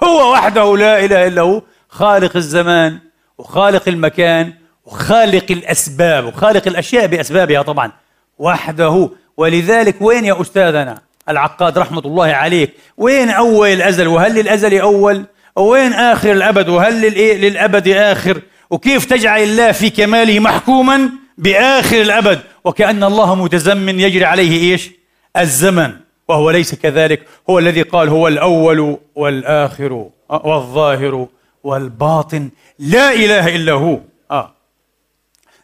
هو 0.04 0.32
وحده 0.34 0.78
لا 0.78 1.06
إله 1.06 1.28
إلا 1.28 1.42
هو 1.42 1.62
خالق 1.90 2.36
الزمان 2.36 3.00
وخالق 3.38 3.88
المكان 3.88 4.54
وخالق 4.86 5.46
الأسباب 5.52 6.26
وخالق 6.26 6.68
الأشياء 6.68 7.08
بأسبابها 7.08 7.62
طبعا. 7.62 7.92
وحده. 8.40 9.10
ولذلك 9.38 9.96
وين 10.02 10.26
يا 10.26 10.42
أستاذنا 10.42 11.02
العقاد 11.30 11.78
رحمة 11.78 12.00
الله 12.00 12.26
عليك؟ 12.26 12.74
وين 12.98 13.30
أول 13.30 13.70
الأزل؟ 13.70 14.08
وهل 14.08 14.36
للأزل 14.36 14.80
أول؟ 14.80 15.26
وين 15.56 15.94
آخر 15.94 16.32
الأبد؟ 16.32 16.70
وهل 16.70 17.02
للأبد 17.42 17.88
آخر؟ 17.88 18.42
وكيف 18.70 19.06
تجعل 19.06 19.44
الله 19.44 19.72
في 19.72 19.90
كماله 19.90 20.40
محكوما 20.40 21.10
بآخر 21.38 22.02
الأبد؟ 22.02 22.40
وكأن 22.66 23.04
الله 23.04 23.36
متزمن 23.36 24.00
يجري 24.00 24.26
عليه 24.26 24.72
إيش؟ 24.72 24.92
الزمن. 25.38 25.92
وهو 26.28 26.52
ليس 26.52 26.76
كذلك. 26.76 27.28
هو 27.50 27.60
الذي 27.60 27.82
قال 27.82 28.10
هو 28.10 28.28
الأول 28.28 28.98
والآخر 29.16 30.06
والظاهر 30.30 31.28
والباطن. 31.64 32.50
لا 32.80 33.14
إله 33.14 33.56
إلا 33.56 33.72
هو. 33.72 34.00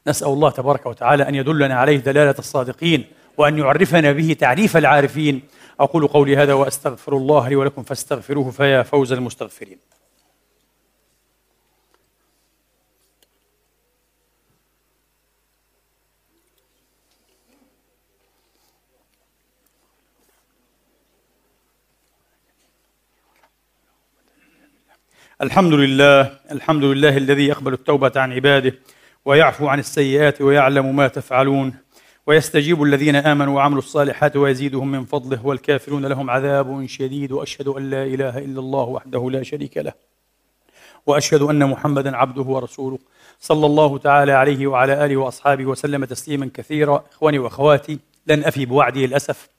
نسأل 0.07 0.27
الله 0.27 0.49
تبارك 0.49 0.85
وتعالى 0.85 1.29
أن 1.29 1.35
يدلنا 1.35 1.75
عليه 1.75 1.97
دلالة 1.97 2.35
الصادقين 2.39 3.05
وأن 3.37 3.57
يعرفنا 3.57 4.11
به 4.11 4.35
تعريف 4.39 4.77
العارفين. 4.77 5.41
أقول 5.79 6.07
قولي 6.07 6.37
هذا 6.37 6.53
وأستغفر 6.53 7.17
الله 7.17 7.49
لي 7.49 7.55
ولكم 7.55 7.83
فاستغفروه 7.83 8.51
فيا 8.51 8.83
فوز 8.83 9.11
المستغفرين. 9.11 9.77
الحمد 25.41 25.73
لله 25.73 26.39
الحمد 26.51 26.83
لله 26.83 27.17
الذي 27.17 27.47
يقبل 27.47 27.73
التوبة 27.73 28.11
عن 28.15 28.33
عباده 28.33 28.73
ويعفو 29.27 29.67
عن 29.67 29.79
السيئات 29.79 30.41
ويعلم 30.41 30.95
ما 30.95 31.07
تفعلون 31.07 31.73
ويستجيب 32.27 32.83
الذين 32.83 33.15
آمنوا 33.15 33.55
وعملوا 33.55 33.79
الصالحات 33.81 34.35
ويزيدهم 34.35 34.91
من 34.91 35.05
فضله 35.05 35.45
والكافرون 35.45 36.05
لهم 36.05 36.29
عذاب 36.29 36.85
شديد 36.85 37.31
وأشهد 37.31 37.67
أن 37.67 37.89
لا 37.89 38.03
إله 38.03 38.37
إلا 38.37 38.59
الله 38.59 38.83
وحده 38.83 39.29
لا 39.31 39.43
شريك 39.43 39.77
له 39.77 39.93
وأشهد 41.05 41.41
أن 41.41 41.69
محمدا 41.69 42.17
عبده 42.17 42.41
ورسوله 42.41 42.99
صلى 43.39 43.65
الله 43.65 43.97
تعالى 43.97 44.31
عليه 44.31 44.67
وعلى 44.67 45.05
آله 45.05 45.17
وأصحابه 45.17 45.65
وسلم 45.65 46.05
تسليما 46.05 46.49
كثيرا. 46.53 47.03
إخواني 47.11 47.39
وأخواتي 47.39 47.99
لن 48.27 48.43
أفي 48.43 48.65
بوعدي 48.65 49.07
للأسف 49.07 49.49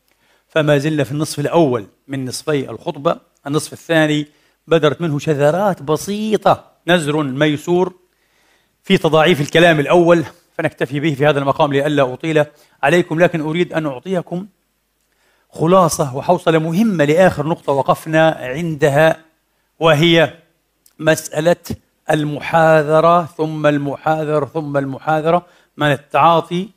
فما 0.49 0.79
زلنا 0.79 1.05
في 1.05 1.13
النصف 1.13 1.39
الأول 1.41 1.87
من 2.09 2.25
نصفي 2.25 2.71
الخطبة. 2.71 3.17
النصف 3.47 3.73
الثاني 3.73 4.27
بدرت 4.67 5.01
منه 5.01 5.19
شذرات 5.19 5.83
بسيطة 5.83 6.65
نزر 6.87 7.23
ميسور 7.23 8.08
في 8.89 8.99
تضاعيف 8.99 9.41
الكلام 9.41 9.81
الأول 9.81 10.25
فنكتفي 10.59 11.01
به 11.01 11.15
في 11.15 11.27
هذا 11.27 11.39
المقام 11.39 11.73
لئلا 11.73 12.13
أطيل 12.13 12.45
عليكم 12.83 13.21
لكن 13.21 13.41
أريد 13.41 13.73
أن 13.73 13.87
أعطيكم 13.87 14.47
خلاصة 15.51 16.17
وحوصلة 16.17 16.59
مهمة 16.59 17.05
لآخر 17.05 17.47
نقطة 17.47 17.73
وقفنا 17.73 18.29
عندها 18.41 19.25
وهي 19.81 20.35
مسألة 20.99 21.57
المحاذرة 22.11 23.25
ثم 23.25 23.67
المحاذرة 23.67 24.45
ثم 24.45 24.77
المحاذرة 24.77 25.47
من 25.77 25.93
التعاطي 25.93 26.69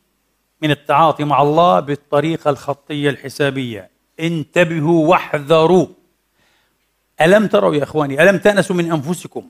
من 0.61 0.71
التعاطي 0.71 1.23
مع 1.23 1.41
الله 1.41 1.79
بالطريقة 1.79 2.49
الخطية 2.49 3.09
الحسابية. 3.09 3.89
انتبهوا 4.19 5.07
واحذروا. 5.07 5.87
ألم 7.21 7.47
تروا 7.47 7.75
يا 7.75 7.83
إخواني 7.83 8.23
ألم 8.23 8.37
تأنسوا 8.37 8.75
من 8.75 8.91
أنفسكم? 8.91 9.49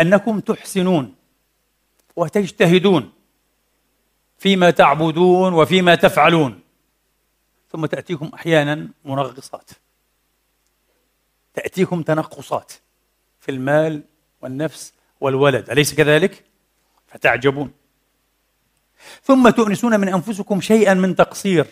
أنكم 0.00 0.40
تحسنون. 0.40 1.21
وتجتهدون 2.16 3.12
فيما 4.38 4.70
تعبدون 4.70 5.52
وفيما 5.52 5.94
تفعلون. 5.94 6.60
ثم 7.72 7.86
تأتيكم 7.86 8.30
أحيانا 8.34 8.88
منغصات. 9.04 9.70
تأتيكم 11.54 12.02
تنقصات 12.02 12.72
في 13.40 13.50
المال 13.50 14.02
والنفس 14.40 14.92
والولد. 15.20 15.70
أليس 15.70 15.94
كذلك؟ 15.94 16.44
فتعجبون. 17.06 17.72
ثم 19.22 19.50
تؤنسون 19.50 20.00
من 20.00 20.08
أنفسكم 20.08 20.60
شيئا 20.60 20.94
من 20.94 21.16
تقصير 21.16 21.66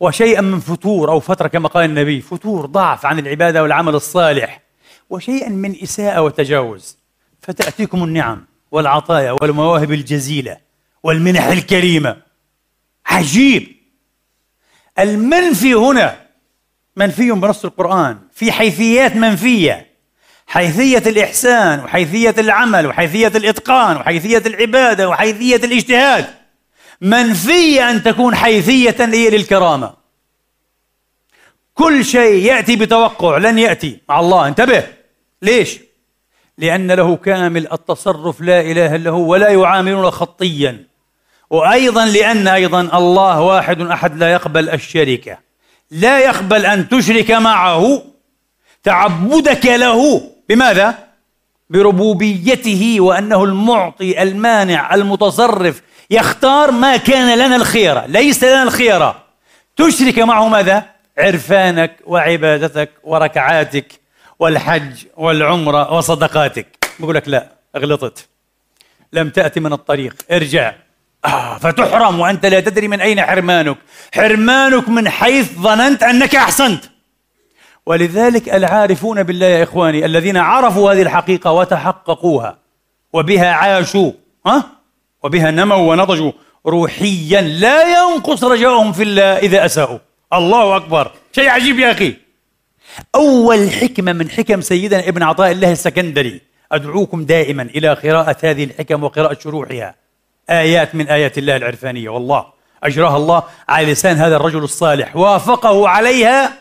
وشيئا 0.00 0.40
من 0.40 0.60
فتور 0.60 1.10
أو 1.10 1.20
فترة 1.20 1.48
كما 1.48 1.68
قال 1.68 1.84
النبي 1.84 2.20
فتور 2.20 2.66
ضعف 2.66 3.06
عن 3.06 3.18
العبادة 3.18 3.62
والعمل 3.62 3.94
الصالح 3.94 4.62
وشيئا 5.10 5.48
من 5.48 5.82
إساءة 5.82 6.22
وتجاوز. 6.22 6.98
فتأتيكم 7.40 8.04
النعم. 8.04 8.46
والعطايا 8.70 9.32
والمواهب 9.32 9.92
الجزيلة 9.92 10.56
والمنح 11.02 11.44
الكريمة. 11.46 12.16
عجيب. 13.06 13.76
المنفي 14.98 15.74
هنا 15.74 16.26
منفي 16.96 17.30
بنص 17.30 17.64
القرآن 17.64 18.18
في 18.34 18.52
حيثيات 18.52 19.16
منفية. 19.16 19.88
حيثية 20.46 20.98
الإحسان 20.98 21.80
وحيثية 21.80 22.34
العمل 22.38 22.86
وحيثية 22.86 23.28
الإتقان 23.28 23.96
وحيثية 23.96 24.42
العبادة 24.46 25.08
وحيثية 25.08 25.56
الاجتهاد. 25.56 26.26
منفية 27.00 27.90
أن 27.90 28.02
تكون 28.02 28.34
حيثية 28.34 28.96
هي 29.00 29.30
للكرامة. 29.30 29.94
كل 31.74 32.04
شيء 32.04 32.44
يأتي 32.44 32.76
بتوقع 32.76 33.36
لن 33.36 33.58
يأتي. 33.58 34.00
مع 34.08 34.20
الله 34.20 34.48
انتبه. 34.48 34.86
ليش؟ 35.42 35.78
لأن 36.58 36.92
له 36.92 37.16
كامل 37.16 37.72
التصرف 37.72 38.40
لا 38.40 38.60
إله 38.60 38.94
إلا 38.94 39.10
هو 39.10 39.32
ولا 39.32 39.48
يعاملون 39.48 40.10
خطيا. 40.10 40.84
وأيضا 41.50 42.04
لأن 42.04 42.48
أيضا 42.48 42.80
الله 42.80 43.40
واحد 43.40 43.80
أحد 43.80 44.16
لا 44.16 44.32
يقبل 44.32 44.68
الشركة 44.68 45.38
لا 45.90 46.18
يقبل 46.18 46.66
أن 46.66 46.88
تشرك 46.88 47.30
معه. 47.30 48.02
تعبدك 48.82 49.66
له. 49.66 50.30
بماذا؟ 50.48 50.94
بربوبيته 51.70 52.96
وأنه 53.00 53.44
المعطي 53.44 54.22
المانع 54.22 54.94
المتصرف. 54.94 55.82
يختار 56.10 56.70
ما 56.70 56.96
كان 56.96 57.38
لنا 57.38 57.56
الخيرة 57.56 58.06
ليس 58.06 58.44
لنا 58.44 58.62
الخيرة 58.62 59.24
تشرك 59.76 60.18
معه 60.18 60.48
ماذا؟ 60.48 60.84
عرفانك 61.18 61.96
وعبادتك 62.06 62.90
وركعاتك. 63.04 64.07
والحج 64.38 65.04
والعمرة 65.16 65.92
وصدقاتك. 65.92 66.66
بقول 66.98 67.14
لك 67.14 67.28
لا 67.28 67.48
أغلطت. 67.76 68.28
لم 69.12 69.30
تأتي 69.30 69.60
من 69.60 69.72
الطريق. 69.72 70.16
ارجع. 70.30 70.74
آه 71.24 71.58
فتحرم 71.58 72.20
وأنت 72.20 72.46
لا 72.46 72.60
تدري 72.60 72.88
من 72.88 73.00
أين 73.00 73.22
حرمانك. 73.22 73.76
حرمانك 74.14 74.88
من 74.88 75.08
حيث 75.08 75.52
ظننت 75.52 76.02
أنك 76.02 76.34
أحسنت. 76.34 76.84
ولذلك 77.86 78.48
العارفون 78.48 79.22
بالله 79.22 79.46
يا 79.46 79.62
إخواني 79.62 80.04
الذين 80.04 80.36
عرفوا 80.36 80.92
هذه 80.92 81.02
الحقيقة 81.02 81.52
وتحققوها. 81.52 82.58
وبها 83.12 83.52
عاشوا. 83.52 84.12
ها؟ 84.46 84.64
وبها 85.22 85.50
نموا 85.50 85.90
ونضجوا. 85.92 86.32
روحيا 86.66 87.40
لا 87.40 87.82
ينقص 87.82 88.44
رجاؤهم 88.44 88.92
في 88.92 89.02
الله 89.02 89.38
إذا 89.38 89.64
أساءوا. 89.64 89.98
الله 90.32 90.76
أكبر. 90.76 91.12
شيء 91.32 91.48
عجيب 91.48 91.78
يا 91.78 91.92
أخي. 91.92 92.27
أول 93.14 93.70
حكمة 93.70 94.12
من 94.12 94.30
حكم 94.30 94.60
سيدنا 94.60 95.08
ابن 95.08 95.22
عطاء 95.22 95.52
الله 95.52 95.72
السكندري. 95.72 96.40
أدعوكم 96.72 97.24
دائما 97.24 97.62
إلى 97.62 97.92
قراءة 97.92 98.36
هذه 98.42 98.64
الحكم 98.64 99.04
وقراءة 99.04 99.38
شروحها. 99.42 99.94
آيات 100.50 100.94
من 100.94 101.08
آيات 101.08 101.38
الله 101.38 101.56
العرفانية 101.56 102.08
والله 102.08 102.46
أجراها 102.84 103.16
الله 103.16 103.42
على 103.68 103.92
لسان 103.92 104.16
هذا 104.16 104.36
الرجل 104.36 104.62
الصالح. 104.64 105.16
وافقه 105.16 105.88
عليها 105.88 106.52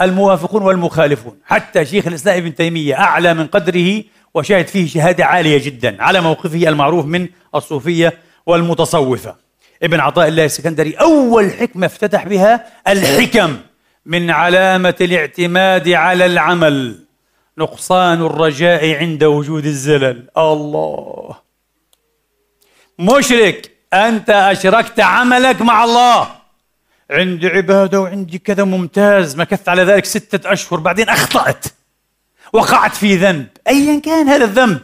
الموافقون 0.00 0.62
والمخالفون. 0.62 1.36
حتى 1.46 1.84
شيخ 1.84 2.06
الإسلام 2.06 2.36
ابن 2.36 2.54
تيمية 2.54 2.98
أعلى 2.98 3.34
من 3.34 3.46
قدره 3.46 4.02
وشهد 4.34 4.66
فيه 4.66 4.88
شهادة 4.88 5.24
عالية 5.24 5.64
جدا 5.64 6.02
على 6.02 6.20
موقفه 6.20 6.68
المعروف 6.68 7.06
من 7.06 7.28
الصوفية 7.54 8.18
والمتصوفة. 8.46 9.36
ابن 9.82 10.00
عطاء 10.00 10.28
الله 10.28 10.44
السكندري 10.44 10.92
أول 10.92 11.50
حكمة 11.50 11.86
افتتح 11.86 12.26
بها 12.26 12.66
الحكم. 12.88 13.56
من 14.06 14.30
علامة 14.30 14.94
الاعتماد 15.00 15.88
على 15.88 16.26
العمل 16.26 17.04
نقصان 17.58 18.26
الرجاء 18.26 18.94
عند 18.94 19.24
وجود 19.24 19.64
الزلل. 19.64 20.28
الله. 20.38 21.36
مشرك 22.98 23.70
أنت 23.92 24.30
أشركت 24.30 25.00
عملك 25.00 25.62
مع 25.62 25.84
الله. 25.84 26.28
عندي 27.10 27.48
عبادة 27.48 28.00
وعندي 28.00 28.38
كذا 28.38 28.64
ممتاز. 28.64 29.36
مكثت 29.36 29.68
على 29.68 29.82
ذلك 29.82 30.04
ستة 30.04 30.52
أشهر 30.52 30.80
بعدين 30.80 31.08
أخطأت. 31.08 31.64
وقعت 32.52 32.94
في 32.96 33.16
ذنب. 33.16 33.46
أيا 33.68 34.00
كان 34.00 34.28
هذا 34.28 34.44
الذنب. 34.44 34.80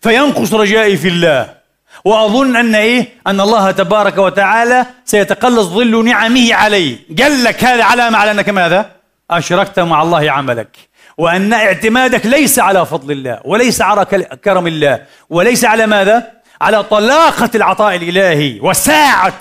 فينقص 0.00 0.54
رجائي 0.54 0.96
في 0.96 1.08
الله. 1.08 1.65
وأظن 2.06 2.56
أن 2.56 2.74
إيه؟ 2.74 3.08
أن 3.26 3.40
الله 3.40 3.70
تبارك 3.70 4.18
وتعالى 4.18 4.86
سيتقلص 5.04 5.66
ظل 5.66 6.04
نعمه 6.04 6.54
علي. 6.54 6.98
قال 7.22 7.44
لك 7.44 7.64
هذا 7.64 7.84
علامة 7.84 8.18
على 8.18 8.30
أنك 8.30 8.48
ماذا 8.48 8.90
أشركت 9.30 9.80
مع 9.80 10.02
الله 10.02 10.30
عملك. 10.30 10.76
وأن 11.18 11.52
اعتمادك 11.52 12.26
ليس 12.26 12.58
على 12.58 12.86
فضل 12.86 13.12
الله 13.12 13.40
وليس 13.44 13.82
على 13.82 14.04
كرم 14.44 14.66
الله 14.66 15.02
وليس 15.30 15.64
على 15.64 15.86
ماذا؟ 15.86 16.32
على 16.60 16.82
طلاقة 16.82 17.50
العطاء 17.54 17.96
الإلهي 17.96 18.60
وساعة 18.60 19.38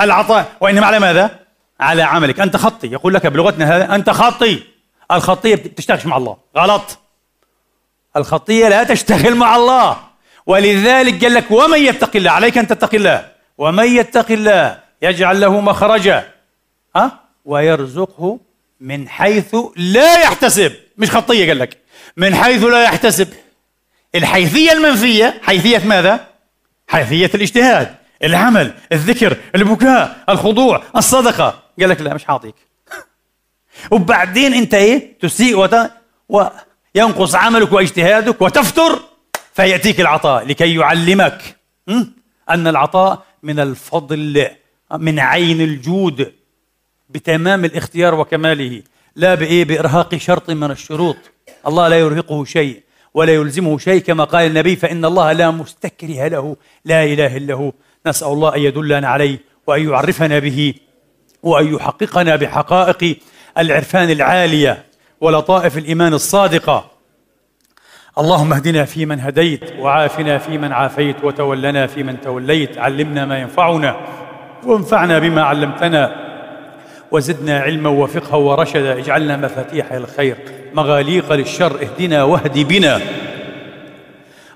العطاء. 0.00 0.52
وإنما 0.60 0.86
على 0.86 0.98
ماذا؟ 0.98 1.30
على 1.80 2.02
عملك. 2.02 2.40
أنت 2.40 2.56
خطي. 2.56 2.86
يقول 2.86 3.14
لك 3.14 3.26
بلغتنا 3.26 3.76
هذا 3.76 3.94
أنت 3.94 4.10
خطي. 4.10 4.62
الخطية 5.12 5.54
بتشتغلش 5.54 6.06
مع 6.06 6.16
الله. 6.16 6.36
غلط. 6.56 6.98
الخطية 8.16 8.68
لا 8.68 8.84
تشتغل 8.84 9.34
مع 9.34 9.56
الله. 9.56 10.09
ولذلك 10.50 11.24
قال 11.24 11.34
لك 11.34 11.50
ومن 11.50 11.78
يتق 11.78 12.16
الله؟ 12.16 12.30
عليك 12.30 12.58
أن 12.58 12.66
تتقي 12.66 12.96
الله. 12.96 13.28
ومن 13.58 13.96
يتق 13.96 14.30
الله 14.30 14.78
يجعل 15.02 15.40
له 15.40 15.60
مخرجا. 15.60 16.28
ها؟ 16.96 17.20
ويرزقه 17.44 18.38
من 18.80 19.08
حيث 19.08 19.56
لا 19.76 20.22
يحتسب. 20.22 20.72
مش 20.98 21.10
خطية 21.10 21.48
قال 21.48 21.58
لك. 21.58 21.78
من 22.16 22.34
حيث 22.34 22.64
لا 22.64 22.82
يحتسب. 22.82 23.28
الحيثية 24.14 24.72
المنفية 24.72 25.40
حيثية 25.42 25.78
ماذا؟ 25.84 26.26
حيثية 26.88 27.30
الاجتهاد 27.34 27.94
العمل 28.24 28.74
الذكر 28.92 29.36
البكاء 29.54 30.24
الخضوع 30.28 30.82
الصدقة. 30.96 31.62
قال 31.80 31.88
لك 31.88 32.00
لا 32.00 32.14
مش 32.14 32.24
حاطيك. 32.24 32.54
وبعدين 33.92 34.54
أنت 34.54 34.74
إيه؟ 34.74 35.18
تسيء 35.20 35.58
وت... 35.58 35.76
وينقص 36.28 37.34
عملك 37.34 37.72
واجتهادك 37.72 38.42
وتفتر. 38.42 39.09
فيأتيك 39.52 40.00
العطاء 40.00 40.46
لكي 40.46 40.74
يعلمك 40.74 41.56
أن 42.50 42.66
العطاء 42.66 43.22
من 43.42 43.60
الفضل 43.60 44.46
من 44.92 45.18
عين 45.20 45.60
الجود 45.60 46.32
بتمام 47.10 47.64
الاختيار 47.64 48.14
وكماله 48.14 48.82
لا 49.16 49.34
بإيه؟ 49.34 49.64
بإرهاق 49.64 50.16
شرط 50.16 50.50
من 50.50 50.70
الشروط. 50.70 51.16
الله 51.66 51.88
لا 51.88 51.98
يرهقه 51.98 52.44
شيء 52.44 52.82
ولا 53.14 53.34
يلزمه 53.34 53.78
شيء 53.78 54.02
كما 54.02 54.24
قال 54.24 54.46
النبي 54.46 54.76
فإن 54.76 55.04
الله 55.04 55.32
لا 55.32 55.50
مستكره 55.50 56.28
له 56.28 56.56
لا 56.84 57.04
إله 57.04 57.36
إلا 57.36 57.54
هو. 57.54 57.72
نسأل 58.06 58.28
الله 58.28 58.54
أن 58.54 58.60
يدلنا 58.60 59.08
عليه 59.08 59.38
وأن 59.66 59.88
يعرفنا 59.88 60.38
به 60.38 60.74
وأن 61.42 61.74
يحققنا 61.74 62.36
بحقائق 62.36 63.18
العرفان 63.58 64.10
العالية 64.10 64.86
ولطائف 65.20 65.78
الإيمان 65.78 66.14
الصادقة. 66.14 66.90
اللهم 68.20 68.52
اهدنا 68.52 68.84
فيمن 68.84 69.20
هديت 69.20 69.60
وعافنا 69.78 70.38
فيمن 70.38 70.72
عافيت 70.72 71.16
وتولنا 71.24 71.86
فيمن 71.86 72.20
توليت. 72.20 72.78
علمنا 72.78 73.24
ما 73.24 73.38
ينفعنا 73.38 73.96
وانفعنا 74.66 75.18
بما 75.18 75.42
علمتنا 75.42 76.16
وزدنا 77.10 77.60
علما 77.60 77.90
وفقها 77.90 78.36
ورشدا. 78.36 78.98
اجعلنا 78.98 79.36
مفاتيح 79.36 79.92
الخير 79.92 80.36
مغاليق 80.74 81.32
للشر. 81.32 81.76
اهدنا 81.82 82.22
واهد 82.22 82.58
بنا. 82.68 83.00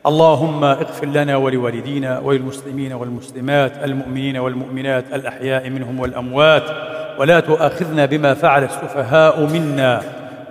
اللهم 0.06 0.64
اغفر 0.64 1.06
لنا 1.06 1.36
ولوالدينا 1.36 2.18
وللمسلمين 2.18 2.92
والمسلمات 2.92 3.72
المؤمنين 3.84 4.36
والمؤمنات 4.36 5.04
الأحياء 5.12 5.70
منهم 5.70 6.00
والأموات. 6.00 6.64
ولا 7.18 7.40
تؤاخذنا 7.40 8.06
بما 8.06 8.34
فعل 8.34 8.64
السفهاء 8.64 9.40
منا. 9.40 10.02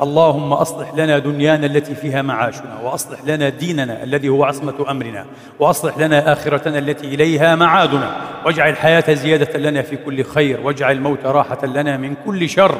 اللهم 0.01 0.53
أصلح 0.53 0.93
لنا 0.93 1.19
دنيانا 1.19 1.65
التي 1.65 1.95
فيها 1.95 2.21
معاشنا 2.21 2.79
وأصلح 2.83 3.19
لنا 3.25 3.49
ديننا 3.49 4.03
الذي 4.03 4.29
هو 4.29 4.43
عصمة 4.43 4.91
أمرنا 4.91 5.25
وأصلح 5.59 5.97
لنا 5.97 6.33
آخرتنا 6.33 6.79
التي 6.79 7.07
إليها 7.07 7.55
معادنا. 7.55 8.15
واجعل 8.45 8.69
الحياة 8.69 9.13
زيادة 9.13 9.59
لنا 9.59 9.81
في 9.81 9.97
كل 9.97 10.23
خير 10.23 10.59
واجعل 10.63 10.95
الموت 10.95 11.25
راحة 11.25 11.65
لنا 11.65 11.97
من 11.97 12.15
كل 12.25 12.49
شر. 12.49 12.77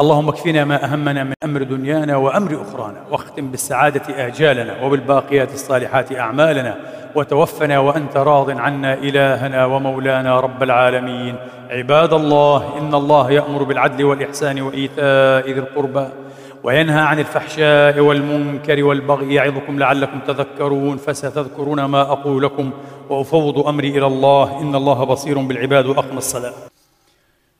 اللهم 0.00 0.28
اكفنا 0.28 0.64
ما 0.64 0.84
أهمنا 0.84 1.24
من 1.24 1.34
أمر 1.44 1.62
دنيانا 1.62 2.16
وأمر 2.16 2.62
أخرانا 2.62 3.00
واختم 3.10 3.50
بالسعادة 3.50 4.26
آجالنا 4.26 4.84
وبالباقيات 4.84 5.54
الصالحات 5.54 6.12
أعمالنا 6.12 6.76
وتوفنا 7.14 7.78
وأنت 7.78 8.16
راض 8.16 8.50
عنا 8.50 8.94
إلهنا 8.94 9.64
ومولانا 9.66 10.40
رب 10.40 10.62
العالمين. 10.62 11.36
عباد 11.70 12.12
الله 12.12 12.78
إن 12.78 12.94
الله 12.94 13.30
يأمر 13.30 13.62
بالعدل 13.62 14.04
والإحسان 14.04 14.60
وإيتاء 14.60 15.50
ذي 15.50 15.60
القربى 15.60 16.06
وينهى 16.62 17.00
عن 17.00 17.18
الفحشاء 17.18 18.00
والمنكر 18.00 18.84
والبغي 18.84 19.34
يعظكم 19.34 19.78
لعلكم 19.78 20.18
تذكرون 20.26 20.96
فستذكرون 20.96 21.84
ما 21.84 22.00
أقول 22.00 22.42
لكم 22.42 22.70
وأفوض 23.10 23.66
أمري 23.66 23.98
إلى 23.98 24.06
الله 24.06 24.60
إن 24.60 24.74
الله 24.74 25.04
بصير 25.04 25.38
بالعباد 25.38 25.86
وأقم 25.86 26.16
الصلاة. 26.16 26.69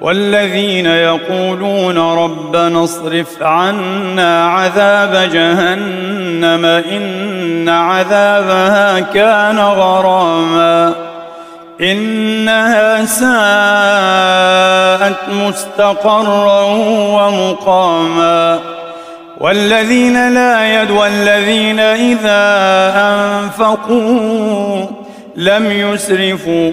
والذين 0.00 0.86
يقولون 0.86 1.98
ربنا 1.98 2.84
اصرف 2.84 3.42
عنا 3.42 4.48
عذاب 4.48 5.30
جهنم 5.32 6.64
إن 6.64 7.68
عذابها 7.68 9.00
كان 9.00 9.58
غراما 9.58 10.94
إنها 11.80 13.04
ساءت 13.04 13.28
مستقرا 15.32 16.62
ومقاما 17.16 18.58
والذين 19.40 20.34
لا 20.34 20.82
يد 20.82 20.90
والذين 20.90 21.80
إذا 21.80 22.46
أنفقوا 22.96 24.86
لم 25.36 25.72
يسرفوا 25.72 26.72